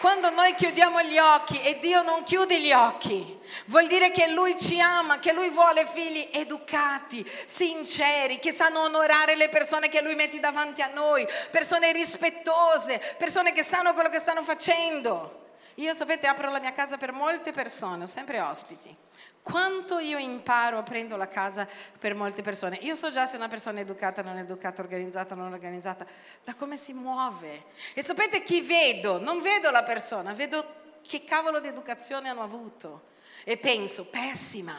Quando 0.00 0.30
noi 0.30 0.54
chiudiamo 0.54 1.02
gli 1.02 1.18
occhi 1.18 1.60
e 1.60 1.78
Dio 1.78 2.00
non 2.00 2.22
chiude 2.22 2.58
gli 2.58 2.72
occhi, 2.72 3.38
vuol 3.66 3.86
dire 3.86 4.10
che 4.10 4.28
Lui 4.28 4.58
ci 4.58 4.80
ama, 4.80 5.18
che 5.18 5.34
Lui 5.34 5.50
vuole 5.50 5.86
figli 5.86 6.26
educati, 6.32 7.22
sinceri, 7.44 8.38
che 8.38 8.50
sanno 8.50 8.80
onorare 8.80 9.36
le 9.36 9.50
persone 9.50 9.90
che 9.90 10.00
Lui 10.00 10.14
mette 10.14 10.40
davanti 10.40 10.80
a 10.80 10.90
noi, 10.94 11.28
persone 11.50 11.92
rispettose, 11.92 12.98
persone 13.18 13.52
che 13.52 13.62
sanno 13.62 13.92
quello 13.92 14.08
che 14.08 14.20
stanno 14.20 14.42
facendo. 14.42 15.48
Io 15.74 15.92
sapete, 15.92 16.26
apro 16.26 16.50
la 16.50 16.60
mia 16.60 16.72
casa 16.72 16.96
per 16.96 17.12
molte 17.12 17.52
persone, 17.52 18.04
ho 18.04 18.06
sempre 18.06 18.40
ospiti. 18.40 18.96
Quanto 19.42 19.98
io 19.98 20.18
imparo 20.18 20.78
aprendo 20.78 21.16
la 21.16 21.28
casa 21.28 21.66
per 21.98 22.14
molte 22.14 22.42
persone. 22.42 22.78
Io 22.82 22.94
so 22.94 23.10
già 23.10 23.26
se 23.26 23.36
una 23.36 23.48
persona 23.48 23.78
è 23.78 23.82
educata, 23.82 24.22
non 24.22 24.36
educata, 24.36 24.82
organizzata, 24.82 25.34
non 25.34 25.52
organizzata, 25.52 26.06
da 26.44 26.54
come 26.54 26.76
si 26.76 26.92
muove. 26.92 27.64
E 27.94 28.02
sapete 28.02 28.42
chi 28.42 28.60
vedo? 28.60 29.18
Non 29.18 29.40
vedo 29.40 29.70
la 29.70 29.82
persona, 29.82 30.32
vedo 30.34 30.64
che 31.02 31.24
cavolo 31.24 31.58
di 31.58 31.68
educazione 31.68 32.28
hanno 32.28 32.42
avuto. 32.42 33.08
E 33.44 33.56
penso, 33.56 34.04
pessima. 34.06 34.76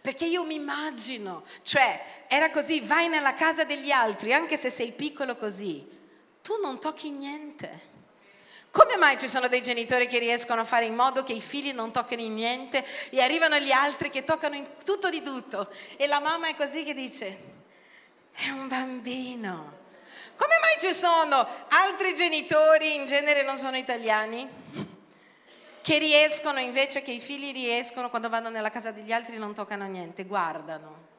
Perché 0.00 0.26
io 0.26 0.44
mi 0.44 0.54
immagino, 0.54 1.44
cioè 1.62 2.24
era 2.28 2.50
così, 2.50 2.80
vai 2.80 3.08
nella 3.08 3.34
casa 3.34 3.64
degli 3.64 3.90
altri, 3.90 4.32
anche 4.32 4.56
se 4.56 4.70
sei 4.70 4.92
piccolo 4.92 5.36
così, 5.36 5.86
tu 6.42 6.60
non 6.62 6.78
tocchi 6.78 7.10
niente. 7.10 7.88
Come 8.70 8.96
mai 8.96 9.18
ci 9.18 9.26
sono 9.26 9.48
dei 9.48 9.62
genitori 9.62 10.06
che 10.06 10.20
riescono 10.20 10.60
a 10.60 10.64
fare 10.64 10.84
in 10.84 10.94
modo 10.94 11.24
che 11.24 11.32
i 11.32 11.40
figli 11.40 11.72
non 11.72 11.90
tocchino 11.90 12.22
in 12.22 12.34
niente 12.34 12.84
e 13.10 13.20
arrivano 13.20 13.56
gli 13.58 13.72
altri 13.72 14.10
che 14.10 14.22
toccano 14.22 14.54
in 14.54 14.66
tutto 14.84 15.10
di 15.10 15.22
tutto? 15.22 15.68
E 15.96 16.06
la 16.06 16.20
mamma 16.20 16.46
è 16.46 16.54
così 16.54 16.84
che 16.84 16.94
dice, 16.94 17.38
è 18.32 18.48
un 18.50 18.68
bambino. 18.68 19.78
Come 20.36 20.54
mai 20.62 20.76
ci 20.78 20.94
sono 20.94 21.46
altri 21.68 22.14
genitori, 22.14 22.94
in 22.94 23.06
genere 23.06 23.42
non 23.42 23.58
sono 23.58 23.76
italiani, 23.76 24.48
che 25.82 25.98
riescono 25.98 26.60
invece 26.60 27.02
che 27.02 27.10
i 27.10 27.20
figli 27.20 27.52
riescono 27.52 28.08
quando 28.08 28.28
vanno 28.28 28.50
nella 28.50 28.70
casa 28.70 28.92
degli 28.92 29.12
altri 29.12 29.36
non 29.36 29.52
toccano 29.52 29.84
niente, 29.86 30.24
guardano? 30.24 31.09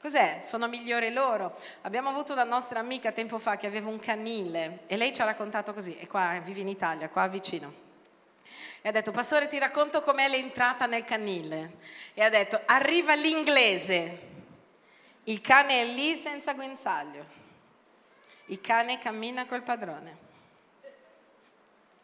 Cos'è? 0.00 0.38
Sono 0.40 0.66
migliori 0.66 1.12
loro. 1.12 1.58
Abbiamo 1.82 2.08
avuto 2.08 2.32
una 2.32 2.44
nostra 2.44 2.80
amica 2.80 3.12
tempo 3.12 3.38
fa 3.38 3.58
che 3.58 3.66
aveva 3.66 3.90
un 3.90 4.00
canile 4.00 4.84
e 4.86 4.96
lei 4.96 5.12
ci 5.12 5.20
ha 5.20 5.26
raccontato 5.26 5.74
così, 5.74 5.94
e 5.98 6.06
qua 6.06 6.40
vive 6.42 6.60
in 6.60 6.68
Italia, 6.68 7.10
qua 7.10 7.26
vicino. 7.26 7.88
E 8.80 8.88
ha 8.88 8.92
detto, 8.92 9.10
pastore 9.10 9.46
ti 9.46 9.58
racconto 9.58 10.00
com'è 10.00 10.26
l'entrata 10.26 10.86
nel 10.86 11.04
canile. 11.04 11.74
E 12.14 12.22
ha 12.22 12.30
detto, 12.30 12.58
arriva 12.64 13.14
l'inglese, 13.14 14.28
il 15.24 15.42
cane 15.42 15.82
è 15.82 15.84
lì 15.84 16.16
senza 16.16 16.54
guinzaglio. 16.54 17.38
Il 18.46 18.60
cane 18.62 18.98
cammina 18.98 19.44
col 19.44 19.62
padrone. 19.62 20.16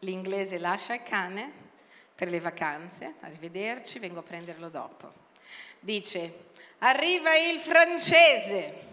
L'inglese 0.01 0.59
lascia 0.59 0.93
il 0.93 1.01
cane 1.01 1.51
per 2.13 2.29
le 2.29 2.39
vacanze, 2.39 3.15
arrivederci, 3.21 3.97
vengo 3.97 4.19
a 4.19 4.23
prenderlo 4.23 4.69
dopo. 4.69 5.25
Dice, 5.79 6.45
arriva 6.79 7.35
il 7.35 7.59
francese, 7.59 8.85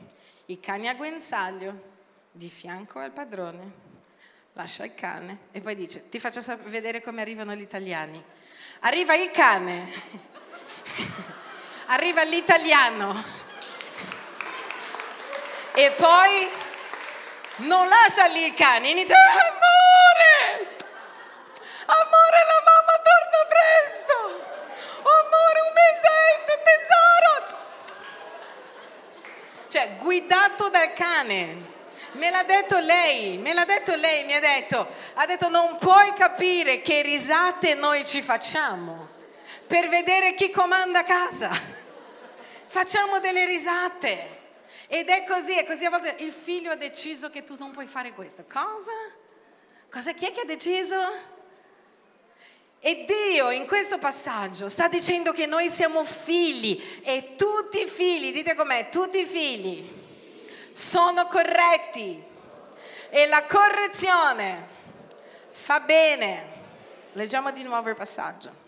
il 0.47 0.61
cane 0.61 0.89
a 0.89 0.95
guinzaglio, 0.95 1.93
di 2.31 2.49
fianco 2.49 2.99
al 2.99 3.13
padrone, 3.13 3.83
lascia 4.55 4.85
il 4.85 4.95
cane 4.95 5.49
e 5.53 5.61
poi 5.61 5.75
dice, 5.75 6.09
ti 6.09 6.19
faccio 6.19 6.41
vedere 6.65 7.01
come 7.01 7.21
arrivano 7.21 7.55
gli 7.55 7.61
italiani. 7.61 8.23
Arriva 8.81 9.15
il 9.15 9.31
cane, 9.31 9.91
arriva 11.87 12.23
l'italiano. 12.25 13.43
E 15.75 15.91
poi 15.93 16.49
non 17.57 17.89
lascia 17.89 18.27
lì 18.27 18.45
il 18.45 18.55
cane, 18.55 18.91
inizia, 18.91 19.17
amore, 19.17 20.77
amore 21.87 22.39
la 22.47 22.63
mamma 22.65 22.74
guidato 30.55 30.69
dal 30.69 30.93
cane. 30.93 31.73
Me 32.13 32.31
l'ha 32.31 32.45
detto 32.45 32.79
lei, 32.79 33.39
me 33.39 33.53
l'ha 33.53 33.65
detto 33.65 33.95
lei, 33.97 34.25
mi 34.25 34.35
ha 34.35 34.41
detto, 34.41 34.87
ha 35.15 35.27
detto 35.27 35.49
non 35.49 35.77
puoi 35.79 36.13
capire 36.15 36.81
che 36.81 37.03
risate 37.03 37.75
noi 37.75 38.05
ci 38.05 38.23
facciamo 38.23 39.09
per 39.67 39.89
vedere 39.89 40.35
chi 40.35 40.51
comanda 40.51 41.03
casa. 41.03 41.51
Facciamo 42.67 43.19
delle 43.19 43.45
risate. 43.47 44.43
Ed 44.87 45.09
è 45.09 45.25
così, 45.25 45.57
è 45.57 45.65
così 45.65 45.87
a 45.87 45.91
volte 45.91 46.17
il 46.19 46.33
figlio 46.33 46.71
ha 46.71 46.77
deciso 46.77 47.31
che 47.31 47.43
tu 47.43 47.57
non 47.59 47.71
puoi 47.73 47.87
fare 47.87 48.13
questo. 48.13 48.45
Cosa? 48.49 48.93
Cosa 49.91 50.13
chi 50.13 50.27
è 50.27 50.33
che 50.33 50.41
ha 50.41 50.45
deciso? 50.45 51.33
E 52.81 53.07
Dio 53.07 53.51
in 53.51 53.67
questo 53.67 53.99
passaggio 53.99 54.69
sta 54.69 54.89
dicendo 54.89 55.33
che 55.33 55.47
noi 55.47 55.71
siamo 55.71 56.05
figli 56.05 57.01
e 57.03 57.35
tutti 57.37 57.87
figli, 57.87 58.33
dite 58.33 58.55
com'è, 58.55 58.89
tutti 58.91 59.25
figli 59.25 60.03
sono 60.75 61.29
corretti 61.29 62.21
e 63.09 63.27
la 63.29 63.45
correzione 63.45 64.67
fa 65.51 65.79
bene. 65.79 66.53
Leggiamo 67.13 67.53
di 67.53 67.63
nuovo 67.63 67.91
il 67.91 67.95
passaggio. 67.95 68.63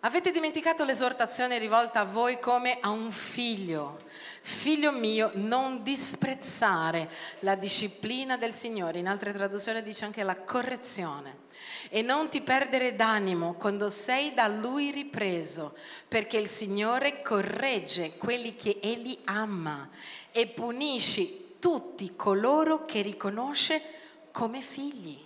Avete 0.00 0.30
dimenticato 0.30 0.84
l'esortazione 0.84 1.58
rivolta 1.58 2.00
a 2.00 2.04
voi 2.04 2.40
come 2.40 2.78
a 2.80 2.88
un 2.88 3.10
figlio. 3.10 3.98
Figlio 4.40 4.92
mio, 4.92 5.30
non 5.34 5.82
disprezzare 5.82 7.10
la 7.40 7.56
disciplina 7.56 8.38
del 8.38 8.54
Signore. 8.54 9.00
In 9.00 9.06
altre 9.06 9.34
traduzioni 9.34 9.82
dice 9.82 10.06
anche 10.06 10.22
la 10.22 10.36
correzione. 10.36 11.44
E 11.88 12.02
non 12.02 12.28
ti 12.28 12.40
perdere 12.40 12.96
d'animo 12.96 13.54
quando 13.54 13.88
sei 13.88 14.34
da 14.34 14.48
Lui 14.48 14.90
ripreso, 14.90 15.76
perché 16.08 16.36
il 16.36 16.48
Signore 16.48 17.22
corregge 17.22 18.16
quelli 18.16 18.56
che 18.56 18.78
Egli 18.82 19.18
ama 19.24 19.88
e 20.32 20.46
punisce 20.48 21.58
tutti 21.58 22.14
coloro 22.14 22.84
che 22.84 23.02
riconosce 23.02 23.82
come 24.30 24.60
figli. 24.60 25.24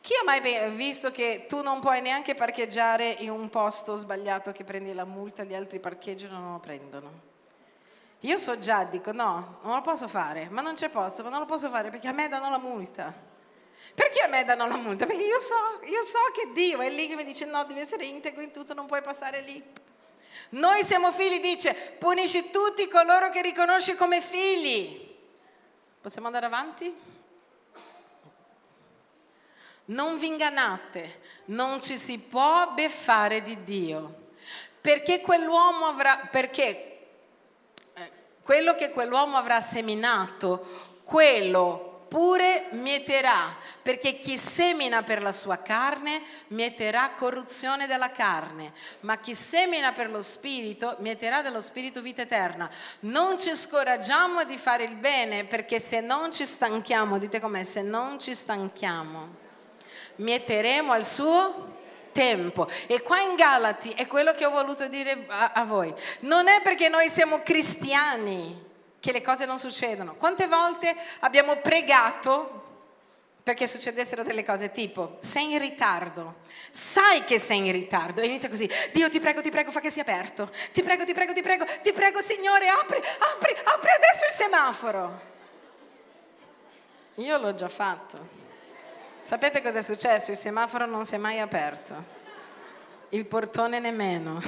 Chi 0.00 0.12
ha 0.20 0.24
mai 0.24 0.40
visto 0.70 1.10
che 1.10 1.46
tu 1.48 1.62
non 1.62 1.80
puoi 1.80 2.00
neanche 2.00 2.34
parcheggiare 2.34 3.16
in 3.18 3.30
un 3.30 3.48
posto 3.48 3.96
sbagliato 3.96 4.52
che 4.52 4.62
prendi 4.62 4.92
la 4.92 5.04
multa, 5.04 5.42
gli 5.42 5.54
altri 5.54 5.80
parcheggiano 5.80 6.36
e 6.36 6.40
non 6.40 6.52
lo 6.52 6.58
prendono? 6.60 7.10
Io 8.20 8.38
so 8.38 8.58
già, 8.58 8.84
dico 8.84 9.12
no, 9.12 9.58
non 9.62 9.74
lo 9.74 9.80
posso 9.80 10.06
fare, 10.06 10.48
ma 10.50 10.60
non 10.60 10.74
c'è 10.74 10.90
posto, 10.90 11.22
ma 11.24 11.30
non 11.30 11.40
lo 11.40 11.46
posso 11.46 11.68
fare 11.70 11.90
perché 11.90 12.06
a 12.06 12.12
me 12.12 12.28
danno 12.28 12.50
la 12.50 12.58
multa. 12.58 13.12
Perché 13.94 14.20
a 14.20 14.28
me 14.28 14.44
danno 14.44 14.66
la 14.66 14.76
multa? 14.76 15.06
Perché 15.06 15.22
io 15.22 15.40
so, 15.40 15.54
io 15.84 16.02
so 16.02 16.18
che 16.34 16.52
Dio 16.52 16.80
è 16.80 16.90
lì 16.90 17.08
che 17.08 17.16
mi 17.16 17.24
dice 17.24 17.46
no, 17.46 17.64
devi 17.64 17.80
essere 17.80 18.04
integro 18.04 18.42
in 18.42 18.50
tutto, 18.50 18.74
non 18.74 18.86
puoi 18.86 19.00
passare 19.00 19.40
lì. 19.40 19.62
Noi 20.50 20.84
siamo 20.84 21.12
figli, 21.12 21.40
dice, 21.40 21.74
punisci 21.98 22.50
tutti 22.50 22.86
coloro 22.88 23.30
che 23.30 23.40
riconosci 23.40 23.94
come 23.94 24.20
figli. 24.20 25.04
Possiamo 26.00 26.26
andare 26.26 26.46
avanti? 26.46 26.94
Non 29.86 30.18
vi 30.18 30.26
ingannate, 30.26 31.20
non 31.46 31.80
ci 31.80 31.96
si 31.96 32.18
può 32.18 32.72
beffare 32.72 33.40
di 33.42 33.62
Dio, 33.62 34.30
perché 34.80 35.20
quell'uomo 35.20 35.86
avrà, 35.86 36.28
perché 36.30 36.98
eh, 37.94 38.10
quello 38.42 38.74
che 38.74 38.90
quell'uomo 38.90 39.36
avrà 39.36 39.60
seminato, 39.60 41.00
quello 41.04 41.85
pure 42.08 42.66
mieterà, 42.70 43.56
perché 43.82 44.18
chi 44.18 44.38
semina 44.38 45.02
per 45.02 45.22
la 45.22 45.32
sua 45.32 45.58
carne 45.58 46.20
mieterà 46.48 47.10
corruzione 47.10 47.86
della 47.86 48.10
carne, 48.10 48.72
ma 49.00 49.18
chi 49.18 49.34
semina 49.34 49.92
per 49.92 50.10
lo 50.10 50.22
spirito 50.22 50.96
mieterà 51.00 51.42
dello 51.42 51.60
spirito 51.60 52.00
vita 52.00 52.22
eterna. 52.22 52.70
Non 53.00 53.38
ci 53.38 53.54
scoraggiamo 53.54 54.44
di 54.44 54.56
fare 54.56 54.84
il 54.84 54.94
bene, 54.94 55.44
perché 55.44 55.80
se 55.80 56.00
non 56.00 56.32
ci 56.32 56.44
stanchiamo, 56.44 57.18
dite 57.18 57.40
com'è, 57.40 57.62
se 57.64 57.82
non 57.82 58.18
ci 58.18 58.34
stanchiamo 58.34 59.44
mieteremo 60.16 60.92
al 60.92 61.04
suo 61.04 61.74
tempo. 62.12 62.68
E 62.86 63.02
qua 63.02 63.20
in 63.20 63.34
Galati 63.34 63.90
è 63.90 64.06
quello 64.06 64.32
che 64.32 64.44
ho 64.44 64.50
voluto 64.50 64.88
dire 64.88 65.24
a, 65.28 65.52
a 65.52 65.64
voi. 65.64 65.92
Non 66.20 66.48
è 66.48 66.60
perché 66.62 66.88
noi 66.88 67.08
siamo 67.08 67.42
cristiani 67.42 68.64
che 69.00 69.12
le 69.12 69.22
cose 69.22 69.46
non 69.46 69.58
succedono. 69.58 70.14
Quante 70.16 70.46
volte 70.46 70.94
abbiamo 71.20 71.56
pregato 71.56 72.64
perché 73.46 73.68
succedessero 73.68 74.24
delle 74.24 74.44
cose 74.44 74.72
tipo 74.72 75.18
sei 75.20 75.52
in 75.52 75.60
ritardo, 75.60 76.38
sai 76.72 77.22
che 77.22 77.38
sei 77.38 77.58
in 77.58 77.70
ritardo 77.70 78.20
e 78.20 78.26
inizia 78.26 78.48
così, 78.48 78.68
Dio 78.92 79.08
ti 79.08 79.20
prego, 79.20 79.40
ti 79.40 79.52
prego, 79.52 79.70
fa 79.70 79.78
che 79.78 79.88
sia 79.88 80.02
aperto, 80.02 80.50
ti 80.72 80.82
prego, 80.82 81.04
ti 81.04 81.14
prego, 81.14 81.32
ti 81.32 81.42
prego, 81.42 81.64
ti 81.80 81.92
prego 81.92 82.20
Signore, 82.20 82.66
apri, 82.66 82.96
apri, 82.96 83.54
apri 83.62 83.90
adesso 83.92 84.24
il 84.24 84.32
semaforo. 84.32 85.20
Io 87.14 87.38
l'ho 87.38 87.54
già 87.54 87.68
fatto. 87.68 88.18
Sapete 89.20 89.62
cosa 89.62 89.78
è 89.78 89.82
successo? 89.82 90.32
Il 90.32 90.36
semaforo 90.36 90.84
non 90.86 91.04
si 91.04 91.14
è 91.14 91.18
mai 91.18 91.38
aperto, 91.38 91.94
il 93.10 93.26
portone 93.26 93.78
nemmeno. 93.78 94.42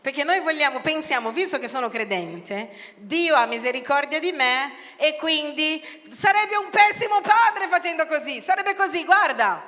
Perché 0.00 0.24
noi 0.24 0.40
vogliamo, 0.40 0.80
pensiamo, 0.80 1.30
visto 1.30 1.58
che 1.58 1.68
sono 1.68 1.90
credente, 1.90 2.70
Dio 2.96 3.34
ha 3.34 3.44
misericordia 3.44 4.18
di 4.18 4.32
me 4.32 4.72
e 4.96 5.16
quindi 5.16 5.82
sarebbe 6.08 6.56
un 6.56 6.70
pessimo 6.70 7.20
padre 7.20 7.68
facendo 7.68 8.06
così, 8.06 8.40
sarebbe 8.40 8.74
così, 8.74 9.04
guarda, 9.04 9.62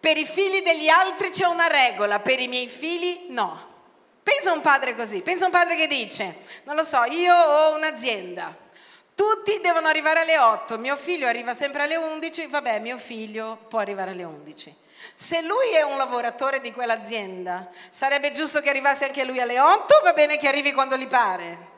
per 0.00 0.16
i 0.16 0.26
figli 0.26 0.62
degli 0.62 0.88
altri 0.88 1.30
c'è 1.30 1.46
una 1.46 1.68
regola, 1.68 2.18
per 2.18 2.40
i 2.40 2.48
miei 2.48 2.66
figli 2.66 3.26
no. 3.28 3.68
Pensa 4.22 4.50
a 4.50 4.54
un 4.54 4.60
padre 4.60 4.96
così, 4.96 5.20
pensa 5.22 5.44
a 5.44 5.46
un 5.46 5.52
padre 5.52 5.76
che 5.76 5.86
dice, 5.86 6.34
non 6.64 6.74
lo 6.74 6.84
so, 6.84 7.04
io 7.04 7.34
ho 7.34 7.76
un'azienda, 7.76 8.56
tutti 9.14 9.60
devono 9.62 9.86
arrivare 9.86 10.20
alle 10.20 10.38
8, 10.38 10.78
mio 10.78 10.96
figlio 10.96 11.26
arriva 11.26 11.54
sempre 11.54 11.82
alle 11.82 11.96
11, 11.96 12.46
vabbè, 12.46 12.80
mio 12.80 12.98
figlio 12.98 13.56
può 13.68 13.78
arrivare 13.78 14.10
alle 14.10 14.24
11. 14.24 14.74
Se 15.14 15.42
lui 15.42 15.70
è 15.74 15.82
un 15.82 15.96
lavoratore 15.96 16.60
di 16.60 16.72
quell'azienda, 16.72 17.68
sarebbe 17.90 18.30
giusto 18.30 18.60
che 18.60 18.68
arrivasse 18.68 19.06
anche 19.06 19.24
lui 19.24 19.40
alle 19.40 19.58
8 19.58 19.96
o 19.96 20.02
va 20.02 20.12
bene 20.12 20.36
che 20.36 20.48
arrivi 20.48 20.72
quando 20.72 20.96
gli 20.96 21.06
pare? 21.06 21.68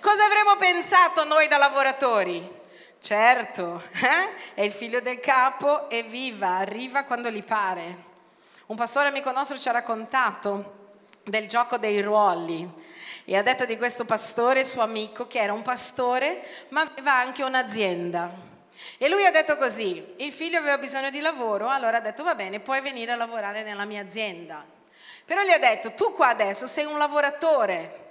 Cosa 0.00 0.24
avremmo 0.24 0.56
pensato 0.56 1.24
noi 1.24 1.48
da 1.48 1.56
lavoratori? 1.56 2.56
Certo, 3.00 3.82
eh? 3.92 4.54
è 4.54 4.62
il 4.62 4.72
figlio 4.72 5.00
del 5.00 5.20
capo, 5.20 5.88
è 5.88 6.04
viva, 6.04 6.56
arriva 6.56 7.04
quando 7.04 7.30
gli 7.30 7.44
pare. 7.44 8.06
Un 8.66 8.76
pastore 8.76 9.08
amico 9.08 9.30
nostro 9.30 9.56
ci 9.56 9.68
ha 9.68 9.72
raccontato 9.72 10.76
del 11.22 11.46
gioco 11.46 11.78
dei 11.78 12.02
ruoli 12.02 12.68
e 13.24 13.36
ha 13.36 13.42
detto 13.42 13.66
di 13.66 13.76
questo 13.76 14.04
pastore, 14.04 14.64
suo 14.64 14.82
amico, 14.82 15.26
che 15.26 15.38
era 15.38 15.52
un 15.52 15.62
pastore, 15.62 16.42
ma 16.70 16.80
aveva 16.80 17.14
anche 17.14 17.44
un'azienda. 17.44 18.47
E 18.96 19.08
lui 19.08 19.24
ha 19.24 19.30
detto 19.30 19.56
così, 19.56 20.14
il 20.18 20.32
figlio 20.32 20.58
aveva 20.58 20.78
bisogno 20.78 21.10
di 21.10 21.20
lavoro, 21.20 21.68
allora 21.68 21.98
ha 21.98 22.00
detto 22.00 22.22
va 22.22 22.34
bene, 22.34 22.60
puoi 22.60 22.80
venire 22.80 23.12
a 23.12 23.16
lavorare 23.16 23.62
nella 23.62 23.84
mia 23.84 24.02
azienda. 24.02 24.64
Però 25.24 25.42
gli 25.42 25.50
ha 25.50 25.58
detto, 25.58 25.92
tu 25.92 26.12
qua 26.14 26.28
adesso 26.28 26.66
sei 26.66 26.84
un 26.84 26.96
lavoratore, 26.96 28.06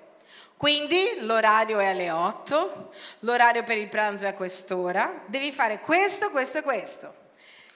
quindi 0.57 1.17
l'orario 1.19 1.79
è 1.79 1.85
alle 1.85 2.11
8, 2.11 2.91
l'orario 3.19 3.63
per 3.63 3.77
il 3.77 3.87
pranzo 3.89 4.25
è 4.25 4.29
a 4.29 4.33
quest'ora, 4.33 5.23
devi 5.27 5.51
fare 5.51 5.79
questo, 5.79 6.31
questo 6.31 6.59
e 6.59 6.61
questo. 6.63 7.25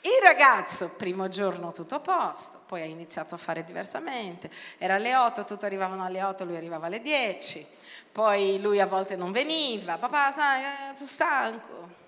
Il 0.01 0.19
ragazzo, 0.23 0.89
primo 0.89 1.29
giorno 1.29 1.71
tutto 1.71 1.95
a 1.95 1.99
posto, 1.99 2.61
poi 2.65 2.81
ha 2.81 2.85
iniziato 2.85 3.35
a 3.35 3.37
fare 3.37 3.63
diversamente, 3.63 4.49
era 4.79 4.95
alle 4.95 5.15
8, 5.15 5.45
tutti 5.45 5.63
arrivavano 5.63 6.03
alle 6.03 6.23
8, 6.23 6.43
lui 6.43 6.55
arrivava 6.55 6.87
alle 6.87 7.01
10, 7.01 7.67
poi 8.11 8.59
lui 8.59 8.79
a 8.79 8.87
volte 8.87 9.15
non 9.15 9.31
veniva, 9.31 9.99
papà 9.99 10.31
sai, 10.31 10.63
eh, 10.63 10.95
sono 10.95 11.07
stanco. 11.07 12.00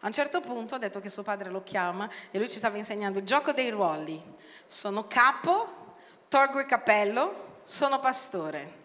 A 0.00 0.06
un 0.06 0.12
certo 0.12 0.40
punto 0.40 0.74
ha 0.74 0.78
detto 0.78 1.00
che 1.00 1.08
suo 1.08 1.22
padre 1.22 1.50
lo 1.50 1.62
chiama 1.62 2.08
e 2.30 2.38
lui 2.38 2.48
ci 2.48 2.58
stava 2.58 2.76
insegnando 2.76 3.18
il 3.18 3.24
gioco 3.24 3.52
dei 3.52 3.70
ruoli. 3.70 4.22
Sono 4.64 5.06
capo, 5.06 5.96
tolgo 6.28 6.60
il 6.60 6.66
cappello, 6.66 7.58
sono 7.62 7.98
pastore. 7.98 8.76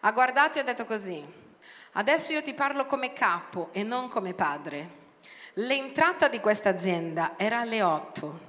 Ha 0.00 0.12
guardato 0.12 0.58
e 0.58 0.60
ha 0.60 0.64
detto 0.64 0.84
così, 0.84 1.44
Adesso 1.98 2.32
io 2.32 2.42
ti 2.42 2.52
parlo 2.52 2.84
come 2.84 3.14
capo 3.14 3.70
e 3.72 3.82
non 3.82 4.08
come 4.08 4.34
padre. 4.34 5.04
L'entrata 5.54 6.28
di 6.28 6.40
questa 6.40 6.68
azienda 6.68 7.32
era 7.38 7.60
alle 7.60 7.82
8. 7.82 8.44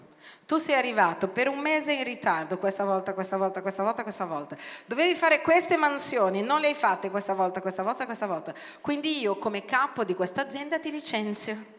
Tu 0.45 0.58
sei 0.58 0.76
arrivato 0.76 1.30
per 1.30 1.47
un 1.47 1.60
mese 1.60 1.93
in 1.93 2.04
ritardo, 2.04 2.58
questa 2.58 2.84
volta, 2.84 3.13
questa 3.13 3.38
volta, 3.38 3.62
questa 3.62 3.84
volta, 3.84 4.04
questa 4.04 4.26
volta. 4.26 4.58
Dovevi 4.86 5.15
fare 5.15 5.41
queste 5.41 5.78
mansioni, 5.78 6.41
non 6.41 6.60
le 6.60 6.67
hai 6.67 6.73
fatte 6.73 7.10
questa 7.10 7.34
volta, 7.34 7.62
questa 7.62 7.84
volta, 7.84 8.06
questa 8.06 8.28
volta. 8.28 8.54
Quindi 8.82 9.21
io 9.21 9.38
come 9.38 9.63
capo 9.63 10.04
di 10.04 10.13
questa 10.13 10.41
azienda 10.41 10.78
ti 10.80 10.91
licenzio. 10.91 11.77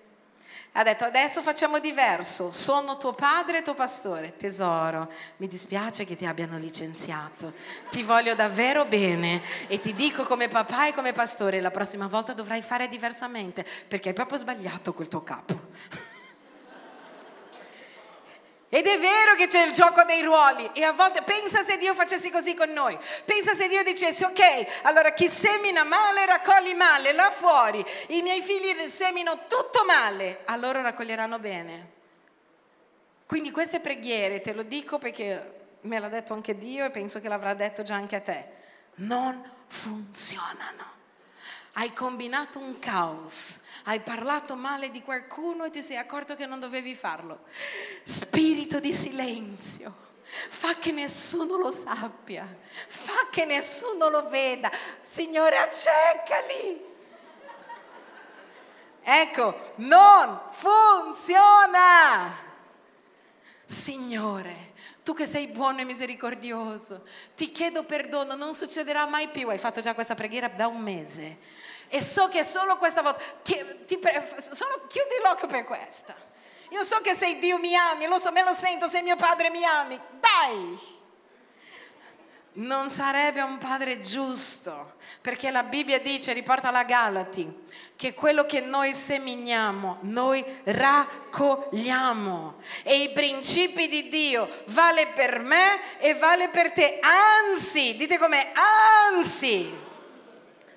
Ha 0.73 0.83
detto 0.83 1.05
adesso 1.05 1.43
facciamo 1.43 1.79
diverso, 1.81 2.51
sono 2.51 2.99
tuo 2.99 3.13
padre 3.13 3.59
e 3.59 3.63
tuo 3.63 3.75
pastore. 3.75 4.37
Tesoro, 4.37 5.11
mi 5.39 5.49
dispiace 5.49 6.05
che 6.05 6.17
ti 6.17 6.25
abbiano 6.25 6.57
licenziato, 6.57 7.53
ti 7.91 8.03
voglio 8.03 8.35
davvero 8.35 8.85
bene 8.85 9.43
e 9.67 9.81
ti 9.81 9.95
dico 9.95 10.25
come 10.25 10.49
papà 10.49 10.89
e 10.89 10.95
come 10.95 11.13
pastore, 11.13 11.61
la 11.61 11.71
prossima 11.71 12.07
volta 12.07 12.33
dovrai 12.33 12.63
fare 12.63 12.87
diversamente 12.87 13.65
perché 13.89 14.09
hai 14.09 14.15
proprio 14.15 14.39
sbagliato 14.39 14.93
quel 14.93 15.09
tuo 15.09 15.23
capo. 15.23 16.17
Ed 18.71 18.87
è 18.87 18.99
vero 18.99 19.35
che 19.35 19.47
c'è 19.47 19.65
il 19.65 19.73
gioco 19.73 20.03
dei 20.03 20.21
ruoli 20.21 20.69
e 20.75 20.85
a 20.85 20.93
volte 20.93 21.23
pensa 21.23 21.65
se 21.65 21.79
Dio 21.79 21.95
facesse 21.95 22.31
così 22.31 22.55
con 22.55 22.71
noi, 22.71 22.99
pensa 23.25 23.55
se 23.55 23.67
Dio 23.67 23.83
dicesse 23.83 24.27
ok, 24.27 24.83
allora 24.83 25.13
chi 25.13 25.27
semina 25.29 25.85
male 25.85 26.27
raccogli 26.27 26.75
male, 26.75 27.13
là 27.13 27.31
fuori 27.31 27.83
i 28.09 28.21
miei 28.21 28.43
figli 28.43 28.89
seminano 28.91 29.47
tutto 29.47 29.85
male, 29.87 30.41
a 30.45 30.57
loro 30.57 30.83
raccoglieranno 30.83 31.39
bene. 31.39 31.93
Quindi 33.25 33.51
queste 33.51 33.81
preghiere, 33.81 34.43
te 34.43 34.53
lo 34.53 34.63
dico 34.63 34.99
perché 34.99 35.57
me 35.83 35.99
l'ha 35.99 36.09
detto 36.09 36.35
anche 36.35 36.59
Dio 36.59 36.85
e 36.85 36.91
penso 36.91 37.21
che 37.21 37.29
l'avrà 37.29 37.55
detto 37.55 37.83
già 37.83 37.95
anche 37.95 38.17
a 38.17 38.21
te, 38.21 38.49
non 38.97 39.51
funzionano. 39.67 40.98
Hai 41.79 41.93
combinato 41.93 42.59
un 42.59 42.79
caos 42.79 43.61
hai 43.89 44.01
parlato 44.01 44.55
male 44.55 44.91
di 44.91 45.03
qualcuno 45.03 45.65
e 45.65 45.71
ti 45.71 45.81
sei 45.81 45.97
accorto 45.97 46.37
che 46.37 46.45
non 46.45 46.61
dovevi 46.61 46.95
farlo. 46.95 47.45
Spirito 48.05 48.81
di 48.81 48.93
silenzio. 48.93 50.07
Fa 50.51 50.75
che 50.75 50.93
nessuno 50.93 51.57
lo 51.57 51.71
sappia, 51.71 52.47
fa 52.87 53.29
che 53.31 53.47
nessuno 53.47 54.11
lo 54.11 54.29
veda. 54.29 54.71
Signore, 55.03 55.57
accecali. 55.57 56.85
Ecco, 59.01 59.73
non 59.77 60.39
funziona. 60.51 62.37
Signore, 63.65 64.75
tu 65.03 65.15
che 65.15 65.27
sei 65.27 65.47
buono 65.47 65.81
e 65.81 65.85
misericordioso, 65.85 67.07
ti 67.35 67.51
chiedo 67.53 67.85
perdono, 67.85 68.35
non 68.35 68.55
succederà 68.55 69.07
mai 69.07 69.29
più. 69.29 69.49
Hai 69.49 69.57
fatto 69.57 69.81
già 69.81 69.95
questa 69.95 70.15
preghiera 70.15 70.49
da 70.49 70.67
un 70.67 70.83
mese 70.83 71.39
e 71.89 72.03
so 72.03 72.29
che 72.29 72.45
solo 72.45 72.77
questa 72.77 73.03
volta, 73.03 73.23
che 73.43 73.85
ti, 73.87 73.99
solo 74.51 74.87
chiudi 74.89 75.15
l'occhio 75.23 75.47
per 75.47 75.65
questa. 75.65 76.15
Io 76.71 76.85
so 76.85 77.01
che 77.01 77.15
sei 77.15 77.39
Dio 77.39 77.59
mi 77.59 77.75
ami, 77.75 78.07
lo 78.07 78.19
so, 78.19 78.31
me 78.31 78.43
lo 78.43 78.53
sento, 78.53 78.87
sei 78.87 79.03
mio 79.03 79.17
padre 79.17 79.49
mi 79.49 79.65
ami. 79.65 79.99
Dai! 80.21 80.97
Non 82.51 82.91
sarebbe 82.91 83.41
un 83.41 83.57
padre 83.57 84.01
giusto, 84.01 84.97
perché 85.23 85.51
la 85.51 85.63
Bibbia 85.63 86.01
dice, 86.01 86.33
riporta 86.33 86.71
la 86.71 86.83
Galati, 86.83 87.67
che 87.97 88.13
quello 88.13 88.45
che 88.45 88.61
noi 88.61 88.93
seminiamo, 88.95 89.99
noi 90.03 90.45
raccogliamo. 90.65 92.57
E 92.83 93.03
i 93.03 93.13
principi 93.13 93.89
di 93.89 94.09
Dio 94.09 94.47
vale 94.67 95.07
per 95.15 95.39
me 95.39 95.99
e 95.99 96.15
vale 96.15 96.49
per 96.49 96.73
te. 96.73 96.99
Anzi, 97.01 97.97
dite 97.97 98.19
come 98.19 98.53
anzi 99.15 99.87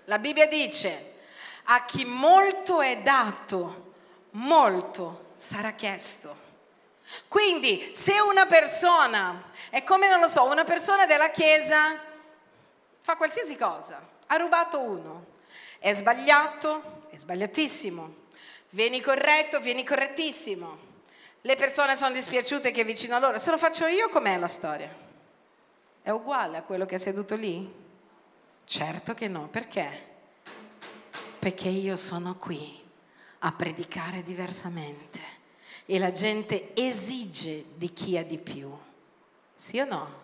la 0.06 0.20
Bibbia 0.20 0.48
dice, 0.48 1.16
a 1.66 1.86
chi 1.86 2.06
molto 2.06 2.82
è 2.82 3.02
dato, 3.02 3.94
molto 4.32 5.34
sarà 5.38 5.72
chiesto. 5.72 6.50
Quindi 7.28 7.92
se 7.94 8.20
una 8.20 8.46
persona, 8.46 9.52
è 9.70 9.84
come 9.84 10.10
non 10.10 10.20
lo 10.20 10.30
so, 10.30 10.46
una 10.46 10.64
persona 10.64 11.06
della 11.06 11.30
Chiesa 11.30 12.00
fa 13.02 13.16
qualsiasi 13.16 13.58
cosa, 13.58 14.02
ha 14.28 14.36
rubato 14.38 14.80
uno, 14.80 15.26
è 15.80 15.94
sbagliato, 15.94 17.02
è 17.10 17.18
sbagliatissimo, 17.18 18.16
vieni 18.70 19.02
corretto, 19.02 19.60
vieni 19.60 19.84
correttissimo, 19.84 20.90
le 21.42 21.56
persone 21.56 21.96
sono 21.96 22.14
dispiaciute 22.14 22.72
che 22.72 22.82
è 22.82 22.86
vicino 22.86 23.16
a 23.16 23.20
loro, 23.20 23.40
se 23.40 23.50
lo 23.50 23.58
faccio 23.58 23.88
io 23.88 24.10
com'è 24.10 24.38
la 24.38 24.48
storia? 24.48 24.96
È 26.02 26.10
uguale 26.12 26.58
a 26.58 26.64
quello 26.64 26.86
che 26.86 26.96
è 26.96 27.00
seduto 27.00 27.36
lì? 27.36 27.80
Certo 28.72 29.14
che 29.14 29.28
no, 29.28 29.50
perché? 29.50 30.08
Perché 31.40 31.68
io 31.68 31.98
sono 31.98 32.38
qui 32.38 32.82
a 33.40 33.52
predicare 33.52 34.22
diversamente 34.22 35.20
e 35.86 36.00
la 36.00 36.14
gente 36.14 36.72
esige 36.74 37.66
di 37.76 37.92
chi 37.92 38.18
ha 38.18 38.24
di 38.24 38.38
più. 38.38 38.72
Sì 39.54 39.80
o 39.80 39.86
no? 39.86 40.22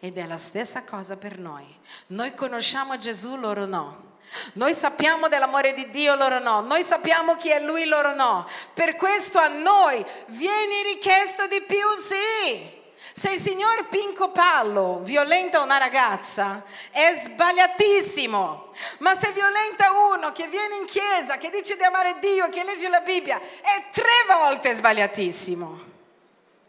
Ed 0.00 0.18
è 0.18 0.26
la 0.26 0.38
stessa 0.38 0.82
cosa 0.82 1.16
per 1.16 1.38
noi. 1.38 1.64
Noi 2.08 2.34
conosciamo 2.34 2.98
Gesù, 2.98 3.36
loro 3.36 3.64
no. 3.64 4.16
Noi 4.54 4.74
sappiamo 4.74 5.28
dell'amore 5.28 5.72
di 5.72 5.88
Dio, 5.90 6.16
loro 6.16 6.40
no. 6.40 6.62
Noi 6.62 6.82
sappiamo 6.82 7.36
chi 7.36 7.50
è 7.50 7.60
Lui, 7.60 7.86
loro 7.86 8.12
no. 8.12 8.44
Per 8.74 8.96
questo 8.96 9.38
a 9.38 9.46
noi 9.46 10.04
viene 10.30 10.82
richiesto 10.82 11.46
di 11.46 11.62
più, 11.62 11.86
sì. 12.00 12.82
Se 12.96 13.30
il 13.30 13.38
signor 13.38 13.88
Pinco 13.88 14.30
Pallo 14.30 15.00
violenta 15.02 15.60
una 15.60 15.76
ragazza 15.76 16.64
è 16.90 17.14
sbagliatissimo, 17.14 18.72
ma 18.98 19.16
se 19.16 19.32
violenta 19.32 19.92
uno 19.92 20.32
che 20.32 20.48
viene 20.48 20.76
in 20.76 20.86
chiesa, 20.86 21.36
che 21.36 21.50
dice 21.50 21.76
di 21.76 21.82
amare 21.82 22.16
Dio, 22.20 22.48
che 22.48 22.64
legge 22.64 22.88
la 22.88 23.00
Bibbia, 23.00 23.38
è 23.38 23.84
tre 23.90 24.24
volte 24.26 24.74
sbagliatissimo, 24.74 25.80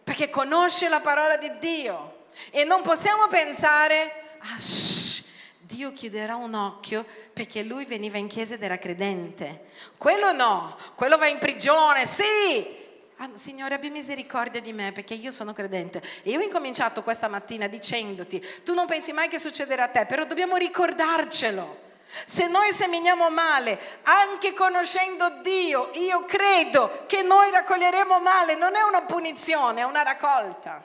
perché 0.03 0.29
conosce 0.29 0.89
la 0.89 0.99
parola 0.99 1.37
di 1.37 1.51
Dio. 1.57 2.13
E 2.51 2.63
non 2.63 2.81
possiamo 2.81 3.27
pensare, 3.27 4.37
ah, 4.39 4.59
shh, 4.59 5.23
Dio 5.59 5.93
chiuderà 5.93 6.35
un 6.35 6.53
occhio 6.53 7.05
perché 7.33 7.63
lui 7.63 7.85
veniva 7.85 8.17
in 8.17 8.27
chiesa 8.27 8.53
ed 8.53 8.63
era 8.63 8.77
credente. 8.77 9.69
Quello 9.97 10.31
no, 10.31 10.77
quello 10.95 11.17
va 11.17 11.27
in 11.27 11.39
prigione, 11.39 12.05
sì, 12.05 12.84
Ah, 13.17 13.29
Signore, 13.33 13.75
abbi 13.75 13.89
misericordia 13.89 14.59
di 14.59 14.73
me 14.73 14.91
perché 14.91 15.13
io 15.13 15.31
sono 15.31 15.53
credente. 15.53 16.01
E 16.23 16.31
io 16.31 16.39
ho 16.39 16.43
incominciato 16.43 17.01
questa 17.01 17.29
mattina 17.29 17.67
dicendoti, 17.67 18.43
tu 18.63 18.73
non 18.73 18.85
pensi 18.85 19.13
mai 19.13 19.29
che 19.29 19.39
succederà 19.39 19.85
a 19.85 19.87
te, 19.87 20.05
però 20.05 20.25
dobbiamo 20.25 20.57
ricordarcelo. 20.57 21.83
Se 22.25 22.47
noi 22.47 22.71
seminiamo 22.71 23.29
male, 23.29 23.79
anche 24.03 24.53
conoscendo 24.53 25.39
Dio, 25.41 25.91
io 25.93 26.23
credo 26.25 27.05
che 27.07 27.23
noi 27.23 27.49
raccoglieremo 27.51 28.19
male. 28.19 28.55
Non 28.55 28.75
è 28.75 28.81
una 28.81 29.01
punizione, 29.01 29.81
è 29.81 29.83
una 29.83 30.03
raccolta. 30.03 30.83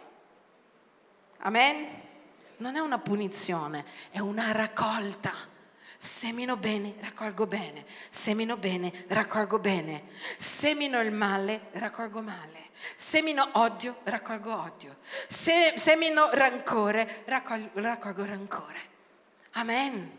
Amen? 1.38 1.98
Non 2.58 2.76
è 2.76 2.80
una 2.80 2.98
punizione, 2.98 3.84
è 4.10 4.18
una 4.18 4.52
raccolta. 4.52 5.32
Semino 5.96 6.56
bene, 6.56 6.94
raccolgo 7.00 7.46
bene. 7.46 7.84
Semino 8.08 8.56
bene, 8.56 9.04
raccolgo 9.08 9.58
bene. 9.58 10.04
Semino 10.38 11.00
il 11.00 11.12
male, 11.12 11.68
raccolgo 11.72 12.22
male. 12.22 12.68
Semino 12.96 13.46
odio, 13.52 13.98
raccolgo 14.04 14.56
odio. 14.56 14.96
Se, 15.00 15.74
semino 15.76 16.30
rancore, 16.32 17.24
raccolgo, 17.26 17.80
raccolgo 17.80 18.24
rancore. 18.24 18.80
Amen. 19.52 20.18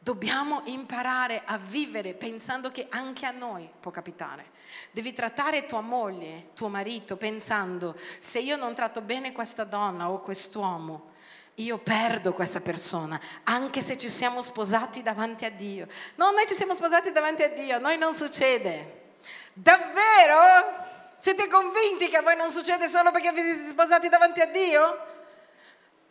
Dobbiamo 0.00 0.62
imparare 0.64 1.42
a 1.44 1.58
vivere 1.58 2.14
pensando 2.14 2.70
che 2.70 2.86
anche 2.88 3.26
a 3.26 3.30
noi 3.30 3.68
può 3.80 3.90
capitare. 3.90 4.52
Devi 4.90 5.12
trattare 5.12 5.66
tua 5.66 5.80
moglie, 5.80 6.50
tuo 6.54 6.68
marito, 6.68 7.16
pensando 7.16 7.94
se 8.18 8.38
io 8.38 8.56
non 8.56 8.74
tratto 8.74 9.02
bene 9.02 9.32
questa 9.32 9.64
donna 9.64 10.08
o 10.10 10.20
quest'uomo, 10.20 11.07
io 11.62 11.78
perdo 11.78 12.32
questa 12.32 12.60
persona, 12.60 13.20
anche 13.44 13.82
se 13.82 13.96
ci 13.96 14.08
siamo 14.08 14.40
sposati 14.42 15.02
davanti 15.02 15.44
a 15.44 15.50
Dio. 15.50 15.86
No, 16.16 16.30
noi 16.30 16.46
ci 16.46 16.54
siamo 16.54 16.74
sposati 16.74 17.10
davanti 17.12 17.42
a 17.42 17.48
Dio, 17.48 17.76
a 17.76 17.78
noi 17.78 17.98
non 17.98 18.14
succede. 18.14 19.16
Davvero? 19.52 20.86
Siete 21.18 21.48
convinti 21.48 22.08
che 22.08 22.16
a 22.16 22.22
voi 22.22 22.36
non 22.36 22.48
succede 22.48 22.88
solo 22.88 23.10
perché 23.10 23.32
vi 23.32 23.42
siete 23.42 23.66
sposati 23.66 24.08
davanti 24.08 24.40
a 24.40 24.46
Dio? 24.46 25.06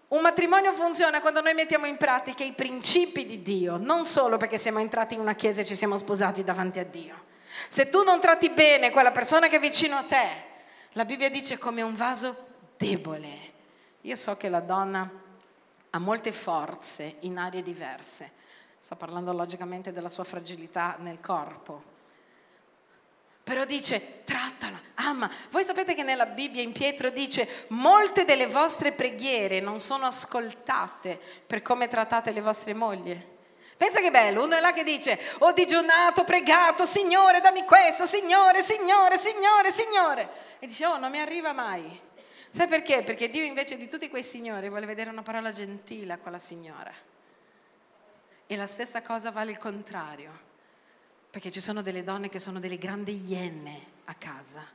Un 0.09 0.21
matrimonio 0.21 0.73
funziona 0.73 1.21
quando 1.21 1.41
noi 1.41 1.53
mettiamo 1.53 1.85
in 1.85 1.97
pratica 1.97 2.43
i 2.43 2.53
principi 2.53 3.25
di 3.25 3.41
Dio, 3.41 3.77
non 3.77 4.05
solo 4.05 4.37
perché 4.37 4.57
siamo 4.57 4.79
entrati 4.79 5.15
in 5.15 5.21
una 5.21 5.35
chiesa 5.35 5.61
e 5.61 5.65
ci 5.65 5.75
siamo 5.75 5.97
sposati 5.97 6.43
davanti 6.43 6.79
a 6.79 6.85
Dio. 6.85 7.25
Se 7.69 7.89
tu 7.89 8.03
non 8.03 8.19
tratti 8.19 8.49
bene 8.49 8.91
quella 8.91 9.11
persona 9.11 9.47
che 9.47 9.57
è 9.57 9.59
vicino 9.59 9.95
a 9.95 10.03
te, 10.03 10.45
la 10.91 11.05
Bibbia 11.05 11.29
dice 11.29 11.57
come 11.57 11.81
un 11.81 11.95
vaso 11.95 12.47
debole. 12.77 13.53
Io 14.01 14.15
so 14.15 14.37
che 14.37 14.47
la 14.49 14.61
donna 14.61 15.09
ha 15.97 15.99
molte 15.99 16.31
forze 16.31 17.17
in 17.21 17.37
aree 17.37 17.63
diverse. 17.63 18.31
Sta 18.77 18.95
parlando 18.95 19.33
logicamente 19.33 19.91
della 19.91 20.09
sua 20.09 20.23
fragilità 20.23 20.95
nel 20.99 21.19
corpo. 21.19 21.95
Però 23.43 23.65
dice, 23.65 24.23
trattala, 24.23 24.79
ama. 24.95 25.29
Voi 25.49 25.63
sapete 25.63 25.95
che 25.95 26.03
nella 26.03 26.27
Bibbia 26.27 26.61
in 26.61 26.71
Pietro 26.71 27.09
dice, 27.09 27.65
molte 27.69 28.25
delle 28.25 28.45
vostre 28.45 28.91
preghiere 28.91 29.59
non 29.59 29.79
sono 29.79 30.05
ascoltate 30.05 31.19
per 31.47 31.61
come 31.61 31.87
trattate 31.87 32.31
le 32.31 32.41
vostre 32.41 32.73
mogli. 32.73 33.35
Pensa 33.75 33.99
che 33.99 34.11
bello, 34.11 34.43
uno 34.43 34.55
è 34.55 34.59
là 34.59 34.73
che 34.73 34.83
dice, 34.83 35.19
ho 35.39 35.51
digiunato, 35.51 36.23
pregato, 36.23 36.85
Signore 36.85 37.41
dammi 37.41 37.63
questo, 37.63 38.05
Signore, 38.05 38.63
Signore, 38.63 39.17
Signore, 39.17 39.71
Signore. 39.71 40.29
E 40.59 40.67
dice, 40.67 40.85
oh 40.85 40.97
non 40.97 41.09
mi 41.09 41.19
arriva 41.19 41.53
mai. 41.53 42.05
Sai 42.57 42.67
perché? 42.67 43.03
Perché 43.03 43.29
Dio 43.29 43.43
invece 43.43 43.77
di 43.77 43.87
tutti 43.87 44.09
quei 44.09 44.23
signori 44.23 44.67
vuole 44.67 44.87
vedere 44.87 45.11
una 45.11 45.21
parola 45.21 45.51
gentile 45.51 46.13
a 46.13 46.17
quella 46.17 46.39
signora. 46.39 46.91
E 48.47 48.55
la 48.55 48.65
stessa 48.65 49.03
cosa 49.03 49.29
vale 49.29 49.51
il 49.51 49.59
contrario. 49.59 50.31
Perché 51.29 51.51
ci 51.51 51.59
sono 51.59 51.83
delle 51.83 52.03
donne 52.03 52.29
che 52.29 52.39
sono 52.39 52.57
delle 52.57 52.79
grandi 52.79 53.29
iene 53.29 53.79
a 54.05 54.15
casa, 54.15 54.65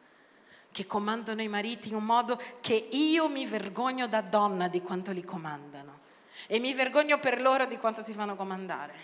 che 0.71 0.87
comandano 0.87 1.43
i 1.43 1.49
mariti 1.49 1.89
in 1.89 1.97
un 1.97 2.05
modo 2.05 2.41
che 2.61 2.89
io 2.93 3.29
mi 3.29 3.47
vergogno 3.47 4.07
da 4.07 4.21
donna 4.21 4.69
di 4.69 4.81
quanto 4.81 5.11
li 5.11 5.25
comandano. 5.25 6.03
E 6.47 6.61
mi 6.61 6.75
vergogno 6.75 7.19
per 7.19 7.43
loro 7.43 7.67
di 7.67 7.79
quanto 7.79 8.01
si 8.01 8.13
fanno 8.13 8.37
comandare. 8.37 8.95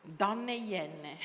Donne 0.00 0.52
iene, 0.52 1.16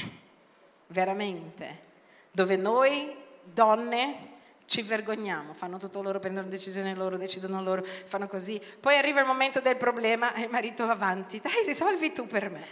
veramente, 0.86 1.82
dove 2.30 2.55
noi 2.57 3.11
donne 3.41 4.36
ci 4.68 4.82
vergogniamo, 4.82 5.53
fanno 5.53 5.78
tutto 5.78 6.01
loro, 6.01 6.20
prendono 6.20 6.49
decisioni 6.49 6.93
loro, 6.93 7.15
decidono 7.15 7.63
loro, 7.63 7.86
fanno 7.86 8.28
così. 8.28 8.61
Poi 8.82 8.97
arriva 8.97 9.22
il 9.22 9.26
momento 9.26 9.61
del 9.61 9.78
problema 9.78 10.34
e 10.34 10.41
il 10.41 10.49
marito 10.49 10.86
va 10.86 10.91
avanti, 10.91 11.39
dai 11.39 11.63
risolvi 11.65 12.11
tu 12.11 12.28
per 12.28 12.49
me. 12.49 12.68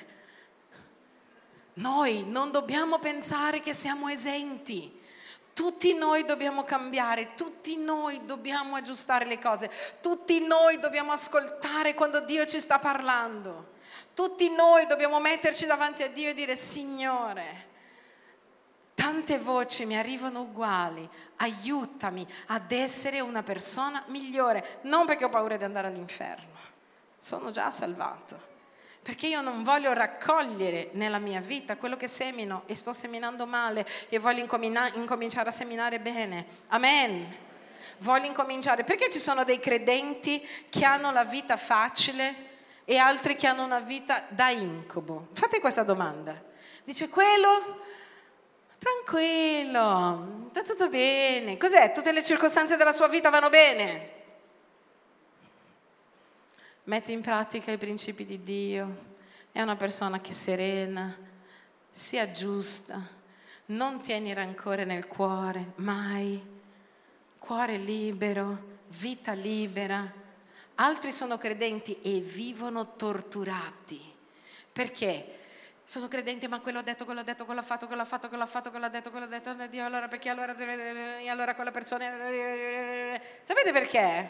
Noi 1.75 2.25
non 2.27 2.51
dobbiamo 2.51 2.99
pensare 2.99 3.61
che 3.61 3.73
siamo 3.73 4.09
esenti. 4.09 5.01
Tutti 5.53 5.93
noi 5.93 6.25
dobbiamo 6.25 6.65
cambiare, 6.65 7.33
tutti 7.33 7.77
noi 7.77 8.25
dobbiamo 8.25 8.75
aggiustare 8.75 9.23
le 9.23 9.39
cose, 9.39 9.71
tutti 10.01 10.45
noi 10.45 10.77
dobbiamo 10.81 11.13
ascoltare 11.13 11.93
quando 11.93 12.19
Dio 12.19 12.45
ci 12.45 12.59
sta 12.59 12.77
parlando, 12.77 13.71
tutti 14.13 14.53
noi 14.53 14.85
dobbiamo 14.85 15.21
metterci 15.21 15.65
davanti 15.65 16.03
a 16.03 16.09
Dio 16.09 16.31
e 16.31 16.33
dire 16.33 16.57
Signore, 16.57 17.64
tante 18.95 19.37
voci 19.37 19.85
mi 19.85 19.95
arrivano 19.95 20.41
uguali, 20.41 21.07
aiutami 21.37 22.25
ad 22.47 22.71
essere 22.71 23.19
una 23.19 23.43
persona 23.43 24.01
migliore, 24.07 24.79
non 24.83 25.05
perché 25.05 25.25
ho 25.25 25.29
paura 25.29 25.57
di 25.57 25.63
andare 25.63 25.87
all'inferno, 25.87 26.57
sono 27.17 27.51
già 27.51 27.69
salvato, 27.69 28.53
perché 29.03 29.27
io 29.27 29.41
non 29.41 29.63
voglio 29.63 29.93
raccogliere 29.93 30.89
nella 30.93 31.19
mia 31.19 31.41
vita 31.41 31.77
quello 31.77 31.97
che 31.97 32.07
semino 32.07 32.63
e 32.65 32.75
sto 32.75 32.93
seminando 32.93 33.45
male 33.45 33.85
e 34.09 34.17
voglio 34.17 34.39
incomina- 34.39 34.91
incominciare 34.95 35.49
a 35.49 35.51
seminare 35.51 35.99
bene. 35.99 36.45
Amen. 36.69 37.43
Voglio 37.99 38.25
incominciare, 38.25 38.83
perché 38.83 39.09
ci 39.09 39.19
sono 39.19 39.43
dei 39.43 39.59
credenti 39.59 40.45
che 40.69 40.83
hanno 40.83 41.11
la 41.11 41.23
vita 41.23 41.55
facile 41.55 42.53
e 42.83 42.97
altri 42.97 43.35
che 43.35 43.47
hanno 43.47 43.63
una 43.63 43.79
vita 43.79 44.23
da 44.29 44.49
incubo? 44.49 45.27
Fate 45.33 45.59
questa 45.59 45.83
domanda. 45.83 46.41
Dice 46.83 47.09
quello 47.09 47.81
Tranquillo, 48.77 50.49
sta 50.51 50.61
tutto 50.63 50.89
bene. 50.89 51.57
Cos'è? 51.57 51.91
Tutte 51.91 52.11
le 52.11 52.23
circostanze 52.23 52.75
della 52.77 52.93
sua 52.93 53.07
vita 53.07 53.29
vanno 53.29 53.49
bene. 53.49 54.13
Mette 56.83 57.11
in 57.11 57.21
pratica 57.21 57.71
i 57.71 57.77
principi 57.77 58.25
di 58.25 58.43
Dio. 58.43 59.13
È 59.51 59.61
una 59.61 59.75
persona 59.75 60.19
che 60.21 60.31
è 60.31 60.33
serena, 60.33 61.17
si 61.89 62.19
aggiusta, 62.19 63.01
non 63.67 64.01
tieni 64.01 64.33
rancore 64.33 64.83
nel 64.83 65.07
cuore, 65.07 65.71
mai. 65.75 66.53
Cuore 67.39 67.77
libero, 67.77 68.79
vita 68.89 69.31
libera. 69.31 70.23
Altri 70.75 71.11
sono 71.11 71.37
credenti 71.37 72.01
e 72.01 72.19
vivono 72.19 72.95
torturati. 72.95 74.13
Perché? 74.71 75.44
Sono 75.85 76.07
credente, 76.07 76.47
ma 76.47 76.59
quello 76.59 76.79
ha 76.79 76.81
detto, 76.81 77.05
quello 77.05 77.19
ha 77.19 77.23
detto, 77.23 77.45
quello 77.45 77.59
ha 77.59 77.63
fatto, 77.63 77.85
quello 77.85 78.01
ha 78.01 78.05
fatto, 78.05 78.27
quello 78.27 78.43
ha 78.43 78.47
fatto, 78.47 78.71
quello 78.71 78.85
ha 78.85 78.89
detto, 78.89 79.11
quello 79.11 79.25
ha 79.25 79.29
detto, 79.29 79.53
Dio, 79.67 79.85
allora 79.85 80.07
perché 80.07 80.29
allora, 80.29 80.55
e 80.57 81.29
allora 81.29 81.53
quella 81.53 81.71
persona... 81.71 82.05
Sapete 83.41 83.71
perché? 83.71 84.29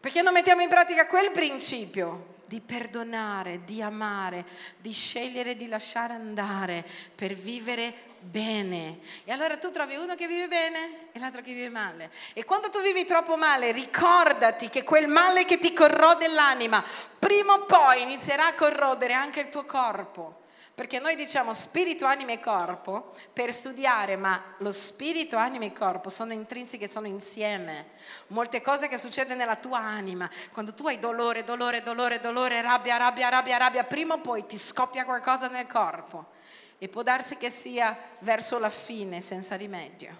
Perché 0.00 0.22
non 0.22 0.32
mettiamo 0.32 0.62
in 0.62 0.68
pratica 0.68 1.06
quel 1.06 1.30
principio 1.30 2.34
di 2.46 2.60
perdonare, 2.60 3.64
di 3.64 3.80
amare, 3.80 4.44
di 4.78 4.92
scegliere 4.92 5.56
di 5.56 5.68
lasciare 5.68 6.14
andare 6.14 6.84
per 7.14 7.34
vivere 7.34 7.92
bene. 8.20 8.98
E 9.24 9.32
allora 9.32 9.56
tu 9.56 9.70
trovi 9.70 9.96
uno 9.96 10.14
che 10.14 10.26
vive 10.26 10.48
bene 10.48 11.08
e 11.12 11.18
l'altro 11.18 11.42
che 11.42 11.52
vive 11.52 11.70
male. 11.70 12.10
E 12.34 12.44
quando 12.44 12.70
tu 12.70 12.80
vivi 12.80 13.04
troppo 13.04 13.36
male, 13.36 13.72
ricordati 13.72 14.68
che 14.68 14.84
quel 14.84 15.06
male 15.06 15.44
che 15.44 15.58
ti 15.58 15.72
corrode 15.72 16.28
l'anima, 16.28 16.82
prima 17.18 17.54
o 17.54 17.64
poi 17.64 18.02
inizierà 18.02 18.46
a 18.46 18.54
corrodere 18.54 19.12
anche 19.12 19.40
il 19.40 19.48
tuo 19.48 19.64
corpo. 19.64 20.44
Perché 20.76 20.98
noi 20.98 21.16
diciamo 21.16 21.54
spirito, 21.54 22.04
anima 22.04 22.32
e 22.32 22.38
corpo 22.38 23.14
per 23.32 23.50
studiare, 23.50 24.16
ma 24.16 24.38
lo 24.58 24.70
spirito, 24.72 25.38
anima 25.38 25.64
e 25.64 25.72
corpo 25.72 26.10
sono 26.10 26.34
intrinseche, 26.34 26.86
sono 26.86 27.06
insieme. 27.06 27.92
Molte 28.26 28.60
cose 28.60 28.86
che 28.86 28.98
succedono 28.98 29.38
nella 29.38 29.56
tua 29.56 29.78
anima, 29.78 30.30
quando 30.52 30.74
tu 30.74 30.86
hai 30.86 30.98
dolore, 30.98 31.44
dolore, 31.44 31.82
dolore, 31.82 32.20
dolore, 32.20 32.60
rabbia, 32.60 32.98
rabbia, 32.98 33.30
rabbia, 33.30 33.56
rabbia, 33.56 33.84
prima 33.84 34.12
o 34.12 34.20
poi 34.20 34.44
ti 34.44 34.58
scoppia 34.58 35.06
qualcosa 35.06 35.48
nel 35.48 35.66
corpo. 35.66 36.32
E 36.76 36.90
può 36.90 37.02
darsi 37.02 37.38
che 37.38 37.48
sia 37.48 37.96
verso 38.18 38.58
la 38.58 38.68
fine, 38.68 39.22
senza 39.22 39.56
rimedio. 39.56 40.14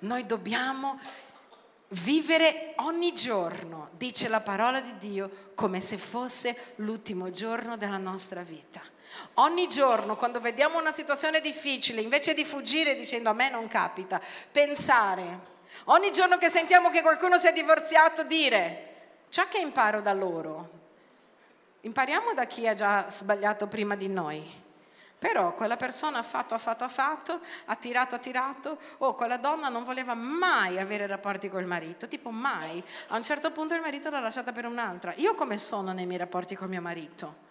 Noi 0.00 0.26
dobbiamo 0.26 0.98
vivere 1.90 2.72
ogni 2.78 3.12
giorno, 3.12 3.90
dice 3.92 4.26
la 4.26 4.40
parola 4.40 4.80
di 4.80 4.98
Dio, 4.98 5.52
come 5.54 5.80
se 5.80 5.98
fosse 5.98 6.74
l'ultimo 6.78 7.30
giorno 7.30 7.76
della 7.76 7.96
nostra 7.96 8.42
vita. 8.42 8.96
Ogni 9.34 9.68
giorno, 9.68 10.16
quando 10.16 10.40
vediamo 10.40 10.78
una 10.78 10.92
situazione 10.92 11.40
difficile, 11.40 12.00
invece 12.00 12.34
di 12.34 12.44
fuggire 12.44 12.94
dicendo 12.96 13.30
a 13.30 13.32
me 13.34 13.50
non 13.50 13.68
capita, 13.68 14.20
pensare. 14.50 15.56
Ogni 15.84 16.10
giorno 16.10 16.38
che 16.38 16.48
sentiamo 16.48 16.90
che 16.90 17.02
qualcuno 17.02 17.38
si 17.38 17.46
è 17.46 17.52
divorziato, 17.52 18.24
dire, 18.24 18.88
ciò 19.28 19.46
che 19.48 19.58
imparo 19.58 20.00
da 20.00 20.12
loro, 20.12 20.70
impariamo 21.82 22.32
da 22.34 22.46
chi 22.46 22.66
ha 22.66 22.74
già 22.74 23.08
sbagliato 23.08 23.66
prima 23.66 23.94
di 23.94 24.08
noi. 24.08 24.66
Però 25.18 25.52
quella 25.54 25.76
persona 25.76 26.18
ha 26.18 26.22
fatto, 26.22 26.54
ha 26.54 26.58
fatto, 26.58 26.84
ha 26.84 26.88
fatto, 26.88 27.40
ha 27.64 27.74
tirato, 27.74 28.14
ha 28.14 28.18
tirato, 28.18 28.78
o 28.98 29.06
oh, 29.06 29.14
quella 29.14 29.36
donna 29.36 29.68
non 29.68 29.82
voleva 29.82 30.14
mai 30.14 30.78
avere 30.78 31.08
rapporti 31.08 31.48
col 31.48 31.64
marito, 31.64 32.06
tipo 32.06 32.30
mai. 32.30 32.82
A 33.08 33.16
un 33.16 33.24
certo 33.24 33.50
punto 33.50 33.74
il 33.74 33.80
marito 33.80 34.10
l'ha 34.10 34.20
lasciata 34.20 34.52
per 34.52 34.64
un'altra. 34.64 35.12
Io 35.16 35.34
come 35.34 35.58
sono 35.58 35.92
nei 35.92 36.06
miei 36.06 36.20
rapporti 36.20 36.54
con 36.54 36.68
mio 36.68 36.80
marito? 36.80 37.47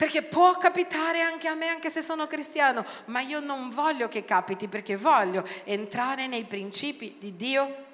Perché 0.00 0.22
può 0.22 0.56
capitare 0.56 1.20
anche 1.20 1.46
a 1.46 1.54
me, 1.54 1.66
anche 1.66 1.90
se 1.90 2.00
sono 2.00 2.26
cristiano, 2.26 2.86
ma 3.08 3.20
io 3.20 3.38
non 3.40 3.68
voglio 3.68 4.08
che 4.08 4.24
capiti 4.24 4.66
perché 4.66 4.96
voglio 4.96 5.46
entrare 5.64 6.26
nei 6.26 6.44
principi 6.44 7.16
di 7.18 7.36
Dio 7.36 7.84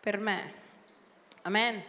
per 0.00 0.18
me. 0.18 0.52
Amen. 1.42 1.80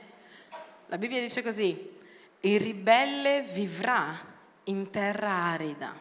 La 0.85 0.99
Bibbia 0.99 1.19
dice 1.19 1.41
così, 1.41 1.97
il 2.41 2.59
ribelle 2.59 3.41
vivrà 3.41 4.23
in 4.65 4.91
terra 4.91 5.31
arida. 5.31 5.99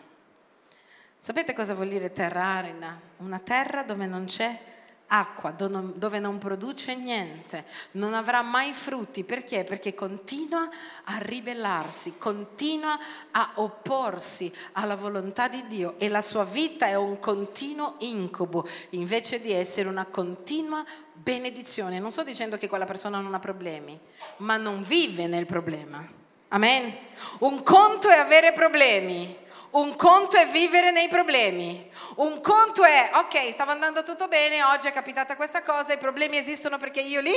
Sapete 1.18 1.55
cosa 1.55 1.72
vuol 1.72 1.88
dire 1.88 2.12
terra 2.12 2.44
arida? 2.44 3.01
Una 3.16 3.38
terra 3.38 3.82
dove 3.82 4.05
non 4.05 4.26
c'è 4.26 4.61
acqua 5.09 5.50
dove 5.50 6.18
non 6.18 6.38
produce 6.38 6.94
niente, 6.94 7.64
non 7.92 8.14
avrà 8.14 8.42
mai 8.42 8.72
frutti. 8.72 9.24
Perché? 9.24 9.64
Perché 9.64 9.94
continua 9.94 10.68
a 11.04 11.18
ribellarsi, 11.18 12.18
continua 12.18 12.98
a 13.30 13.52
opporsi 13.56 14.52
alla 14.72 14.96
volontà 14.96 15.48
di 15.48 15.66
Dio 15.66 15.94
e 15.98 16.09
la 16.09 16.22
sua 16.22 16.44
vita 16.44 16.86
è 16.86 16.94
un 16.94 17.18
continuo 17.18 17.94
incubo 17.98 18.68
invece 18.90 19.40
di 19.40 19.52
essere 19.52 19.88
una 19.88 20.06
continua 20.06 20.84
benedizione. 21.12 21.98
Non 21.98 22.11
sto 22.11 22.22
dicendo 22.22 22.59
che 22.59 22.68
quella 22.68 22.84
persona 22.84 23.20
non 23.20 23.34
ha 23.34 23.40
problemi, 23.40 23.98
ma 24.38 24.56
non 24.56 24.82
vive 24.82 25.26
nel 25.26 25.46
problema. 25.46 26.16
Amen. 26.48 26.96
Un 27.40 27.62
conto 27.62 28.09
è 28.09 28.16
avere 28.16 28.52
problemi, 28.52 29.36
un 29.70 29.96
conto 29.96 30.36
è 30.36 30.46
vivere 30.46 30.90
nei 30.90 31.08
problemi. 31.08 31.90
Un 32.16 32.40
conto 32.40 32.84
è, 32.84 33.10
ok, 33.14 33.52
stava 33.52 33.72
andando 33.72 34.02
tutto 34.02 34.28
bene, 34.28 34.62
oggi 34.62 34.88
è 34.88 34.92
capitata 34.92 35.36
questa 35.36 35.62
cosa, 35.62 35.92
i 35.92 35.98
problemi 35.98 36.36
esistono 36.36 36.78
perché 36.78 37.00
io 37.00 37.20
li 37.20 37.34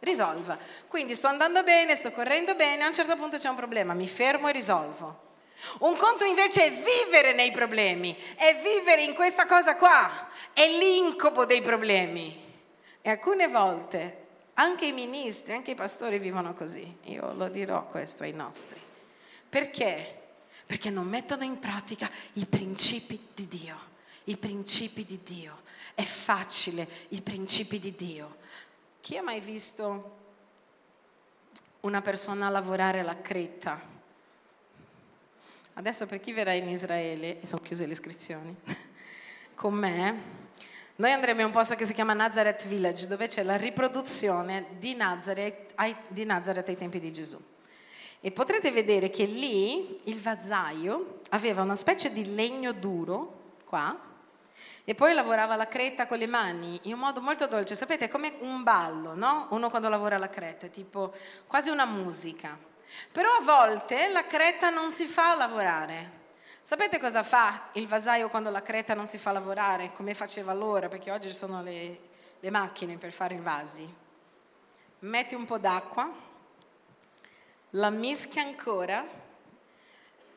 risolva. 0.00 0.56
Quindi 0.86 1.14
sto 1.14 1.26
andando 1.26 1.62
bene, 1.62 1.96
sto 1.96 2.12
correndo 2.12 2.54
bene, 2.54 2.84
a 2.84 2.86
un 2.86 2.92
certo 2.92 3.16
punto 3.16 3.36
c'è 3.36 3.48
un 3.48 3.56
problema, 3.56 3.94
mi 3.94 4.06
fermo 4.06 4.48
e 4.48 4.52
risolvo. 4.52 5.22
Un 5.80 5.96
conto 5.96 6.24
invece 6.24 6.66
è 6.66 6.72
vivere 6.72 7.32
nei 7.32 7.50
problemi, 7.50 8.16
è 8.36 8.56
vivere 8.62 9.02
in 9.02 9.14
questa 9.14 9.46
cosa 9.46 9.76
qua, 9.76 10.28
è 10.52 10.66
l'incubo 10.68 11.44
dei 11.44 11.62
problemi. 11.62 12.42
E 13.00 13.10
alcune 13.10 13.48
volte 13.48 14.26
anche 14.54 14.86
i 14.86 14.92
ministri, 14.92 15.52
anche 15.52 15.72
i 15.72 15.74
pastori 15.74 16.18
vivono 16.18 16.54
così. 16.54 16.98
Io 17.04 17.32
lo 17.34 17.48
dirò 17.48 17.86
questo 17.86 18.22
ai 18.22 18.32
nostri. 18.32 18.80
Perché? 19.48 20.22
Perché 20.66 20.90
non 20.90 21.06
mettono 21.06 21.44
in 21.44 21.58
pratica 21.58 22.10
i 22.34 22.46
principi 22.46 23.20
di 23.34 23.46
Dio. 23.46 23.92
I 24.24 24.36
principi 24.36 25.04
di 25.04 25.20
Dio. 25.22 25.62
È 25.94 26.02
facile, 26.02 26.88
i 27.08 27.20
principi 27.20 27.78
di 27.78 27.94
Dio. 27.94 28.36
Chi 29.00 29.16
ha 29.16 29.22
mai 29.22 29.40
visto 29.40 30.22
una 31.80 32.00
persona 32.00 32.48
lavorare 32.48 33.00
alla 33.00 33.20
creta. 33.20 33.92
Adesso 35.74 36.06
per 36.06 36.20
chi 36.20 36.32
verrà 36.32 36.52
in 36.52 36.68
Israele, 36.68 37.40
e 37.40 37.46
sono 37.46 37.60
chiuse 37.60 37.86
le 37.86 37.92
iscrizioni, 37.92 38.56
con 39.54 39.74
me, 39.74 40.42
noi 40.96 41.10
andremo 41.10 41.40
in 41.40 41.46
un 41.46 41.52
posto 41.52 41.74
che 41.74 41.84
si 41.84 41.92
chiama 41.92 42.14
Nazareth 42.14 42.66
Village, 42.66 43.08
dove 43.08 43.26
c'è 43.26 43.42
la 43.42 43.56
riproduzione 43.56 44.66
di 44.78 44.94
Nazareth 44.94 45.74
di 46.08 46.24
Nazareth 46.24 46.68
ai 46.68 46.76
tempi 46.76 47.00
di 47.00 47.12
Gesù. 47.12 47.53
E 48.26 48.32
potrete 48.32 48.70
vedere 48.70 49.10
che 49.10 49.26
lì 49.26 50.00
il 50.04 50.18
vasaio 50.18 51.20
aveva 51.28 51.60
una 51.60 51.76
specie 51.76 52.10
di 52.10 52.34
legno 52.34 52.72
duro, 52.72 53.58
qua, 53.66 53.94
e 54.82 54.94
poi 54.94 55.12
lavorava 55.12 55.56
la 55.56 55.68
creta 55.68 56.06
con 56.06 56.16
le 56.16 56.26
mani 56.26 56.80
in 56.84 56.94
un 56.94 57.00
modo 57.00 57.20
molto 57.20 57.46
dolce. 57.46 57.74
Sapete, 57.74 58.06
è 58.06 58.08
come 58.08 58.32
un 58.38 58.62
ballo, 58.62 59.14
no? 59.14 59.48
Uno 59.50 59.68
quando 59.68 59.90
lavora 59.90 60.16
la 60.16 60.30
creta, 60.30 60.64
è 60.64 60.70
tipo 60.70 61.12
quasi 61.46 61.68
una 61.68 61.84
musica. 61.84 62.56
Però 63.12 63.28
a 63.28 63.42
volte 63.42 64.10
la 64.10 64.24
creta 64.26 64.70
non 64.70 64.90
si 64.90 65.04
fa 65.04 65.34
lavorare. 65.36 66.22
Sapete 66.62 66.98
cosa 66.98 67.22
fa 67.22 67.68
il 67.72 67.86
vasaio 67.86 68.30
quando 68.30 68.48
la 68.48 68.62
creta 68.62 68.94
non 68.94 69.06
si 69.06 69.18
fa 69.18 69.32
lavorare, 69.32 69.92
come 69.92 70.14
faceva 70.14 70.50
allora, 70.50 70.88
perché 70.88 71.10
oggi 71.10 71.28
ci 71.28 71.34
sono 71.34 71.62
le, 71.62 72.00
le 72.40 72.50
macchine 72.50 72.96
per 72.96 73.12
fare 73.12 73.34
i 73.34 73.40
vasi? 73.40 73.86
Metti 75.00 75.34
un 75.34 75.44
po' 75.44 75.58
d'acqua, 75.58 76.32
la 77.74 77.90
mischia 77.90 78.42
ancora, 78.42 79.06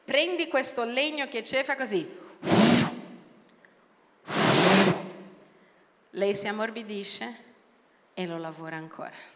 prendi 0.04 0.48
questo 0.48 0.84
legno 0.84 1.28
che 1.28 1.42
c'è, 1.42 1.64
fa 1.64 1.76
così. 1.76 2.26
Lei 6.12 6.34
si 6.34 6.48
ammorbidisce 6.48 7.46
e 8.14 8.26
lo 8.26 8.38
lavora 8.38 8.78
ancora. 8.78 9.36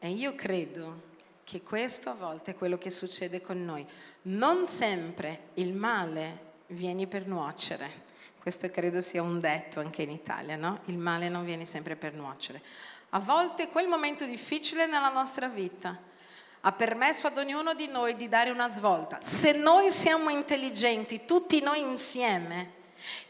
E 0.00 0.10
io 0.10 0.34
credo 0.34 1.06
che 1.44 1.62
questo 1.62 2.10
a 2.10 2.14
volte 2.14 2.50
è 2.50 2.56
quello 2.56 2.76
che 2.76 2.90
succede 2.90 3.40
con 3.40 3.64
noi. 3.64 3.86
Non 4.22 4.66
sempre 4.66 5.48
il 5.54 5.72
male 5.72 6.56
viene 6.68 7.06
per 7.06 7.26
nuocere. 7.26 8.06
Questo 8.38 8.68
credo 8.70 9.00
sia 9.00 9.22
un 9.22 9.40
detto 9.40 9.80
anche 9.80 10.02
in 10.02 10.10
Italia, 10.10 10.56
no? 10.56 10.80
Il 10.86 10.98
male 10.98 11.30
non 11.30 11.44
viene 11.46 11.64
sempre 11.64 11.96
per 11.96 12.12
nuocere. 12.12 12.62
A 13.10 13.18
volte 13.18 13.68
quel 13.68 13.88
momento 13.88 14.26
difficile 14.26 14.84
nella 14.84 15.10
nostra 15.10 15.48
vita 15.48 16.07
ha 16.60 16.72
permesso 16.72 17.26
ad 17.26 17.38
ognuno 17.38 17.74
di 17.74 17.88
noi 17.88 18.16
di 18.16 18.28
dare 18.28 18.50
una 18.50 18.68
svolta. 18.68 19.18
Se 19.20 19.52
noi 19.52 19.90
siamo 19.90 20.30
intelligenti, 20.30 21.24
tutti 21.24 21.60
noi 21.60 21.80
insieme, 21.80 22.76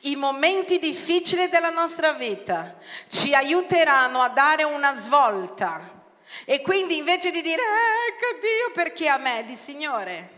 i 0.01 0.17
momenti 0.17 0.79
difficili 0.79 1.49
della 1.49 1.71
nostra 1.71 2.13
vita 2.13 2.77
ci 3.09 3.35
aiuteranno 3.35 4.21
a 4.21 4.29
dare 4.29 4.65
una 4.65 4.95
svolta 4.95 5.97
e 6.45 6.63
quindi 6.63 6.97
invece 6.97 7.31
di 7.31 7.43
dire, 7.43 7.63
ecco 8.09 8.39
Dio, 8.41 8.73
perché 8.73 9.09
a 9.09 9.19
me? 9.19 9.45
Di 9.45 9.55
Signore, 9.55 10.29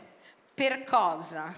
per 0.53 0.82
cosa? 0.84 1.53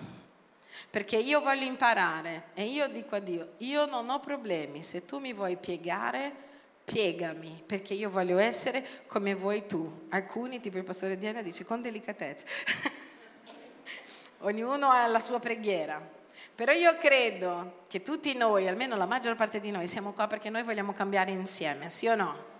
Perché 0.91 1.17
io 1.17 1.41
voglio 1.41 1.65
imparare 1.65 2.49
e 2.55 2.65
io 2.65 2.89
dico 2.89 3.17
a 3.17 3.19
Dio, 3.19 3.55
io 3.59 3.87
non 3.87 4.11
ho 4.11 4.21
problemi, 4.21 4.83
se 4.83 5.07
tu 5.07 5.19
mi 5.19 5.33
vuoi 5.33 5.57
piegare, 5.57 6.51
piegami, 6.85 7.63
perché 7.65 7.95
io 7.95 8.11
voglio 8.11 8.39
essere 8.39 8.85
come 9.07 9.35
vuoi 9.35 9.67
tu. 9.67 10.07
Alcuni, 10.11 10.61
tipo 10.61 10.79
il 10.79 10.85
pastore 10.85 11.17
Diana, 11.17 11.43
dice 11.43 11.65
con 11.65 11.81
delicatezza. 11.81 12.47
Ognuno 14.41 14.91
ha 14.91 15.07
la 15.07 15.21
sua 15.21 15.39
preghiera. 15.39 16.21
Però 16.55 16.73
io 16.73 16.97
credo 16.99 17.85
che 17.89 18.03
tutti 18.03 18.37
noi, 18.37 18.69
almeno 18.69 18.97
la 18.97 19.07
maggior 19.07 19.35
parte 19.37 19.59
di 19.59 19.71
noi, 19.71 19.89
siamo 19.89 20.13
qua 20.13 20.27
perché 20.27 20.51
noi 20.51 20.63
vogliamo 20.63 20.93
cambiare 20.93 21.31
insieme, 21.31 21.89
sì 21.89 22.09
o 22.09 22.15
no? 22.15 22.51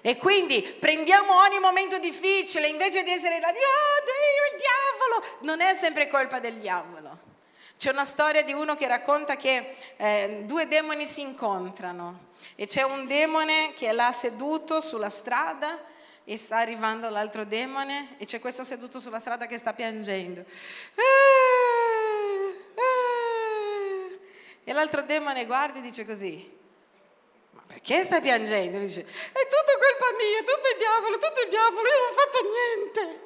E 0.00 0.16
quindi 0.16 0.62
prendiamo 0.80 1.40
ogni 1.40 1.58
momento 1.58 1.98
difficile, 1.98 2.68
invece 2.68 3.02
di 3.02 3.10
essere 3.10 3.38
là, 3.38 3.48
oh 3.48 3.52
Dio, 3.52 4.52
il 4.52 4.62
diavolo, 4.62 5.38
non 5.42 5.60
è 5.60 5.76
sempre 5.76 6.08
colpa 6.08 6.40
del 6.40 6.54
diavolo. 6.54 7.29
C'è 7.80 7.90
una 7.92 8.04
storia 8.04 8.42
di 8.42 8.52
uno 8.52 8.74
che 8.74 8.86
racconta 8.86 9.36
che 9.36 9.74
eh, 9.96 10.42
due 10.44 10.68
demoni 10.68 11.06
si 11.06 11.22
incontrano 11.22 12.26
e 12.54 12.66
c'è 12.66 12.82
un 12.82 13.06
demone 13.06 13.72
che 13.72 13.88
è 13.88 13.92
là 13.92 14.12
seduto 14.12 14.82
sulla 14.82 15.08
strada 15.08 15.82
e 16.24 16.36
sta 16.36 16.58
arrivando 16.58 17.08
l'altro 17.08 17.46
demone 17.46 18.16
e 18.18 18.26
c'è 18.26 18.38
questo 18.38 18.64
seduto 18.64 19.00
sulla 19.00 19.18
strada 19.18 19.46
che 19.46 19.56
sta 19.56 19.72
piangendo. 19.72 20.44
Ah, 20.94 21.02
ah. 22.74 24.18
E 24.62 24.72
l'altro 24.74 25.00
demone 25.00 25.46
guarda 25.46 25.78
e 25.78 25.80
dice 25.80 26.04
così, 26.04 26.54
perché 27.66 28.04
stai 28.04 28.20
piangendo? 28.20 28.76
E 28.76 28.80
dice, 28.80 29.00
è 29.00 29.04
tutto 29.06 29.72
colpa 29.80 30.18
mia, 30.18 30.40
tutto 30.40 30.68
il 30.70 30.76
diavolo, 30.76 31.16
tutto 31.16 31.40
il 31.40 31.48
diavolo, 31.48 31.88
io 31.88 31.94
non 31.98 32.10
ho 32.10 32.12
fatto 32.12 32.38
niente. 32.44 33.20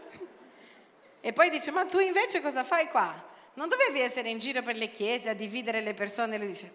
E 1.23 1.33
poi 1.33 1.51
dice, 1.51 1.73
ma 1.73 1.85
tu 1.87 1.99
invece 1.99 2.41
cosa 2.41 2.63
fai 2.63 2.87
qua? 2.87 3.33
Non 3.55 3.69
dovevi 3.69 4.01
essere 4.01 4.31
in 4.31 4.39
giro 4.39 4.63
per 4.63 4.77
le 4.77 4.91
chiese 4.91 5.29
a 5.29 5.35
dividere 5.35 5.81
le 5.81 5.95
persone? 5.95 6.35
E 6.35 6.39
lui 6.39 6.49
dice, 6.49 6.73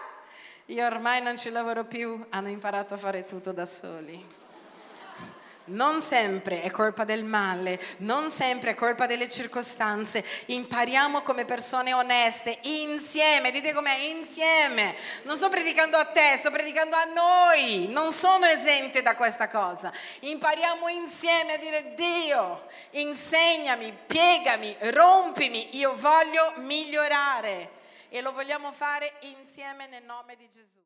io 0.66 0.84
ormai 0.84 1.22
non 1.22 1.38
ci 1.38 1.50
lavoro 1.50 1.84
più, 1.84 2.26
hanno 2.28 2.48
imparato 2.48 2.92
a 2.92 2.98
fare 2.98 3.24
tutto 3.24 3.52
da 3.52 3.64
soli. 3.64 4.43
Non 5.66 6.02
sempre 6.02 6.60
è 6.60 6.70
colpa 6.70 7.04
del 7.04 7.24
male, 7.24 7.80
non 7.98 8.28
sempre 8.30 8.72
è 8.72 8.74
colpa 8.74 9.06
delle 9.06 9.30
circostanze. 9.30 10.22
Impariamo 10.46 11.22
come 11.22 11.46
persone 11.46 11.94
oneste, 11.94 12.58
insieme, 12.64 13.50
dite 13.50 13.72
com'è, 13.72 13.96
insieme. 13.96 14.94
Non 15.22 15.38
sto 15.38 15.48
predicando 15.48 15.96
a 15.96 16.04
te, 16.04 16.36
sto 16.36 16.50
predicando 16.50 16.96
a 16.96 17.04
noi. 17.04 17.88
Non 17.88 18.12
sono 18.12 18.44
esente 18.44 19.00
da 19.00 19.16
questa 19.16 19.48
cosa. 19.48 19.90
Impariamo 20.20 20.88
insieme 20.88 21.54
a 21.54 21.58
dire 21.58 21.94
Dio, 21.94 22.66
insegnami, 22.90 23.96
piegami, 24.06 24.76
rompimi, 24.90 25.78
io 25.78 25.94
voglio 25.96 26.52
migliorare. 26.56 27.70
E 28.10 28.20
lo 28.20 28.32
vogliamo 28.32 28.70
fare 28.70 29.14
insieme 29.20 29.86
nel 29.86 30.04
nome 30.04 30.36
di 30.36 30.46
Gesù. 30.48 30.82